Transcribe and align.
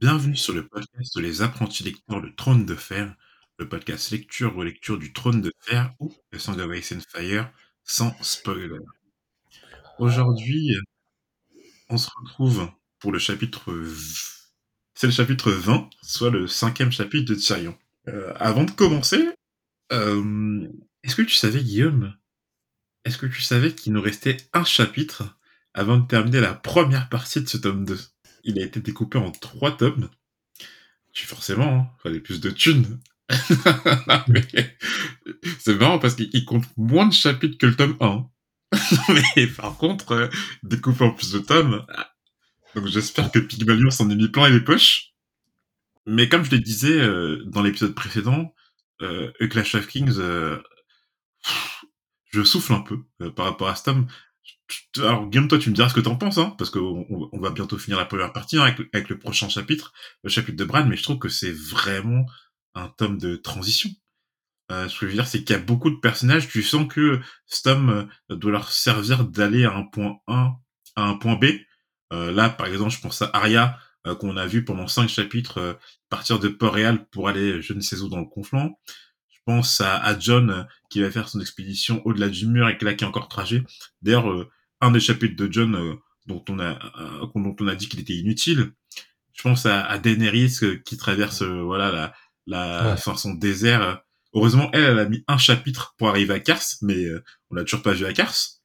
Bienvenue 0.00 0.34
sur 0.34 0.54
le 0.54 0.66
podcast 0.66 1.14
Les 1.20 1.42
apprentis 1.42 1.82
lecteurs 1.82 2.20
Le 2.20 2.34
Trône 2.34 2.64
de 2.64 2.74
Fer, 2.74 3.14
le 3.58 3.68
podcast 3.68 4.10
lecture 4.12 4.54
relecture 4.54 4.96
du 4.96 5.12
Trône 5.12 5.42
de 5.42 5.52
Fer 5.60 5.92
ou 5.98 6.10
The 6.32 6.38
Song 6.38 6.58
of 6.58 6.74
Ice 6.74 6.92
and 6.92 7.00
Fire 7.06 7.52
sans 7.84 8.16
spoiler. 8.22 8.78
Aujourd'hui, 9.98 10.74
on 11.90 11.98
se 11.98 12.08
retrouve 12.18 12.70
pour 12.98 13.12
le 13.12 13.18
chapitre... 13.18 13.70
C'est 14.94 15.06
le 15.06 15.12
chapitre 15.12 15.50
20, 15.50 15.90
soit 16.02 16.30
le 16.30 16.46
cinquième 16.46 16.90
chapitre 16.90 17.30
de 17.30 17.38
Tyrion. 17.38 17.76
Euh, 18.08 18.32
avant 18.36 18.64
de 18.64 18.70
commencer, 18.70 19.28
euh, 19.92 20.66
est-ce 21.02 21.14
que 21.14 21.20
tu 21.20 21.34
savais, 21.34 21.62
Guillaume, 21.62 22.16
est-ce 23.04 23.18
que 23.18 23.26
tu 23.26 23.42
savais 23.42 23.74
qu'il 23.74 23.92
nous 23.92 24.00
restait 24.00 24.38
un 24.54 24.64
chapitre 24.64 25.38
avant 25.74 25.98
de 25.98 26.06
terminer 26.06 26.40
la 26.40 26.54
première 26.54 27.10
partie 27.10 27.42
de 27.42 27.46
ce 27.46 27.58
tome 27.58 27.84
2 27.84 27.98
Il 28.44 28.58
a 28.58 28.64
été 28.64 28.80
découpé 28.80 29.18
en 29.18 29.30
trois 29.30 29.76
tomes. 29.76 30.08
Tu 31.12 31.26
forcément, 31.26 31.74
hein, 31.74 31.90
fallait 32.02 32.20
plus 32.20 32.40
de 32.40 32.50
thunes. 32.50 33.00
c'est 35.58 35.74
marrant 35.74 35.98
parce 35.98 36.14
qu'il 36.14 36.44
compte 36.44 36.66
moins 36.76 37.06
de 37.06 37.12
chapitres 37.12 37.58
que 37.58 37.66
le 37.66 37.76
tome 37.76 37.96
1. 38.00 38.26
mais 39.36 39.46
par 39.46 39.76
contre, 39.76 40.12
euh, 40.12 40.28
découpé 40.62 41.04
en 41.04 41.12
plus 41.12 41.32
de 41.32 41.40
tomes. 41.40 41.84
Donc 42.74 42.86
j'espère 42.86 43.30
que 43.30 43.38
Pygmalion 43.38 43.90
s'en 43.90 44.10
est 44.10 44.16
mis 44.16 44.28
plein 44.28 44.48
les 44.48 44.60
poches. 44.60 45.10
Mais 46.06 46.28
comme 46.28 46.44
je 46.44 46.50
le 46.50 46.58
disais 46.58 46.98
euh, 46.98 47.42
dans 47.46 47.62
l'épisode 47.62 47.94
précédent, 47.94 48.54
euh, 49.02 49.30
Clash 49.48 49.74
of 49.74 49.86
Kings, 49.86 50.18
euh, 50.18 50.58
je 52.32 52.42
souffle 52.42 52.72
un 52.72 52.80
peu 52.80 53.04
par 53.30 53.46
rapport 53.46 53.68
à 53.68 53.76
ce 53.76 53.84
tome. 53.84 54.06
Alors, 54.98 55.26
Guillaume, 55.28 55.48
toi, 55.48 55.58
tu 55.58 55.70
me 55.70 55.74
diras 55.74 55.88
ce 55.88 55.94
que 55.94 56.00
t'en 56.00 56.16
penses, 56.16 56.38
hein, 56.38 56.54
parce 56.58 56.70
qu'on 56.70 57.06
on 57.32 57.40
va 57.40 57.50
bientôt 57.50 57.78
finir 57.78 57.98
la 57.98 58.04
première 58.04 58.32
partie 58.32 58.58
hein, 58.58 58.74
avec, 58.92 59.08
le 59.08 59.18
prochain 59.18 59.48
chapitre, 59.48 59.92
le 60.22 60.30
chapitre 60.30 60.56
de 60.56 60.64
Bran, 60.64 60.86
mais 60.86 60.96
je 60.96 61.02
trouve 61.02 61.18
que 61.18 61.28
c'est 61.28 61.52
vraiment 61.52 62.26
un 62.74 62.88
tome 62.88 63.18
de 63.18 63.36
transition. 63.36 63.90
Euh, 64.70 64.88
ce 64.88 65.00
que 65.00 65.06
je 65.06 65.10
veux 65.10 65.16
dire, 65.16 65.26
c'est 65.26 65.42
qu'il 65.42 65.56
y 65.56 65.58
a 65.58 65.62
beaucoup 65.62 65.90
de 65.90 65.96
personnages, 65.96 66.48
tu 66.48 66.62
sens 66.62 66.86
que 66.86 67.20
ce 67.46 67.62
tome 67.62 68.08
euh, 68.30 68.36
doit 68.36 68.52
leur 68.52 68.70
servir 68.70 69.24
d'aller 69.24 69.64
à 69.64 69.74
un 69.74 69.82
point 69.82 70.18
A 70.28 70.54
à 70.96 71.02
un 71.02 71.16
point 71.16 71.36
B. 71.36 71.46
Euh, 72.12 72.32
là, 72.32 72.50
par 72.50 72.66
exemple, 72.66 72.90
je 72.90 73.00
pense 73.00 73.22
à 73.22 73.30
Arya, 73.32 73.78
euh, 74.06 74.14
qu'on 74.14 74.36
a 74.36 74.46
vu 74.46 74.64
pendant 74.64 74.86
cinq 74.86 75.08
chapitres 75.08 75.58
euh, 75.58 75.74
partir 76.08 76.38
de 76.38 76.48
Port-Réal 76.48 77.06
pour 77.10 77.28
aller 77.28 77.60
je 77.62 77.72
ne 77.74 77.80
sais 77.80 78.00
où 78.00 78.08
dans 78.08 78.18
le 78.18 78.26
conflant. 78.26 78.78
Je 79.28 79.38
pense 79.44 79.80
à, 79.80 79.96
à 79.96 80.18
John 80.18 80.66
qui 80.90 81.00
va 81.00 81.10
faire 81.10 81.28
son 81.28 81.40
expédition 81.40 82.02
au-delà 82.06 82.28
du 82.28 82.46
mur 82.46 82.68
et 82.68 82.78
là 82.80 82.94
qui 82.94 83.04
est 83.04 83.06
encore 83.06 83.28
trajet. 83.28 83.62
D'ailleurs, 84.02 84.48
un 84.80 84.90
des 84.90 85.00
chapitres 85.00 85.36
de 85.36 85.52
John 85.52 85.96
dont 86.26 86.44
on 86.48 86.58
a 86.58 86.78
dont 87.34 87.56
on 87.60 87.68
a 87.68 87.74
dit 87.74 87.88
qu'il 87.88 88.00
était 88.00 88.16
inutile. 88.16 88.72
Je 89.34 89.42
pense 89.42 89.66
à, 89.66 89.84
à 89.84 89.98
Daenerys 89.98 90.60
qui 90.84 90.96
traverse 90.96 91.42
voilà 91.42 91.90
la 91.90 92.14
la 92.46 92.94
ouais. 92.94 93.16
son 93.16 93.34
désert. 93.34 94.02
Heureusement, 94.32 94.70
elle, 94.72 94.84
elle 94.84 94.98
a 94.98 95.08
mis 95.08 95.24
un 95.26 95.38
chapitre 95.38 95.94
pour 95.98 96.08
arriver 96.08 96.34
à 96.34 96.40
Kars, 96.40 96.62
mais 96.82 97.06
on 97.50 97.56
l'a 97.56 97.64
toujours 97.64 97.82
pas 97.82 97.92
vu 97.92 98.06
à 98.06 98.12
Kars. 98.12 98.60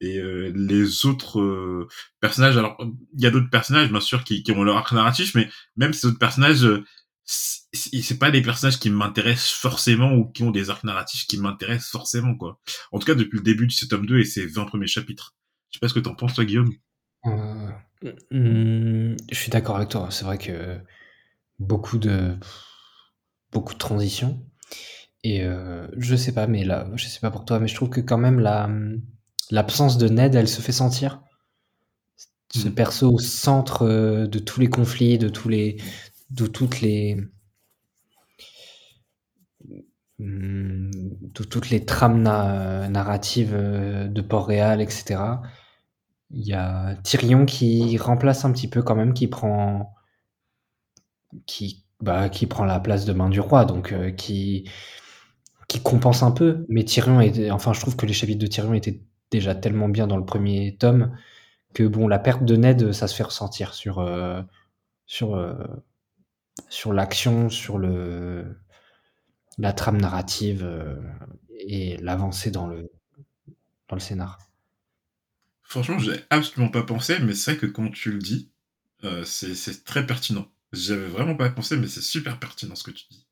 Et 0.00 0.18
euh, 0.18 0.52
les 0.54 1.06
autres 1.06 1.40
euh, 1.40 1.88
personnages, 2.20 2.56
alors 2.56 2.76
il 3.14 3.22
y 3.22 3.26
a 3.26 3.30
d'autres 3.30 3.50
personnages 3.50 3.90
bien 3.90 4.00
sûr 4.00 4.24
qui, 4.24 4.42
qui, 4.42 4.52
ont 4.52 4.62
leur 4.62 4.76
arc 4.76 4.92
narratif, 4.92 5.34
mais 5.34 5.48
même 5.76 5.92
ces 5.92 6.08
autres 6.08 6.18
personnages, 6.18 6.64
euh, 6.64 6.84
c'est 7.24 8.18
pas 8.18 8.30
des 8.30 8.42
personnages 8.42 8.78
qui 8.78 8.90
m'intéressent 8.90 9.52
forcément 9.52 10.12
ou 10.12 10.26
qui 10.30 10.42
ont 10.42 10.50
des 10.50 10.68
arcs 10.68 10.84
narratifs 10.84 11.26
qui 11.26 11.38
m'intéressent 11.38 11.90
forcément 11.90 12.36
quoi. 12.36 12.60
En 12.92 12.98
tout 12.98 13.06
cas 13.06 13.14
depuis 13.14 13.38
le 13.38 13.42
début 13.42 13.66
de 13.66 13.72
ce 13.72 13.86
tome 13.86 14.04
2 14.04 14.18
et 14.18 14.24
ses 14.24 14.46
20 14.46 14.66
premiers 14.66 14.86
chapitres. 14.86 15.34
Je 15.74 15.78
sais 15.78 15.80
pas 15.80 15.88
ce 15.88 15.94
que 15.94 15.98
t'en 15.98 16.14
penses 16.14 16.34
toi 16.34 16.44
Guillaume. 16.44 16.72
Euh, 17.26 17.72
hmm, 18.30 19.16
je 19.28 19.34
suis 19.34 19.50
d'accord 19.50 19.74
avec 19.74 19.88
toi. 19.88 20.06
C'est 20.12 20.24
vrai 20.24 20.38
que 20.38 20.78
beaucoup 21.58 21.98
de 21.98 22.38
beaucoup 23.50 23.72
de 23.72 23.78
transitions. 23.78 24.46
Et 25.24 25.42
euh, 25.42 25.88
je 25.96 26.14
sais 26.14 26.30
pas, 26.30 26.46
mais 26.46 26.64
là, 26.64 26.88
je 26.94 27.08
sais 27.08 27.18
pas 27.18 27.32
pour 27.32 27.44
toi, 27.44 27.58
mais 27.58 27.66
je 27.66 27.74
trouve 27.74 27.90
que 27.90 28.00
quand 28.00 28.18
même 28.18 28.38
la 28.38 28.70
l'absence 29.50 29.98
de 29.98 30.08
Ned, 30.08 30.36
elle 30.36 30.46
se 30.46 30.60
fait 30.60 30.70
sentir. 30.70 31.24
Ce 32.54 32.68
mmh. 32.68 32.74
perso 32.74 33.12
au 33.12 33.18
centre 33.18 33.82
euh, 33.82 34.28
de 34.28 34.38
tous 34.38 34.60
les 34.60 34.68
conflits, 34.68 35.18
de 35.18 35.28
tous 35.28 35.48
les, 35.48 35.78
de 36.30 36.46
toutes 36.46 36.82
les, 36.82 37.16
mmh, 40.20 40.90
de 40.90 41.42
toutes 41.42 41.70
les 41.70 41.84
trames 41.84 42.22
na 42.22 42.88
narratives 42.88 43.56
de 43.56 44.20
Port-Réal, 44.20 44.80
etc. 44.80 45.16
Il 46.34 46.46
y 46.46 46.52
a 46.52 46.96
Tyrion 47.04 47.46
qui 47.46 47.96
remplace 47.98 48.44
un 48.44 48.52
petit 48.52 48.68
peu 48.68 48.82
quand 48.82 48.96
même, 48.96 49.14
qui 49.14 49.28
prend, 49.28 49.94
qui, 51.46 51.84
bah, 52.00 52.28
qui 52.28 52.46
prend 52.46 52.64
la 52.64 52.80
place 52.80 53.04
de 53.04 53.12
main 53.12 53.28
du 53.30 53.40
roi, 53.40 53.64
donc 53.64 53.92
euh, 53.92 54.10
qui, 54.10 54.68
qui 55.68 55.80
compense 55.82 56.22
un 56.22 56.32
peu. 56.32 56.66
Mais 56.68 56.84
Tyrion, 56.84 57.20
est, 57.20 57.50
enfin, 57.50 57.72
je 57.72 57.80
trouve 57.80 57.96
que 57.96 58.06
les 58.06 58.12
chapitres 58.12 58.40
de 58.40 58.46
Tyrion 58.46 58.74
étaient 58.74 59.00
déjà 59.30 59.54
tellement 59.54 59.88
bien 59.88 60.06
dans 60.06 60.16
le 60.16 60.24
premier 60.24 60.76
tome 60.78 61.16
que 61.74 61.84
bon, 61.84 62.08
la 62.08 62.18
perte 62.18 62.44
de 62.44 62.56
Ned, 62.56 62.92
ça 62.92 63.08
se 63.08 63.14
fait 63.16 63.24
ressentir 63.24 63.74
sur 63.74 63.98
euh, 64.00 64.42
sur 65.06 65.36
euh, 65.36 65.54
sur 66.68 66.92
l'action, 66.92 67.50
sur 67.50 67.78
le 67.78 68.60
la 69.58 69.72
trame 69.72 70.00
narrative 70.00 70.68
et 71.60 71.96
l'avancée 71.98 72.50
dans 72.50 72.66
le 72.66 72.90
dans 73.88 73.96
le 73.96 74.00
scénar. 74.00 74.38
Franchement, 75.64 75.98
j'ai 75.98 76.20
absolument 76.30 76.70
pas 76.70 76.82
pensé, 76.82 77.18
mais 77.20 77.34
c'est 77.34 77.52
vrai 77.52 77.60
que 77.60 77.66
quand 77.66 77.90
tu 77.90 78.12
le 78.12 78.18
dis, 78.18 78.50
euh, 79.02 79.24
c'est 79.24 79.84
très 79.84 80.06
pertinent. 80.06 80.50
J'avais 80.72 81.06
vraiment 81.06 81.36
pas 81.36 81.50
pensé, 81.50 81.76
mais 81.76 81.88
c'est 81.88 82.02
super 82.02 82.38
pertinent 82.38 82.74
ce 82.74 82.84
que 82.84 82.90
tu 82.90 83.04
dis. 83.10 83.26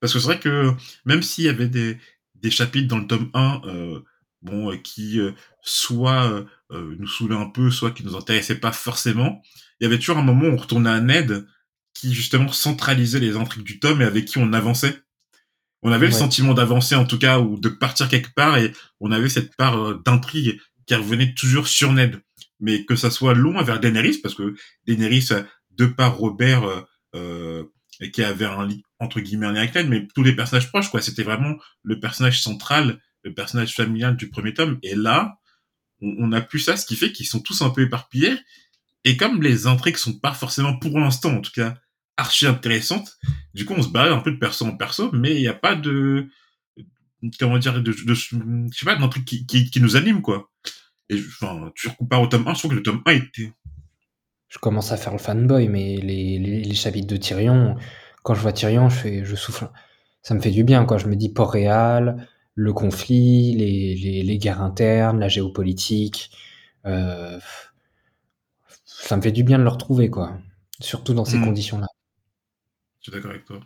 Parce 0.00 0.12
que 0.12 0.18
c'est 0.18 0.26
vrai 0.26 0.40
que 0.40 0.72
même 1.04 1.22
s'il 1.22 1.44
y 1.44 1.48
avait 1.48 1.68
des, 1.68 1.98
des 2.34 2.50
chapitres 2.50 2.88
dans 2.88 2.98
le 2.98 3.06
tome 3.06 3.30
1 3.34 3.62
euh, 3.64 4.00
bon, 4.42 4.72
euh, 4.72 4.76
qui 4.76 5.18
euh, 5.20 5.32
soit 5.62 6.44
euh, 6.70 6.96
nous 6.98 7.06
saoulait 7.06 7.36
un 7.36 7.48
peu, 7.48 7.70
soit 7.70 7.92
qui 7.92 8.04
nous 8.04 8.16
intéressait 8.16 8.56
pas 8.56 8.72
forcément. 8.72 9.42
Il 9.80 9.84
y 9.84 9.86
avait 9.86 9.98
toujours 9.98 10.18
un 10.18 10.22
moment 10.22 10.48
où 10.48 10.52
on 10.52 10.56
retournait 10.56 10.90
à 10.90 11.00
Ned 11.00 11.46
qui 11.94 12.14
justement 12.14 12.50
centralisait 12.50 13.20
les 13.20 13.36
intrigues 13.36 13.64
du 13.64 13.78
tome 13.78 14.02
et 14.02 14.04
avec 14.04 14.26
qui 14.26 14.38
on 14.38 14.52
avançait. 14.52 15.02
On 15.82 15.90
avait 15.90 16.06
ouais. 16.06 16.12
le 16.12 16.18
sentiment 16.18 16.54
d'avancer 16.54 16.94
en 16.94 17.04
tout 17.04 17.18
cas 17.18 17.40
ou 17.40 17.58
de 17.58 17.68
partir 17.68 18.08
quelque 18.08 18.32
part 18.34 18.56
et 18.56 18.72
on 19.00 19.10
avait 19.10 19.28
cette 19.28 19.56
part 19.56 19.98
d'intrigue 20.00 20.60
qui 20.92 21.02
revenait 21.02 21.34
toujours 21.34 21.68
sur 21.68 21.92
Ned. 21.92 22.20
Mais 22.60 22.84
que 22.84 22.96
ça 22.96 23.10
soit 23.10 23.34
long 23.34 23.60
vers 23.62 23.80
Daenerys 23.80 24.18
parce 24.18 24.34
que 24.34 24.54
Daenerys, 24.86 25.28
de 25.70 25.86
par 25.86 26.16
Robert, 26.16 26.86
euh, 27.14 27.64
qui 28.12 28.22
avait 28.22 28.44
un 28.44 28.66
lit 28.66 28.82
entre 28.98 29.20
guillemets 29.20 29.46
un 29.46 29.52
lien 29.52 29.60
avec 29.60 29.74
Ned, 29.74 29.88
mais 29.88 30.06
tous 30.14 30.22
les 30.22 30.34
personnages 30.34 30.68
proches 30.68 30.90
quoi. 30.90 31.00
C'était 31.00 31.24
vraiment 31.24 31.56
le 31.82 31.98
personnage 31.98 32.42
central 32.42 33.00
le 33.24 33.34
personnage 33.34 33.74
familial 33.74 34.16
du 34.16 34.28
premier 34.28 34.52
tome. 34.54 34.78
Et 34.82 34.94
là, 34.94 35.38
on, 36.00 36.14
on 36.18 36.32
a 36.32 36.40
plus 36.40 36.58
ça, 36.58 36.76
ce 36.76 36.86
qui 36.86 36.96
fait 36.96 37.12
qu'ils 37.12 37.26
sont 37.26 37.40
tous 37.40 37.62
un 37.62 37.70
peu 37.70 37.82
éparpillés. 37.82 38.36
Et 39.04 39.16
comme 39.16 39.42
les 39.42 39.66
intrigues 39.66 39.96
sont 39.96 40.18
pas 40.18 40.32
forcément, 40.32 40.78
pour 40.78 40.98
l'instant 40.98 41.36
en 41.36 41.40
tout 41.40 41.52
cas, 41.52 41.74
archi 42.16 42.46
intéressantes, 42.46 43.16
du 43.54 43.64
coup 43.64 43.74
on 43.76 43.82
se 43.82 43.88
balade 43.88 44.12
un 44.12 44.20
peu 44.20 44.32
de 44.32 44.38
perso 44.38 44.64
en 44.64 44.76
perso, 44.76 45.10
mais 45.12 45.34
il 45.34 45.40
n'y 45.40 45.48
a 45.48 45.54
pas 45.54 45.74
de, 45.74 46.28
comment 47.38 47.58
dire, 47.58 47.74
de, 47.74 47.92
de, 47.92 48.14
je 48.14 48.36
sais 48.72 48.84
pas, 48.84 48.96
d'intrigue 48.96 49.46
qui, 49.46 49.70
qui, 49.70 49.80
nous 49.80 49.96
anime, 49.96 50.22
quoi. 50.22 50.51
Et 51.12 51.18
enfin, 51.28 51.70
tu 51.74 51.90
compares 51.90 52.22
au 52.22 52.26
tome 52.26 52.46
1, 52.46 52.54
je 52.54 52.58
trouve 52.58 52.70
que 52.70 52.76
le 52.76 52.82
tome 52.82 53.02
1 53.04 53.12
était... 53.12 53.52
Je 54.48 54.58
commence 54.58 54.92
à 54.92 54.96
faire 54.96 55.12
le 55.12 55.18
fanboy, 55.18 55.68
mais 55.68 55.96
les, 55.96 56.38
les, 56.38 56.62
les 56.62 56.74
chapitres 56.74 57.06
de 57.06 57.16
Tyrion, 57.16 57.76
quand 58.22 58.34
je 58.34 58.40
vois 58.40 58.52
Tyrion, 58.52 58.88
je 58.88 58.96
fais, 58.96 59.24
je 59.24 59.34
souffle. 59.36 59.68
Ça 60.22 60.34
me 60.34 60.40
fait 60.40 60.50
du 60.50 60.64
bien, 60.64 60.84
quoi. 60.84 60.98
Je 60.98 61.06
me 61.06 61.16
dis 61.16 61.32
Port-Réal, 61.32 62.28
le 62.54 62.72
conflit, 62.72 63.54
les, 63.54 63.94
les, 63.94 64.22
les, 64.22 64.38
guerres 64.38 64.60
internes, 64.60 65.18
la 65.18 65.28
géopolitique. 65.28 66.30
Euh, 66.84 67.38
ça 68.84 69.16
me 69.16 69.22
fait 69.22 69.32
du 69.32 69.42
bien 69.42 69.58
de 69.58 69.64
le 69.64 69.70
retrouver, 69.70 70.10
quoi. 70.10 70.38
Surtout 70.80 71.14
dans 71.14 71.24
ces 71.24 71.38
mmh. 71.38 71.44
conditions-là. 71.44 71.86
Je 73.00 73.04
suis 73.04 73.12
d'accord 73.12 73.30
avec 73.30 73.44
toi. 73.44 73.60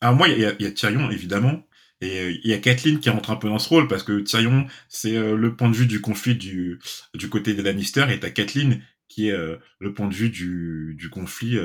Alors 0.00 0.14
moi, 0.14 0.28
il 0.28 0.38
y, 0.38 0.62
y, 0.62 0.66
a 0.66 0.70
Tyrion, 0.72 1.10
évidemment, 1.10 1.62
et 2.00 2.20
euh, 2.20 2.38
il 2.44 2.50
y 2.50 2.52
a 2.52 2.58
Kathleen 2.58 3.00
qui 3.00 3.10
rentre 3.10 3.30
un 3.30 3.36
peu 3.36 3.48
dans 3.48 3.58
ce 3.58 3.68
rôle, 3.68 3.88
parce 3.88 4.02
que 4.02 4.20
Tyrion, 4.20 4.66
c'est 4.88 5.16
euh, 5.16 5.36
le 5.36 5.56
point 5.56 5.70
de 5.70 5.76
vue 5.76 5.86
du 5.86 6.00
conflit 6.00 6.36
du, 6.36 6.78
du 7.14 7.28
côté 7.28 7.54
des 7.54 7.62
Lannister, 7.62 8.06
et 8.10 8.20
t'as 8.20 8.30
Kathleen 8.30 8.82
qui 9.08 9.28
est 9.28 9.32
euh, 9.32 9.56
le 9.78 9.94
point 9.94 10.08
de 10.08 10.14
vue 10.14 10.30
du, 10.30 10.94
du 10.98 11.08
conflit 11.10 11.58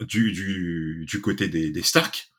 du, 0.00 0.32
du, 0.32 1.04
du 1.06 1.20
côté 1.20 1.48
des, 1.48 1.70
des 1.70 1.82
Stark. 1.82 2.30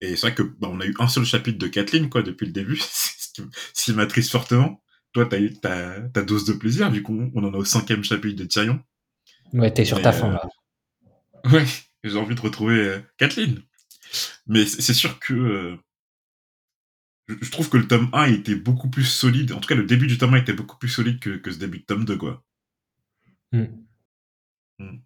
Et 0.00 0.10
c'est 0.10 0.28
vrai 0.28 0.34
que 0.34 0.42
bah, 0.42 0.68
on 0.70 0.80
a 0.80 0.86
eu 0.86 0.94
un 0.98 1.08
seul 1.08 1.24
chapitre 1.24 1.58
de 1.58 1.66
Kathleen 1.66 2.08
quoi 2.08 2.22
depuis 2.22 2.46
le 2.46 2.52
début, 2.52 2.76
ce 2.80 3.32
qui, 3.34 3.42
ce 3.74 3.84
qui 3.84 3.92
m'attriste 3.92 4.30
fortement. 4.30 4.82
Toi, 5.12 5.26
t'as 5.26 5.40
eu 5.40 5.54
ta, 5.54 6.00
ta 6.00 6.22
dose 6.22 6.44
de 6.44 6.52
plaisir. 6.52 6.90
Du 6.90 7.02
coup, 7.02 7.30
on 7.34 7.44
en 7.44 7.54
a 7.54 7.56
au 7.56 7.64
cinquième 7.64 8.04
chapitre 8.04 8.36
de 8.36 8.44
Tyrion. 8.44 8.80
Ouais, 9.52 9.72
t'es 9.72 9.84
sur 9.84 10.00
ta 10.02 10.12
fin 10.12 10.30
là. 10.30 10.42
Ouais, 11.52 11.64
j'ai 12.02 12.18
envie 12.18 12.34
de 12.34 12.40
retrouver 12.40 12.74
euh, 12.74 12.98
Kathleen. 13.16 13.62
Mais 14.46 14.66
c'est 14.66 14.94
sûr 14.94 15.18
que 15.18 15.34
euh, 15.34 15.76
je 17.28 17.50
trouve 17.50 17.68
que 17.68 17.76
le 17.76 17.86
tome 17.86 18.08
1 18.12 18.32
était 18.32 18.54
beaucoup 18.54 18.88
plus 18.88 19.04
solide. 19.04 19.52
En 19.52 19.60
tout 19.60 19.68
cas, 19.68 19.74
le 19.74 19.84
début 19.84 20.06
du 20.06 20.18
tome 20.18 20.34
1 20.34 20.38
était 20.38 20.52
beaucoup 20.52 20.78
plus 20.78 20.88
solide 20.88 21.20
que, 21.20 21.30
que 21.30 21.50
ce 21.50 21.58
début 21.58 21.80
de 21.80 21.84
tome 21.84 22.04
2, 22.04 22.16
quoi. 22.16 22.44
Mm. 23.52 23.64
Mm. 24.78 24.98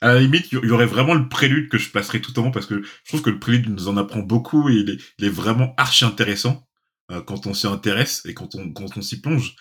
À 0.00 0.14
la 0.14 0.20
limite, 0.20 0.52
il 0.52 0.64
y 0.64 0.70
aurait 0.70 0.86
vraiment 0.86 1.14
le 1.14 1.28
prélude 1.28 1.68
que 1.68 1.78
je 1.78 1.90
passerai 1.90 2.20
tout 2.20 2.38
en 2.38 2.46
haut 2.46 2.50
parce 2.52 2.66
que 2.66 2.82
je 2.82 3.08
trouve 3.08 3.22
que 3.22 3.30
le 3.30 3.40
prélude 3.40 3.68
nous 3.68 3.88
en 3.88 3.96
apprend 3.96 4.20
beaucoup 4.20 4.68
et 4.68 4.74
il 4.74 4.90
est, 4.90 4.98
il 5.18 5.24
est 5.24 5.30
vraiment 5.30 5.74
archi 5.76 6.04
intéressant 6.04 6.68
euh, 7.10 7.20
quand 7.20 7.46
on 7.46 7.54
s'y 7.54 7.66
intéresse 7.66 8.24
et 8.24 8.34
quand 8.34 8.54
on, 8.54 8.72
quand 8.72 8.96
on 8.96 9.02
s'y 9.02 9.20
plonge. 9.20 9.56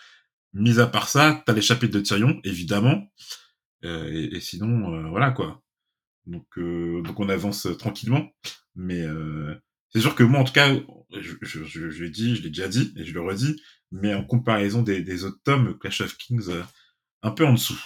Mis 0.53 0.79
à 0.79 0.87
part 0.87 1.09
ça, 1.09 1.43
t'as 1.45 1.53
les 1.53 1.61
chapitres 1.61 1.93
de 1.93 2.01
Tyrion, 2.01 2.39
évidemment. 2.43 3.11
Euh, 3.83 4.11
et, 4.11 4.35
et, 4.35 4.39
sinon, 4.39 4.93
euh, 4.93 5.09
voilà 5.09 5.31
quoi. 5.31 5.63
Donc, 6.25 6.45
donc 6.57 7.19
on 7.19 7.29
avance 7.29 7.67
tranquillement. 7.79 8.29
Mais 8.77 9.01
euh, 9.01 9.53
c'est 9.89 9.99
sûr 9.99 10.15
que 10.15 10.23
moi, 10.23 10.39
en 10.39 10.43
tout 10.45 10.53
cas, 10.53 10.73
je, 11.11 11.33
je, 11.41 11.63
je, 11.65 11.89
je 11.89 12.03
l'ai 12.03 12.09
dit, 12.09 12.37
je 12.37 12.43
l'ai 12.43 12.49
déjà 12.49 12.69
dit 12.69 12.93
et 12.95 13.03
je 13.03 13.13
le 13.13 13.21
redis, 13.21 13.61
mais 13.91 14.13
en 14.13 14.23
comparaison 14.23 14.81
des, 14.81 15.01
des 15.01 15.25
autres 15.25 15.41
tomes, 15.43 15.77
Clash 15.79 15.99
of 15.99 16.15
Kings, 16.17 16.49
un 17.23 17.31
peu 17.31 17.45
en 17.45 17.53
dessous 17.53 17.81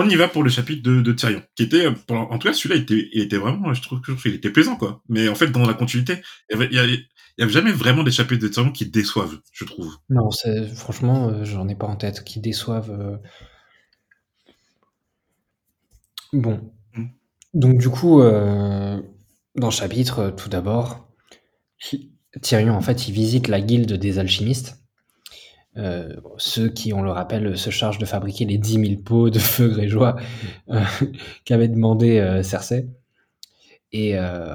on 0.00 0.08
y 0.08 0.14
va 0.14 0.28
pour 0.28 0.44
le 0.44 0.48
chapitre 0.48 0.82
de, 0.82 1.00
de 1.00 1.12
Tyrion, 1.12 1.42
qui 1.56 1.64
était, 1.64 1.86
euh, 1.86 1.94
en 2.08 2.38
tout 2.38 2.46
cas, 2.46 2.54
celui-là, 2.54 2.76
il 2.76 2.82
était, 2.82 3.08
il 3.12 3.20
était 3.20 3.36
vraiment, 3.36 3.74
je 3.74 3.82
trouve 3.82 4.00
qu'il 4.00 4.32
était 4.32 4.50
plaisant, 4.50 4.76
quoi. 4.76 5.02
Mais 5.08 5.28
en 5.28 5.34
fait, 5.34 5.48
dans 5.48 5.66
la 5.66 5.74
continuité, 5.74 6.22
il 6.50 6.72
y 6.72 6.78
avait, 6.78 7.50
jamais 7.50 7.72
vraiment 7.72 8.04
des 8.04 8.12
chapitres 8.12 8.40
de 8.40 8.46
Tyrion 8.46 8.70
qui 8.70 8.86
déçoivent, 8.86 9.40
je 9.52 9.64
trouve. 9.64 9.92
Non, 10.08 10.28
franchement, 10.76 11.30
euh, 11.30 11.44
j'en 11.44 11.66
ai 11.66 11.74
pas 11.74 11.88
en 11.88 11.96
tête, 11.96 12.22
qui 12.22 12.40
déçoivent. 12.40 12.92
Euh... 12.92 13.16
Bon. 16.32 16.72
Mm. 16.94 17.06
Donc, 17.54 17.78
du 17.78 17.88
coup, 17.88 18.22
euh, 18.22 19.02
dans 19.54 19.68
le 19.68 19.72
chapitre, 19.72 20.30
tout 20.36 20.48
d'abord, 20.48 21.08
Tyrion, 22.42 22.74
en 22.74 22.80
fait, 22.80 23.08
il 23.08 23.14
visite 23.14 23.48
la 23.48 23.60
guilde 23.60 23.92
des 23.94 24.18
alchimistes. 24.18 24.78
Euh, 25.76 26.16
ceux 26.38 26.68
qui, 26.68 26.92
on 26.92 27.02
le 27.02 27.10
rappelle, 27.10 27.56
se 27.56 27.70
chargent 27.70 27.98
de 27.98 28.04
fabriquer 28.04 28.44
les 28.44 28.58
10 28.58 28.86
000 28.88 29.02
pots 29.02 29.30
de 29.30 29.38
feu 29.38 29.68
grégeois 29.68 30.16
euh, 30.70 30.82
qu'avait 31.44 31.68
demandé 31.68 32.18
euh, 32.18 32.42
Cersei. 32.42 32.88
Et 33.92 34.18
euh, 34.18 34.54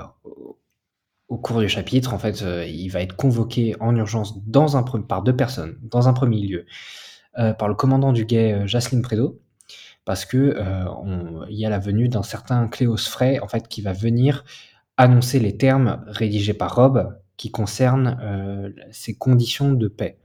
au 1.29 1.37
cours 1.37 1.59
du 1.61 1.69
chapitre, 1.69 2.13
en 2.13 2.19
fait, 2.19 2.41
euh, 2.41 2.65
il 2.65 2.89
va 2.89 3.01
être 3.01 3.15
convoqué 3.15 3.75
en 3.79 3.95
urgence 3.95 4.45
dans 4.45 4.77
un, 4.77 4.83
par 4.83 5.23
deux 5.23 5.35
personnes, 5.35 5.79
dans 5.81 6.07
un 6.07 6.13
premier 6.13 6.41
lieu, 6.41 6.65
par 7.57 7.67
le 7.67 7.73
commandant 7.73 8.13
du 8.13 8.25
guet 8.25 8.67
Jacelyn 8.67 9.01
Prédo, 9.01 9.41
parce 10.05 10.23
que 10.23 10.55
il 11.49 11.57
y 11.57 11.65
a 11.65 11.69
la 11.69 11.79
venue 11.79 12.07
d'un 12.07 12.21
certain 12.21 12.67
Cléos 12.67 12.97
Frey, 12.97 13.39
en 13.39 13.47
fait, 13.47 13.67
qui 13.67 13.81
va 13.81 13.91
venir 13.91 14.43
annoncer 14.97 15.39
les 15.39 15.57
termes 15.57 16.03
rédigés 16.07 16.53
par 16.53 16.75
Rob 16.75 17.19
qui 17.37 17.51
concernent 17.51 18.73
ces 18.91 19.15
conditions 19.15 19.73
de 19.73 19.87
paix 19.87 20.19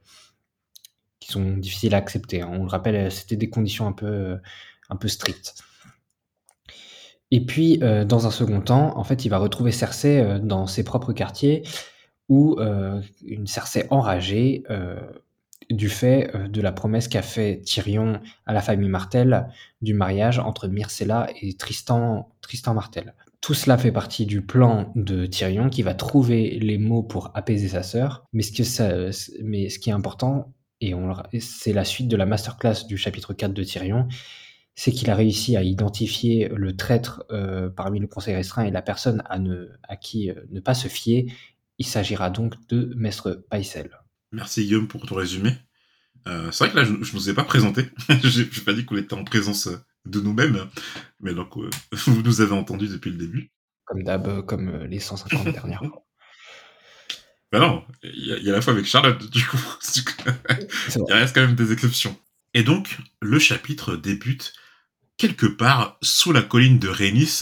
sont 1.31 1.57
difficiles 1.57 1.95
à 1.95 1.99
accepter. 1.99 2.43
Hein. 2.43 2.51
On 2.53 2.65
le 2.65 2.69
rappelle, 2.69 3.11
c'était 3.13 3.37
des 3.37 3.51
conditions 3.51 3.87
un 3.87 3.93
peu, 3.93 4.39
peu 4.99 5.09
strictes. 5.09 5.55
Et 7.31 7.45
puis, 7.45 7.79
euh, 7.83 8.05
dans 8.05 8.27
un 8.27 8.31
second 8.31 8.63
temps, 8.63 8.97
en 8.97 9.05
fait, 9.05 9.25
il 9.27 9.29
va 9.29 9.39
retrouver 9.39 9.71
Cersei 9.71 10.21
euh, 10.21 10.39
dans 10.39 10.67
ses 10.67 10.83
propres 10.83 11.13
quartiers, 11.13 11.63
où 12.31 12.57
euh, 12.59 13.03
une 13.23 13.47
Cersei 13.47 13.87
enragée 13.91 14.65
euh, 14.71 14.99
du 15.69 15.91
fait 15.91 16.35
euh, 16.35 16.49
de 16.49 16.63
la 16.63 16.73
promesse 16.73 17.07
qu'a 17.07 17.21
fait 17.21 17.61
Tyrion 17.61 18.21
à 18.47 18.55
la 18.55 18.63
famille 18.63 18.89
Martel 18.89 19.49
du 19.83 19.93
mariage 19.93 20.39
entre 20.39 20.69
Myrcella 20.69 21.29
et 21.43 21.55
Tristan 21.55 22.31
Martel. 22.75 23.15
Tout 23.41 23.55
cela 23.55 23.79
fait 23.79 23.93
partie 23.93 24.27
du 24.27 24.43
plan 24.43 24.93
de 24.97 25.27
Tyrion 25.27 25.71
qui 25.71 25.83
va 25.83 25.95
trouver 25.95 26.59
les 26.61 26.77
mots 26.77 27.03
pour 27.03 27.31
apaiser 27.35 27.69
sa 27.69 27.83
sœur. 27.83 28.25
Mais 28.33 28.43
ce, 28.43 28.51
qui 28.53 29.91
est 29.91 29.93
important, 29.93 30.53
et, 30.81 30.93
c'est 31.41 31.73
la 31.73 31.85
suite 31.85 32.09
de 32.09 32.17
la 32.17 32.27
masterclass 32.27 32.87
du 32.87 32.97
chapitre 32.97 33.35
4 33.35 33.53
de 33.53 33.63
Tyrion, 33.63 34.09
c'est 34.75 34.93
qu'il 34.93 35.11
a 35.11 35.15
réussi 35.15 35.57
à 35.57 35.63
identifier 35.63 36.49
le 36.55 36.77
traître 36.77 37.25
euh, 37.31 37.69
parmi 37.69 37.99
le 37.99 38.07
conseil 38.07 38.35
restreint 38.35 38.65
et 38.65 38.71
la 38.71 38.83
personne 38.83 39.23
à, 39.29 39.39
ne, 39.39 39.69
qui 40.01 40.31
euh, 40.31 40.35
ne 40.51 40.61
pas 40.61 40.75
se 40.75 40.89
fier. 40.89 41.33
Il 41.79 41.87
s'agira 41.87 42.31
donc 42.31 42.55
de 42.69 42.93
Maître 42.97 43.45
Paisel. 43.51 43.91
Merci 44.31 44.65
Guillaume 44.65 44.89
pour 44.89 45.07
ton 45.07 45.17
résumé. 45.17 45.53
Euh, 46.27 46.51
c'est 46.53 46.65
vrai 46.65 46.73
que 46.73 46.77
là, 46.77 46.85
je 46.85 46.93
ne 46.93 46.99
nous 46.99 47.31
ai 47.31 47.35
pas 47.35 47.45
présenté. 47.45 47.91
je 48.23 48.43
n'ai 48.43 48.65
pas 48.65 48.73
dit 48.73 48.85
qu'on 48.85 48.97
était 48.97 49.15
en 49.15 49.25
présence 49.25 49.69
de 50.09 50.21
nous-mêmes, 50.21 50.67
mais 51.21 51.35
donc 51.35 51.57
vous 51.93 52.23
nous 52.23 52.41
avez 52.41 52.53
entendu 52.53 52.89
depuis 52.89 53.11
le 53.11 53.17
début. 53.17 53.51
Comme 53.85 54.03
d'hab, 54.03 54.45
comme 54.45 54.85
les 54.85 55.01
150 55.01 55.45
dernières 55.53 55.81
fois. 55.81 56.05
Ben 57.51 57.61
non, 57.61 57.83
il 58.03 58.39
y, 58.41 58.45
y, 58.45 58.51
a 58.51 58.53
la 58.53 58.61
fois 58.61 58.75
avec 58.75 58.85
Charlotte, 58.85 59.31
du 59.31 59.43
coup. 59.47 59.57
il 61.09 61.13
reste 61.15 61.35
quand 61.35 61.41
même 61.41 61.55
des 61.55 61.73
exceptions. 61.73 62.15
Et 62.53 62.63
donc, 62.63 62.99
le 63.23 63.39
chapitre 63.39 63.97
débute 63.97 64.53
quelque 65.17 65.47
part 65.47 65.99
sous 66.03 66.33
la 66.33 66.43
colline 66.43 66.79
de 66.79 66.89
Rhénis, 66.89 67.41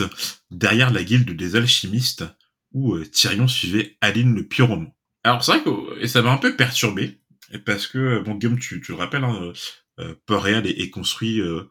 derrière 0.50 0.92
la 0.92 1.02
guilde 1.02 1.30
des 1.36 1.56
alchimistes, 1.56 2.24
où 2.72 2.94
euh, 2.94 3.04
Tyrion 3.04 3.48
suivait 3.48 3.96
Aline 4.00 4.34
le 4.34 4.46
Pyroman. 4.46 4.92
Alors 5.24 5.42
c'est 5.42 5.52
vrai 5.52 5.62
que 5.62 6.00
et 6.00 6.06
ça 6.06 6.22
m'a 6.22 6.32
un 6.32 6.38
peu 6.38 6.56
perturbé, 6.56 7.20
parce 7.64 7.86
que, 7.86 8.20
bon 8.20 8.34
Guillaume, 8.34 8.58
tu, 8.58 8.80
tu 8.80 8.92
le 8.92 8.98
rappelles, 8.98 9.24
hein, 9.24 9.52
euh, 9.98 10.14
Port-Réal 10.26 10.66
est, 10.66 10.80
est, 10.80 10.90
construit 10.90 11.40
euh, 11.40 11.44
euh, 11.46 11.70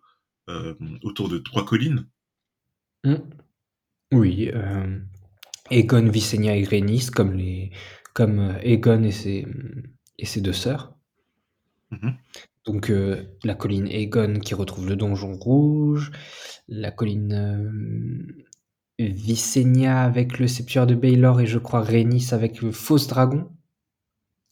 autour 1.04 1.30
de 1.30 1.38
trois 1.38 1.66
collines. 1.66 2.08
Mmh. 3.04 3.16
Oui, 4.12 4.50
euh, 4.54 5.00
Egon, 5.72 6.10
Visenya 6.10 6.56
et 6.56 6.64
Rhénis, 6.64 7.08
comme 7.08 7.34
les, 7.34 7.72
comme 8.14 8.40
euh, 8.40 8.60
Egon 8.62 9.04
et 9.04 9.12
ses, 9.12 9.48
et 10.18 10.26
ses 10.26 10.42
deux 10.42 10.54
sœurs. 10.54 10.96
Mmh. 11.92 12.12
Donc 12.66 12.90
euh, 12.90 13.24
la 13.44 13.54
colline 13.54 13.88
Egon 13.88 14.40
qui 14.40 14.56
retrouve 14.56 14.90
le 14.90 14.96
donjon 14.96 15.34
rouge, 15.34 16.12
la 16.68 16.92
colline 16.92 17.34
euh, 17.34 18.44
Visenya 19.00 20.02
avec 20.02 20.40
le 20.40 20.48
sceptre 20.48 20.88
de 20.88 20.96
Baylor 20.96 21.42
et 21.42 21.46
je 21.46 21.60
crois 21.60 21.82
Rhaenys 21.82 22.30
avec 22.32 22.62
le 22.62 22.72
fausse 22.72 23.08
dragon. 23.08 23.52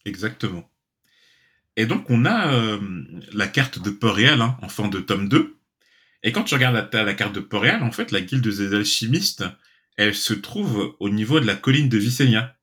Exactement. 0.04 0.70
Et 1.76 1.86
donc 1.86 2.08
on 2.08 2.24
a 2.24 2.52
euh, 2.54 2.78
la 3.32 3.48
carte 3.48 3.82
de 3.82 3.90
Port-Réal 3.90 4.40
hein, 4.40 4.56
en 4.62 4.68
fin 4.68 4.88
de 4.88 5.00
tome 5.00 5.28
2. 5.28 5.53
Et 6.24 6.32
quand 6.32 6.42
tu 6.42 6.54
regardes 6.54 6.88
la, 6.90 7.04
la 7.04 7.14
carte 7.14 7.34
de 7.34 7.40
Port-Réal, 7.40 7.82
en 7.82 7.92
fait, 7.92 8.10
la 8.10 8.22
guilde 8.22 8.48
des 8.48 8.74
alchimistes, 8.74 9.44
elle 9.96 10.14
se 10.14 10.32
trouve 10.32 10.96
au 10.98 11.10
niveau 11.10 11.38
de 11.38 11.46
la 11.46 11.54
colline 11.54 11.90
de 11.90 11.98
Visenya. 11.98 12.56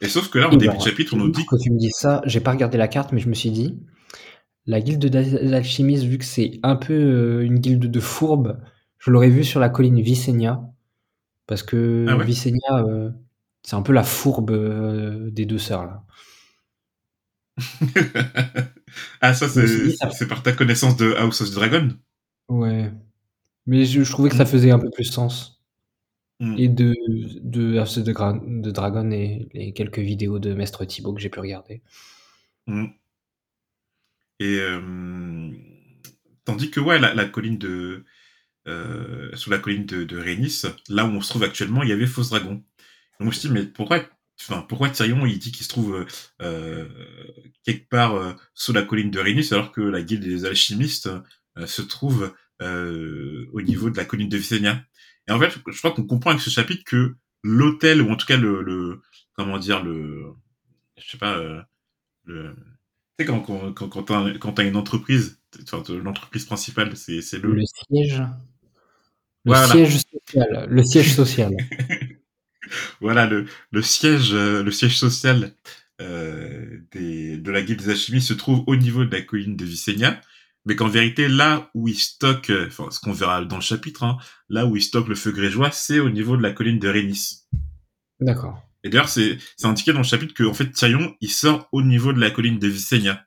Et 0.00 0.08
sauf 0.08 0.30
que 0.30 0.38
là, 0.38 0.48
au 0.48 0.56
début 0.56 0.78
du 0.78 0.84
chapitre, 0.84 1.14
on 1.14 1.18
nous 1.18 1.28
dit. 1.28 1.44
Quand 1.44 1.58
tu 1.58 1.70
me 1.70 1.78
dis 1.78 1.90
ça, 1.90 2.22
j'ai 2.24 2.40
pas 2.40 2.52
regardé 2.52 2.78
la 2.78 2.88
carte, 2.88 3.12
mais 3.12 3.18
je 3.18 3.28
me 3.28 3.34
suis 3.34 3.50
dit, 3.50 3.78
la 4.64 4.80
guilde 4.80 5.04
d'alchimistes, 5.06 6.04
vu 6.04 6.18
que 6.18 6.24
c'est 6.24 6.52
un 6.62 6.76
peu 6.76 6.94
euh, 6.94 7.44
une 7.44 7.58
guilde 7.58 7.90
de 7.90 8.00
fourbes, 8.00 8.60
je 8.98 9.10
l'aurais 9.10 9.28
vu 9.28 9.44
sur 9.44 9.58
la 9.58 9.68
colline 9.68 10.00
Visenya. 10.00 10.62
Parce 11.48 11.64
que 11.64 12.06
ah 12.08 12.16
ouais 12.16 12.24
euh, 12.70 13.10
c'est 13.62 13.74
un 13.74 13.82
peu 13.82 13.92
la 13.92 14.04
fourbe 14.04 14.52
euh, 14.52 15.30
des 15.32 15.46
deux 15.46 15.58
sœurs, 15.58 15.84
là. 15.84 16.04
ah, 19.20 19.34
ça, 19.34 19.48
c'est 19.48 20.28
par 20.28 20.42
ta 20.42 20.52
connaissance 20.52 20.96
de 20.96 21.12
House 21.14 21.42
of 21.42 21.50
the 21.50 21.54
Dragon 21.54 21.88
Ouais. 22.50 22.92
Mais 23.66 23.84
je, 23.86 24.02
je 24.04 24.12
trouvais 24.12 24.30
que 24.30 24.36
ça 24.36 24.46
faisait 24.46 24.72
un 24.72 24.78
peu 24.80 24.90
plus 24.90 25.04
sens. 25.04 25.62
Mmh. 26.40 26.56
Et 26.58 26.68
de, 26.68 26.94
de 27.42 27.78
House 27.78 27.98
of 27.98 28.04
the 28.04 28.10
de 28.62 28.70
Dragon 28.72 29.10
et 29.12 29.48
les 29.54 29.72
quelques 29.74 30.00
vidéos 30.00 30.38
de 30.40 30.54
Maître 30.54 30.84
Thibaut 30.84 31.14
que 31.14 31.20
j'ai 31.20 31.30
pu 31.30 31.40
regarder. 31.40 31.82
Mmh. 32.66 32.86
Et 34.40 34.58
euh, 34.58 35.50
tandis 36.44 36.70
que 36.70 36.80
ouais, 36.80 36.98
la, 36.98 37.14
la 37.14 37.24
colline 37.26 37.58
de 37.58 38.04
euh, 38.68 39.34
sur 39.36 39.50
la 39.50 39.58
colline 39.58 39.86
de, 39.86 40.04
de 40.04 40.18
Rhénis, 40.18 40.62
là 40.88 41.04
où 41.06 41.08
on 41.08 41.20
se 41.22 41.30
trouve 41.30 41.44
actuellement, 41.44 41.82
il 41.82 41.90
y 41.90 41.92
avait 41.92 42.06
Fausse 42.06 42.30
Dragon. 42.30 42.54
Donc 42.54 42.64
je 43.20 43.24
me 43.26 43.30
suis 43.32 43.48
dit 43.48 43.54
mais 43.54 43.66
pourquoi 43.66 44.04
enfin 44.40 44.62
pourquoi 44.68 44.90
Tyrion 44.90 45.26
il 45.26 45.38
dit 45.38 45.52
qu'il 45.52 45.64
se 45.64 45.70
trouve 45.70 46.06
euh, 46.42 46.88
quelque 47.64 47.88
part 47.88 48.14
euh, 48.16 48.32
sous 48.54 48.72
la 48.72 48.82
colline 48.82 49.10
de 49.10 49.20
Rhénis 49.20 49.48
alors 49.52 49.72
que 49.72 49.82
la 49.82 50.02
guilde 50.02 50.24
des 50.24 50.46
alchimistes 50.46 51.10
se 51.66 51.82
trouve 51.82 52.32
euh, 52.62 53.46
au 53.52 53.62
niveau 53.62 53.90
de 53.90 53.96
la 53.96 54.04
colline 54.04 54.28
de 54.28 54.36
Visenya 54.36 54.84
et 55.30 55.32
en 55.32 55.38
fait, 55.38 55.56
je 55.66 55.78
crois 55.78 55.92
qu'on 55.92 56.06
comprend 56.06 56.30
avec 56.30 56.42
ce 56.42 56.50
chapitre 56.50 56.82
que 56.84 57.14
l'hôtel, 57.44 58.02
ou 58.02 58.10
en 58.10 58.16
tout 58.16 58.26
cas 58.26 58.36
le, 58.36 58.62
le, 58.62 59.00
comment 59.34 59.58
dire, 59.58 59.82
le, 59.82 60.26
je 60.98 61.08
sais 61.08 61.18
pas, 61.18 61.38
euh, 61.38 61.60
le, 62.24 62.54
tu 63.18 63.24
sais, 63.24 63.24
quand, 63.26 63.40
quand, 63.40 63.72
quand, 63.72 63.88
quand 63.88 64.52
t'as, 64.52 64.64
une 64.64 64.76
entreprise, 64.76 65.40
l'entreprise 66.02 66.44
principale, 66.44 66.96
c'est, 66.96 67.22
c'est 67.22 67.38
le... 67.38 67.54
Le 67.54 67.64
siège. 67.64 68.18
Le 69.44 69.52
voilà. 69.52 69.68
siège 69.68 69.98
social. 69.98 70.66
Le 70.68 70.82
siège 70.82 71.14
social. 71.14 71.56
voilà, 73.00 73.26
le, 73.26 73.46
le 73.70 73.82
siège, 73.82 74.32
euh, 74.34 74.62
le 74.62 74.70
siège 74.72 74.98
social 74.98 75.54
euh, 76.00 76.78
des, 76.90 77.36
de 77.36 77.50
la 77.50 77.62
guilde 77.62 77.80
des 77.80 77.90
alchimistes 77.90 78.28
se 78.28 78.34
trouve 78.34 78.64
au 78.66 78.74
niveau 78.74 79.04
de 79.04 79.14
la 79.14 79.22
colline 79.22 79.56
de 79.56 79.64
Visenya 79.64 80.20
mais 80.66 80.76
qu'en 80.76 80.88
vérité, 80.88 81.28
là 81.28 81.70
où 81.74 81.88
il 81.88 81.98
stocke, 81.98 82.52
enfin, 82.66 82.90
ce 82.90 83.00
qu'on 83.00 83.12
verra 83.12 83.44
dans 83.44 83.56
le 83.56 83.62
chapitre, 83.62 84.04
hein, 84.04 84.18
là 84.48 84.66
où 84.66 84.76
il 84.76 84.82
stocke 84.82 85.08
le 85.08 85.14
feu 85.14 85.32
grégeois, 85.32 85.70
c'est 85.70 86.00
au 86.00 86.10
niveau 86.10 86.36
de 86.36 86.42
la 86.42 86.52
colline 86.52 86.78
de 86.78 86.88
Rhénis. 86.88 87.46
D'accord. 88.20 88.62
Et 88.84 88.90
d'ailleurs, 88.90 89.08
c'est, 89.08 89.38
c'est 89.56 89.66
indiqué 89.66 89.92
dans 89.92 89.98
le 89.98 90.04
chapitre 90.04 90.34
que, 90.34 90.44
en 90.44 90.54
fait, 90.54 90.70
Tyrion, 90.70 91.14
il 91.20 91.30
sort 91.30 91.68
au 91.72 91.82
niveau 91.82 92.12
de 92.12 92.20
la 92.20 92.30
colline 92.30 92.58
de 92.58 92.68
Visenya. 92.68 93.24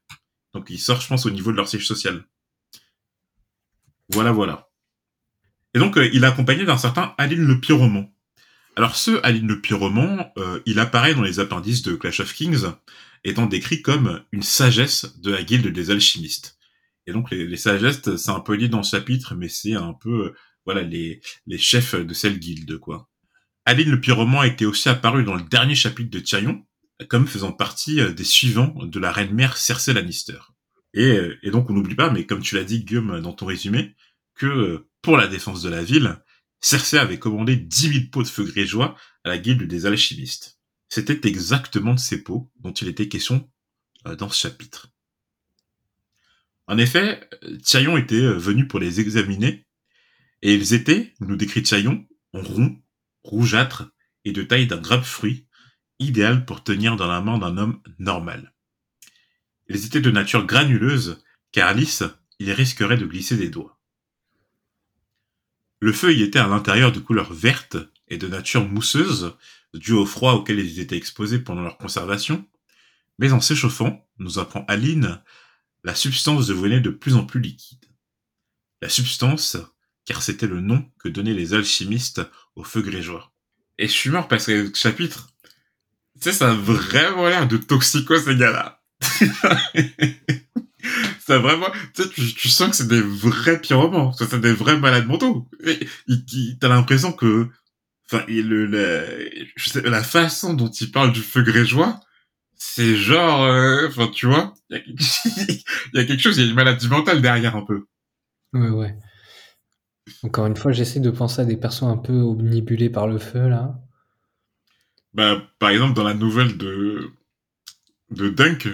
Donc, 0.53 0.69
il 0.69 0.79
sort, 0.79 1.01
je 1.01 1.07
pense, 1.07 1.25
au 1.25 1.31
niveau 1.31 1.51
de 1.51 1.57
leur 1.57 1.67
siège 1.67 1.87
social. 1.87 2.23
Voilà, 4.09 4.31
voilà. 4.31 4.69
Et 5.73 5.79
donc, 5.79 5.97
euh, 5.97 6.09
il 6.13 6.23
est 6.23 6.27
accompagné 6.27 6.65
d'un 6.65 6.77
certain 6.77 7.13
Aline 7.17 7.45
le 7.45 7.59
Pyromant. 7.59 8.11
Alors, 8.75 8.95
ce 8.95 9.19
Aline 9.23 9.47
le 9.47 9.61
Pyromant, 9.61 10.31
euh, 10.37 10.59
il 10.65 10.79
apparaît 10.79 11.15
dans 11.15 11.21
les 11.21 11.39
appendices 11.39 11.81
de 11.83 11.95
Clash 11.95 12.19
of 12.19 12.33
Kings, 12.33 12.65
étant 13.23 13.45
décrit 13.45 13.81
comme 13.81 14.21
une 14.31 14.43
sagesse 14.43 15.19
de 15.19 15.31
la 15.31 15.43
guilde 15.43 15.67
des 15.67 15.91
alchimistes. 15.91 16.57
Et 17.07 17.11
donc, 17.11 17.31
les, 17.31 17.45
les 17.45 17.57
sagesses, 17.57 18.15
c'est 18.15 18.31
un 18.31 18.39
peu 18.39 18.55
lié 18.55 18.69
dans 18.69 18.77
le 18.79 18.83
chapitre, 18.83 19.35
mais 19.35 19.49
c'est 19.49 19.73
un 19.73 19.93
peu, 19.93 20.27
euh, 20.27 20.35
voilà, 20.65 20.81
les, 20.81 21.21
les 21.45 21.57
chefs 21.57 21.95
de 21.95 22.13
cette 22.13 22.39
guilde, 22.39 22.77
quoi. 22.77 23.09
Aline 23.65 23.91
le 23.91 24.01
Pyromant 24.01 24.43
était 24.43 24.65
aussi 24.65 24.89
apparu 24.89 25.23
dans 25.23 25.35
le 25.35 25.43
dernier 25.43 25.75
chapitre 25.75 26.09
de 26.09 26.19
Tyrion, 26.19 26.65
comme 27.09 27.27
faisant 27.27 27.51
partie 27.51 27.99
euh, 27.99 28.13
des 28.13 28.23
suivants 28.23 28.75
de 28.83 28.99
la 28.99 29.11
reine-mère 29.11 29.57
Cersei 29.57 29.93
Lannister. 29.93 30.39
Et, 30.93 31.11
euh, 31.17 31.37
et 31.43 31.51
donc 31.51 31.69
on 31.69 31.73
n'oublie 31.73 31.95
pas, 31.95 32.09
mais 32.09 32.25
comme 32.25 32.41
tu 32.41 32.55
l'as 32.55 32.63
dit 32.63 32.83
Guillaume 32.83 33.19
dans 33.21 33.33
ton 33.33 33.45
résumé, 33.45 33.95
que 34.35 34.87
pour 35.01 35.17
la 35.17 35.27
défense 35.27 35.61
de 35.61 35.69
la 35.69 35.83
ville, 35.83 36.17
Cersei 36.61 36.97
avait 36.97 37.19
commandé 37.19 37.55
10 37.55 37.93
000 37.93 38.05
pots 38.11 38.23
de 38.23 38.27
feu 38.27 38.43
grégeois 38.43 38.95
à 39.23 39.29
la 39.29 39.37
guilde 39.37 39.63
des 39.63 39.85
alchimistes. 39.85 40.59
C'était 40.89 41.27
exactement 41.27 41.93
de 41.93 41.99
ces 41.99 42.23
pots 42.23 42.51
dont 42.59 42.71
il 42.71 42.87
était 42.87 43.09
question 43.09 43.49
dans 44.05 44.29
ce 44.29 44.39
chapitre. 44.39 44.92
En 46.67 46.77
effet, 46.77 47.29
Tyrion 47.63 47.97
était 47.97 48.21
venu 48.21 48.67
pour 48.67 48.79
les 48.79 48.99
examiner, 48.99 49.65
et 50.41 50.53
ils 50.53 50.73
étaient, 50.73 51.13
nous 51.19 51.35
décrit 51.35 51.63
Tyrion, 51.63 52.05
ronds, 52.33 52.81
rougeâtres 53.23 53.91
et 54.25 54.31
de 54.31 54.43
taille 54.43 54.67
d'un 54.67 54.81
grapefruit, 54.81 55.47
idéal 55.99 56.45
pour 56.45 56.63
tenir 56.63 56.95
dans 56.95 57.07
la 57.07 57.21
main 57.21 57.37
d'un 57.37 57.57
homme 57.57 57.81
normal. 57.99 58.53
Ils 59.69 59.85
étaient 59.85 60.01
de 60.01 60.11
nature 60.11 60.45
granuleuse, 60.45 61.23
car 61.51 61.73
lisse, 61.73 62.03
ils 62.39 62.51
risqueraient 62.51 62.97
de 62.97 63.05
glisser 63.05 63.37
des 63.37 63.49
doigts. 63.49 63.79
Le 65.79 65.93
feu 65.93 66.13
y 66.13 66.23
était 66.23 66.39
à 66.39 66.47
l'intérieur 66.47 66.91
de 66.91 66.99
couleur 66.99 67.33
verte 67.33 67.77
et 68.07 68.17
de 68.17 68.27
nature 68.27 68.67
mousseuse, 68.67 69.35
dû 69.73 69.91
au 69.91 70.05
froid 70.05 70.33
auquel 70.33 70.59
ils 70.59 70.79
étaient 70.79 70.97
exposés 70.97 71.39
pendant 71.39 71.61
leur 71.61 71.77
conservation, 71.77 72.47
mais 73.19 73.31
en 73.31 73.41
s'échauffant, 73.41 74.07
nous 74.17 74.39
apprend 74.39 74.65
Aline, 74.67 75.21
la 75.83 75.95
substance 75.95 76.47
devenait 76.47 76.79
de 76.79 76.89
plus 76.89 77.15
en 77.15 77.25
plus 77.25 77.39
liquide. 77.39 77.85
La 78.81 78.89
substance, 78.89 79.57
car 80.05 80.21
c'était 80.21 80.47
le 80.47 80.61
nom 80.61 80.85
que 80.99 81.09
donnaient 81.09 81.33
les 81.33 81.53
alchimistes 81.53 82.21
au 82.55 82.63
feu 82.63 82.81
grégeois. 82.81 83.33
Et 83.77 83.87
je 83.87 83.93
suis 83.93 84.09
mort 84.09 84.27
parce 84.27 84.45
que 84.45 84.67
ce 84.73 84.79
chapitre, 84.79 85.29
tu 86.15 86.21
sais, 86.21 86.31
ça 86.31 86.51
a 86.51 86.53
vraiment 86.53 87.27
l'air 87.27 87.47
de 87.47 87.57
toxico 87.57 88.17
ces 88.17 88.35
gars-là. 88.35 88.81
ça 91.25 91.39
vraiment, 91.39 91.69
tu 91.93 92.03
sais, 92.03 92.09
tu, 92.09 92.49
sens 92.49 92.69
que 92.69 92.75
c'est 92.75 92.87
des 92.87 93.01
vrais 93.01 93.59
pyromans, 93.59 94.13
c'est 94.13 94.39
des 94.39 94.53
vrais 94.53 94.77
malades 94.77 95.07
mentaux. 95.07 95.49
T'as 96.59 96.67
l'impression 96.67 97.11
que, 97.11 97.49
enfin, 98.05 98.23
le, 98.27 98.65
la 99.83 100.03
façon 100.03 100.53
dont 100.53 100.69
il 100.69 100.91
parle 100.91 101.11
du 101.11 101.21
feu 101.21 101.41
grégeois, 101.41 101.99
c'est 102.65 102.95
genre, 102.95 103.43
euh, 103.43 103.87
enfin, 103.87 104.07
tu 104.07 104.25
vois, 104.25 104.53
il 104.69 104.79
y, 105.93 105.99
a 105.99 106.05
quelque 106.05 106.21
chose, 106.21 106.37
il 106.37 106.45
y 106.45 106.47
a 106.47 106.49
une 106.49 106.55
maladie 106.55 106.87
mentale 106.87 107.21
derrière 107.21 107.57
un 107.57 107.65
peu. 107.65 107.85
Ouais, 108.53 108.69
ouais. 108.69 108.95
Encore 110.23 110.47
une 110.47 110.55
fois, 110.55 110.71
j'essaie 110.71 111.01
de 111.01 111.11
penser 111.11 111.41
à 111.41 111.45
des 111.45 111.57
personnes 111.57 111.89
un 111.89 111.97
peu 111.97 112.13
omnibulées 112.13 112.89
par 112.89 113.07
le 113.07 113.19
feu, 113.19 113.49
là. 113.49 113.75
Bah, 115.13 115.43
par 115.59 115.69
exemple, 115.69 115.93
dans 115.93 116.05
la 116.05 116.13
nouvelle 116.13 116.57
de, 116.57 117.11
de 118.11 118.29
Dunk. 118.29 118.69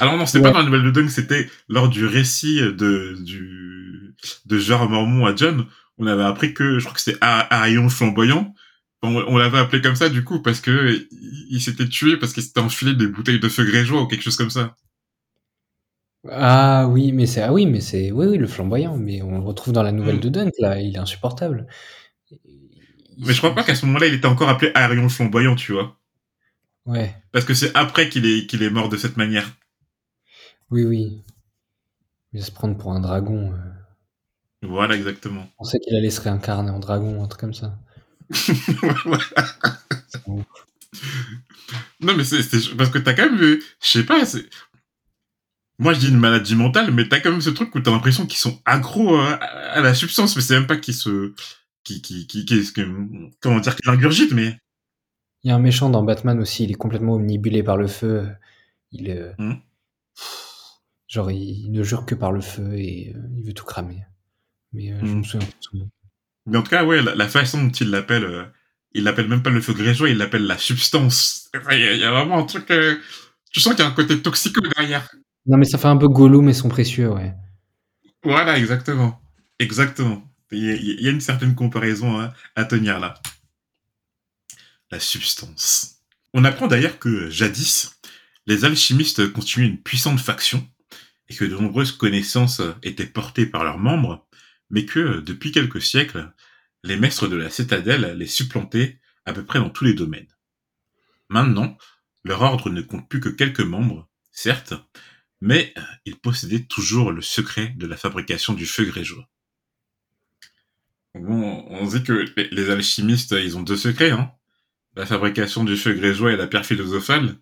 Alors 0.00 0.16
non, 0.16 0.24
c'était 0.24 0.42
pas 0.42 0.50
dans 0.50 0.60
la 0.60 0.64
nouvelle 0.64 0.84
de 0.84 0.90
Dunk, 0.90 1.10
c'était 1.10 1.48
lors 1.68 1.90
du 1.90 2.06
récit 2.06 2.60
de, 2.60 3.14
du, 3.20 4.16
de 4.46 4.86
Mormon 4.88 5.26
à 5.26 5.36
John. 5.36 5.66
On 5.98 6.06
avait 6.06 6.24
appris 6.24 6.54
que, 6.54 6.78
je 6.78 6.84
crois 6.84 6.94
que 6.94 7.00
c'était 7.00 7.18
Arion 7.20 7.88
flamboyant. 7.90 8.54
On, 9.04 9.16
on 9.16 9.36
l'avait 9.36 9.58
appelé 9.58 9.82
comme 9.82 9.96
ça, 9.96 10.08
du 10.08 10.24
coup, 10.24 10.40
parce 10.40 10.60
que 10.60 11.06
il, 11.50 11.60
s'était 11.60 11.88
tué 11.88 12.16
parce 12.16 12.32
qu'il 12.32 12.42
s'était 12.42 12.60
enfilé 12.60 12.94
des 12.94 13.06
bouteilles 13.06 13.38
de 13.38 13.48
feu 13.50 13.64
grégeois 13.64 14.00
ou 14.02 14.06
quelque 14.06 14.22
chose 14.22 14.36
comme 14.36 14.50
ça. 14.50 14.74
Ah 16.30 16.88
oui, 16.88 17.12
mais 17.12 17.26
c'est 17.26 17.42
ah 17.42 17.52
oui, 17.52 17.66
mais 17.66 17.80
c'est 17.80 18.10
oui, 18.12 18.26
oui, 18.26 18.38
le 18.38 18.46
flamboyant, 18.46 18.96
mais 18.96 19.20
on 19.20 19.38
le 19.38 19.44
retrouve 19.44 19.74
dans 19.74 19.82
la 19.82 19.92
nouvelle 19.92 20.16
mm. 20.16 20.20
de 20.20 20.28
Dunk 20.30 20.52
là, 20.58 20.80
il 20.80 20.94
est 20.94 20.98
insupportable. 20.98 21.66
Mais 23.18 23.34
je 23.34 23.38
crois 23.38 23.54
pas 23.54 23.62
qu'à 23.62 23.74
ce 23.74 23.84
moment-là, 23.84 24.06
il 24.06 24.14
était 24.14 24.26
encore 24.26 24.48
appelé 24.48 24.72
Arion 24.74 25.08
flamboyant, 25.10 25.54
tu 25.54 25.72
vois. 25.72 26.00
Ouais. 26.86 27.14
Parce 27.30 27.44
que 27.44 27.52
c'est 27.52 27.74
après 27.74 28.08
qu'il 28.08 28.24
est 28.24 28.46
qu'il 28.46 28.62
est 28.62 28.70
mort 28.70 28.88
de 28.88 28.96
cette 28.96 29.18
manière. 29.18 29.54
Oui, 30.70 30.84
oui. 30.84 31.22
Il 32.32 32.40
va 32.40 32.46
se 32.46 32.50
prendre 32.50 32.78
pour 32.78 32.92
un 32.92 33.00
dragon. 33.00 33.52
Euh. 33.52 34.66
Voilà, 34.66 34.96
exactement. 34.96 35.46
On 35.58 35.64
sait 35.64 35.78
qu'il 35.78 35.94
allait 35.94 36.10
se 36.10 36.22
réincarner 36.22 36.70
en 36.70 36.78
dragon, 36.78 37.22
un 37.22 37.28
truc 37.28 37.40
comme 37.42 37.54
ça. 37.54 37.78
Non, 42.00 42.16
mais 42.16 42.24
c'est 42.24 42.76
parce 42.76 42.90
que 42.90 42.98
t'as 42.98 43.14
quand 43.14 43.26
même 43.26 43.38
vu, 43.38 43.62
je 43.82 43.88
sais 43.88 44.04
pas, 44.04 44.22
moi, 45.78 45.92
je 45.92 46.00
dis 46.00 46.08
une 46.08 46.18
maladie 46.18 46.54
mentale, 46.54 46.92
mais 46.92 47.08
t'as 47.08 47.20
quand 47.20 47.32
même 47.32 47.40
ce 47.40 47.50
truc 47.50 47.74
où 47.74 47.80
t'as 47.80 47.90
l'impression 47.90 48.26
qu'ils 48.26 48.38
sont 48.38 48.60
accros 48.64 49.18
euh, 49.18 49.36
à, 49.40 49.80
la 49.80 49.94
substance, 49.94 50.36
mais 50.36 50.42
c'est 50.42 50.54
même 50.54 50.68
pas 50.68 50.76
qu'ils 50.76 50.94
se, 50.94 51.32
qui, 51.82 52.00
qui, 52.00 52.26
qui, 52.26 52.44
qui, 52.44 52.72
comment 53.40 53.60
dire, 53.60 53.74
qu'ils 53.74 53.90
ingurgitent, 53.90 54.32
mais. 54.32 54.56
Il 55.42 55.48
y 55.48 55.50
a 55.50 55.56
un 55.56 55.60
méchant 55.60 55.90
dans 55.90 56.02
Batman 56.02 56.38
aussi, 56.38 56.64
il 56.64 56.70
est 56.70 56.74
complètement 56.74 57.14
omnibulé 57.14 57.62
par 57.62 57.76
le 57.76 57.86
feu. 57.86 58.26
Il 58.92 59.08
est, 59.08 59.34
hmm. 59.38 59.56
genre, 61.08 61.30
il, 61.30 61.70
ne 61.70 61.82
jure 61.82 62.06
que 62.06 62.14
par 62.14 62.32
le 62.32 62.40
feu 62.40 62.78
et 62.78 63.12
euh, 63.14 63.20
il 63.36 63.44
veut 63.44 63.52
tout 63.52 63.66
cramer. 63.66 64.06
Mais 64.72 64.92
euh, 64.92 65.00
je 65.00 65.12
me 65.12 65.20
hmm. 65.20 65.24
souviens 65.24 65.46
pas 65.46 65.52
de 65.72 65.88
Mais 66.46 66.58
en 66.58 66.62
tout 66.62 66.70
cas, 66.70 66.84
ouais, 66.84 67.02
la, 67.02 67.28
façon 67.28 67.64
dont 67.64 67.70
il 67.70 67.90
l'appelle, 67.90 68.52
il 68.92 69.04
l'appelle 69.04 69.28
même 69.28 69.42
pas 69.42 69.50
le 69.50 69.60
feu 69.60 69.72
grégeois, 69.72 70.10
il 70.10 70.18
l'appelle 70.18 70.46
la 70.46 70.58
substance. 70.58 71.50
Il 71.70 71.98
y, 71.98 72.04
a 72.04 72.10
vraiment 72.10 72.38
un 72.38 72.44
truc, 72.44 72.70
tu 73.50 73.60
sens 73.60 73.74
qu'il 73.74 73.84
y 73.84 73.86
a 73.86 73.90
un 73.90 73.94
côté 73.94 74.20
toxique 74.20 74.56
derrière. 74.76 75.08
Non, 75.46 75.58
mais 75.58 75.64
ça 75.64 75.78
fait 75.78 75.88
un 75.88 75.96
peu 75.96 76.08
Gollum 76.08 76.48
et 76.48 76.54
son 76.54 76.68
précieux, 76.68 77.10
ouais. 77.10 77.34
Voilà, 78.22 78.58
exactement. 78.58 79.20
Exactement. 79.58 80.22
Il 80.50 81.00
y, 81.00 81.08
a 81.08 81.10
une 81.10 81.20
certaine 81.20 81.54
comparaison 81.54 82.30
à, 82.56 82.64
tenir 82.64 83.00
là. 83.00 83.14
La 84.90 85.00
substance. 85.00 85.96
On 86.32 86.44
apprend 86.44 86.66
d'ailleurs 86.66 86.98
que 86.98 87.28
jadis, 87.30 88.00
les 88.46 88.64
alchimistes 88.64 89.32
constituaient 89.32 89.66
une 89.66 89.82
puissante 89.82 90.20
faction 90.20 90.66
et 91.28 91.34
que 91.34 91.44
de 91.44 91.56
nombreuses 91.56 91.92
connaissances 91.92 92.60
étaient 92.82 93.06
portées 93.06 93.46
par 93.46 93.64
leurs 93.64 93.78
membres, 93.78 94.26
mais 94.70 94.84
que 94.84 95.20
depuis 95.20 95.52
quelques 95.52 95.82
siècles, 95.82 96.32
les 96.82 96.96
maîtres 96.96 97.28
de 97.28 97.36
la 97.36 97.50
citadelle 97.50 98.16
les 98.16 98.26
supplantaient 98.26 99.00
à 99.24 99.32
peu 99.32 99.44
près 99.44 99.58
dans 99.58 99.70
tous 99.70 99.84
les 99.84 99.94
domaines. 99.94 100.28
Maintenant, 101.28 101.76
leur 102.24 102.42
ordre 102.42 102.70
ne 102.70 102.82
compte 102.82 103.08
plus 103.08 103.20
que 103.20 103.28
quelques 103.28 103.60
membres, 103.60 104.08
certes, 104.30 104.74
mais 105.40 105.74
il 106.04 106.16
possédait 106.16 106.64
toujours 106.64 107.12
le 107.12 107.22
secret 107.22 107.74
de 107.76 107.86
la 107.86 107.96
fabrication 107.96 108.54
du 108.54 108.66
feu 108.66 108.84
grégeois. 108.84 109.28
Bon, 111.14 111.64
on 111.68 111.86
dit 111.86 112.02
que 112.02 112.24
les 112.50 112.70
alchimistes, 112.70 113.32
ils 113.32 113.56
ont 113.56 113.62
deux 113.62 113.76
secrets, 113.76 114.10
hein. 114.10 114.32
La 114.96 115.06
fabrication 115.06 115.64
du 115.64 115.76
feu 115.76 115.92
grégeois 115.94 116.32
et 116.32 116.36
la 116.36 116.46
pierre 116.46 116.66
philosophale. 116.66 117.36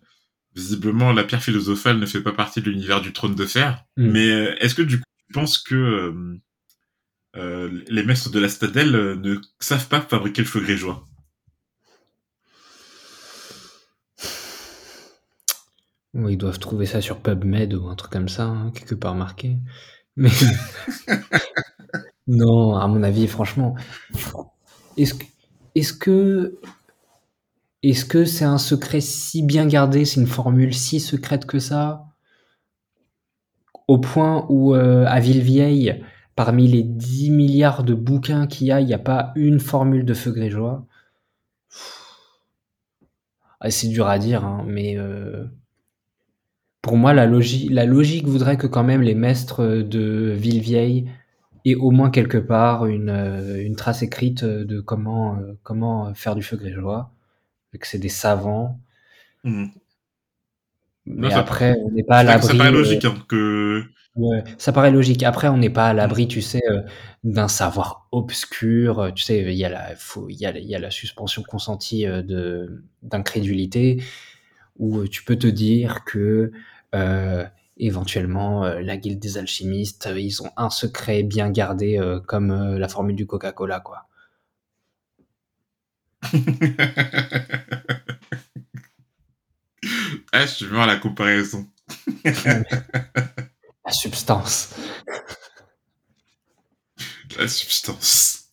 Visiblement, 0.55 1.13
la 1.13 1.23
pierre 1.23 1.43
philosophale 1.43 1.97
ne 1.97 2.05
fait 2.05 2.21
pas 2.21 2.31
partie 2.31 2.61
de 2.61 2.69
l'univers 2.69 3.01
du 3.01 3.13
trône 3.13 3.35
de 3.35 3.45
fer. 3.45 3.83
Hmm. 3.97 4.11
Mais 4.11 4.29
euh, 4.29 4.55
est-ce 4.59 4.75
que 4.75 4.81
du 4.81 4.99
coup, 4.99 5.05
tu 5.27 5.33
penses 5.33 5.57
que 5.57 5.75
euh, 5.75 6.39
euh, 7.35 7.83
les 7.87 8.03
maîtres 8.03 8.29
de 8.29 8.39
la 8.39 8.49
stadelle 8.49 8.91
ne 8.91 9.37
savent 9.59 9.87
pas 9.87 10.01
fabriquer 10.01 10.41
le 10.41 10.47
feu 10.47 10.61
grégeois 10.61 11.07
ils 16.13 16.37
doivent 16.37 16.59
trouver 16.59 16.85
ça 16.85 17.01
sur 17.01 17.19
PubMed 17.19 17.73
ou 17.73 17.87
un 17.87 17.95
truc 17.95 18.11
comme 18.11 18.29
ça, 18.29 18.45
hein, 18.45 18.71
quelque 18.73 18.95
part 18.95 19.15
marqué. 19.15 19.57
Mais 20.15 20.29
non, 22.27 22.75
à 22.75 22.87
mon 22.87 23.03
avis, 23.03 23.27
franchement, 23.27 23.75
est-ce 24.95 25.93
que 25.93 26.59
c'est 28.25 28.45
un 28.45 28.59
secret 28.59 29.01
si 29.01 29.41
bien 29.41 29.65
gardé, 29.65 30.05
c'est 30.05 30.21
une 30.21 30.27
formule 30.27 30.73
si 30.73 30.99
secrète 30.99 31.45
que 31.45 31.59
ça, 31.59 32.05
au 33.87 33.97
point 33.97 34.45
où 34.49 34.75
euh, 34.75 35.05
à 35.07 35.19
Villevieille, 35.19 36.03
parmi 36.35 36.67
les 36.67 36.83
10 36.83 37.29
milliards 37.31 37.83
de 37.83 37.93
bouquins 37.93 38.47
qu'il 38.47 38.67
y 38.67 38.71
a, 38.71 38.81
il 38.81 38.87
n'y 38.87 38.93
a 38.93 38.99
pas 38.99 39.31
une 39.35 39.59
formule 39.59 40.05
de 40.05 40.13
feu 40.13 40.31
grégeois. 40.31 40.85
Ah, 43.59 43.71
c'est 43.71 43.87
dur 43.87 44.07
à 44.07 44.19
dire, 44.19 44.43
hein, 44.43 44.63
mais 44.67 44.97
euh, 44.97 45.45
pour 46.81 46.97
moi, 46.97 47.13
la, 47.13 47.25
la 47.25 47.85
logique 47.85 48.27
voudrait 48.27 48.57
que 48.57 48.67
quand 48.67 48.83
même 48.83 49.01
les 49.01 49.15
maîtres 49.15 49.65
de 49.65 50.33
Villevieille 50.35 51.09
aient 51.65 51.75
au 51.75 51.91
moins 51.91 52.09
quelque 52.09 52.37
part 52.37 52.87
une, 52.87 53.09
euh, 53.09 53.63
une 53.63 53.75
trace 53.75 54.01
écrite 54.01 54.43
de 54.43 54.81
comment, 54.81 55.37
euh, 55.37 55.53
comment 55.63 56.13
faire 56.13 56.35
du 56.35 56.43
feu 56.43 56.57
grégeois, 56.57 57.11
que 57.79 57.87
c'est 57.87 57.99
des 57.99 58.09
savants. 58.09 58.79
Mmh. 59.43 59.67
Mais 61.05 61.33
après, 61.33 61.75
on 61.85 61.91
n'est 61.91 62.03
pas 62.03 62.17
à 62.17 62.23
l'abri. 62.23 62.47
C'est 62.47 62.57
pas 62.57 62.71
logique 62.71 63.05
hein, 63.05 63.15
que 63.27 63.83
Ouais, 64.15 64.43
ça 64.59 64.71
paraît 64.71 64.91
logique. 64.91 65.23
Après, 65.23 65.47
on 65.47 65.57
n'est 65.57 65.71
pas 65.71 65.87
à 65.87 65.93
l'abri, 65.93 66.27
tu 66.27 66.41
sais, 66.41 66.61
euh, 66.69 66.81
d'un 67.23 67.47
savoir 67.47 68.07
obscur. 68.11 68.99
Euh, 68.99 69.11
tu 69.11 69.23
sais, 69.23 69.39
il 69.41 69.53
y 69.57 69.65
a 69.65 69.69
la, 69.69 69.95
faut, 69.95 70.29
il 70.29 70.35
y 70.39 70.45
a, 70.45 70.55
il 70.55 70.65
y 70.67 70.75
a 70.75 70.79
la 70.79 70.91
suspension 70.91 71.41
consentie 71.41 72.05
euh, 72.05 72.21
de 72.21 72.83
d'incrédulité, 73.01 74.03
où 74.77 75.07
tu 75.07 75.23
peux 75.23 75.37
te 75.37 75.47
dire 75.47 76.05
que 76.05 76.51
euh, 76.95 77.45
éventuellement 77.77 78.65
la 78.65 78.97
guilde 78.97 79.19
des 79.19 79.37
alchimistes, 79.39 80.09
ils 80.15 80.41
ont 80.43 80.51
un 80.57 80.69
secret 80.69 81.23
bien 81.23 81.49
gardé, 81.51 81.99
comme 82.27 82.77
la 82.77 82.87
formule 82.89 83.15
du 83.15 83.25
Coca-Cola, 83.27 83.79
quoi. 83.81 84.07
ah, 90.31 90.41
je 90.45 90.47
suis 90.47 90.77
à 90.77 90.85
la 90.85 90.97
comparaison. 90.97 91.67
La 93.85 93.91
substance. 93.91 94.75
La 97.37 97.47
substance. 97.47 98.45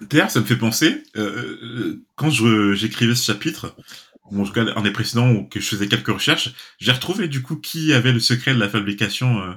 D'ailleurs, 0.00 0.30
ça 0.30 0.40
me 0.40 0.44
fait 0.44 0.56
penser, 0.56 1.02
euh, 1.16 1.58
euh 1.62 2.04
quand 2.14 2.30
j'écrivais 2.30 3.14
ce 3.14 3.24
chapitre, 3.24 3.76
en 4.24 4.44
tout 4.44 4.52
cas 4.52 4.64
un 4.76 4.82
des 4.82 4.90
précédents 4.90 5.30
où 5.30 5.48
que 5.48 5.60
je 5.60 5.66
faisais 5.66 5.88
quelques 5.88 6.08
recherches, 6.08 6.50
j'ai 6.78 6.92
retrouvé 6.92 7.28
du 7.28 7.42
coup 7.42 7.56
qui 7.56 7.92
avait 7.92 8.12
le 8.12 8.20
secret 8.20 8.54
de 8.54 8.60
la 8.60 8.68
fabrication 8.68 9.40
euh, 9.40 9.54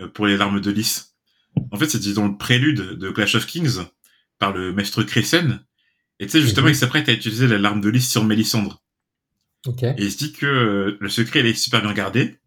euh 0.00 0.08
pour 0.08 0.26
les 0.26 0.36
larmes 0.36 0.60
de 0.60 0.70
lys. 0.70 1.14
En 1.70 1.76
fait, 1.76 1.88
c'était 1.88 2.14
dans 2.14 2.28
le 2.28 2.36
prélude 2.36 2.80
de 2.80 3.10
Clash 3.10 3.34
of 3.34 3.46
Kings 3.46 3.80
par 4.38 4.52
le 4.52 4.72
maître 4.72 5.02
Cressen. 5.02 5.60
Et 6.18 6.26
tu 6.26 6.32
sais, 6.32 6.40
justement, 6.40 6.66
mhm. 6.66 6.72
il 6.72 6.76
s'apprête 6.76 7.08
à 7.08 7.12
utiliser 7.12 7.46
la 7.46 7.58
larme 7.58 7.80
de 7.80 7.88
lys 7.88 8.10
sur 8.10 8.24
Mélisandre. 8.24 8.82
Okay. 9.66 9.94
Et 9.98 10.04
il 10.04 10.12
se 10.12 10.18
dit 10.18 10.32
que 10.32 10.46
euh, 10.46 10.96
le 11.00 11.08
secret 11.08 11.40
il 11.40 11.46
est 11.46 11.54
super 11.54 11.82
bien 11.82 11.92
gardé 11.92 12.38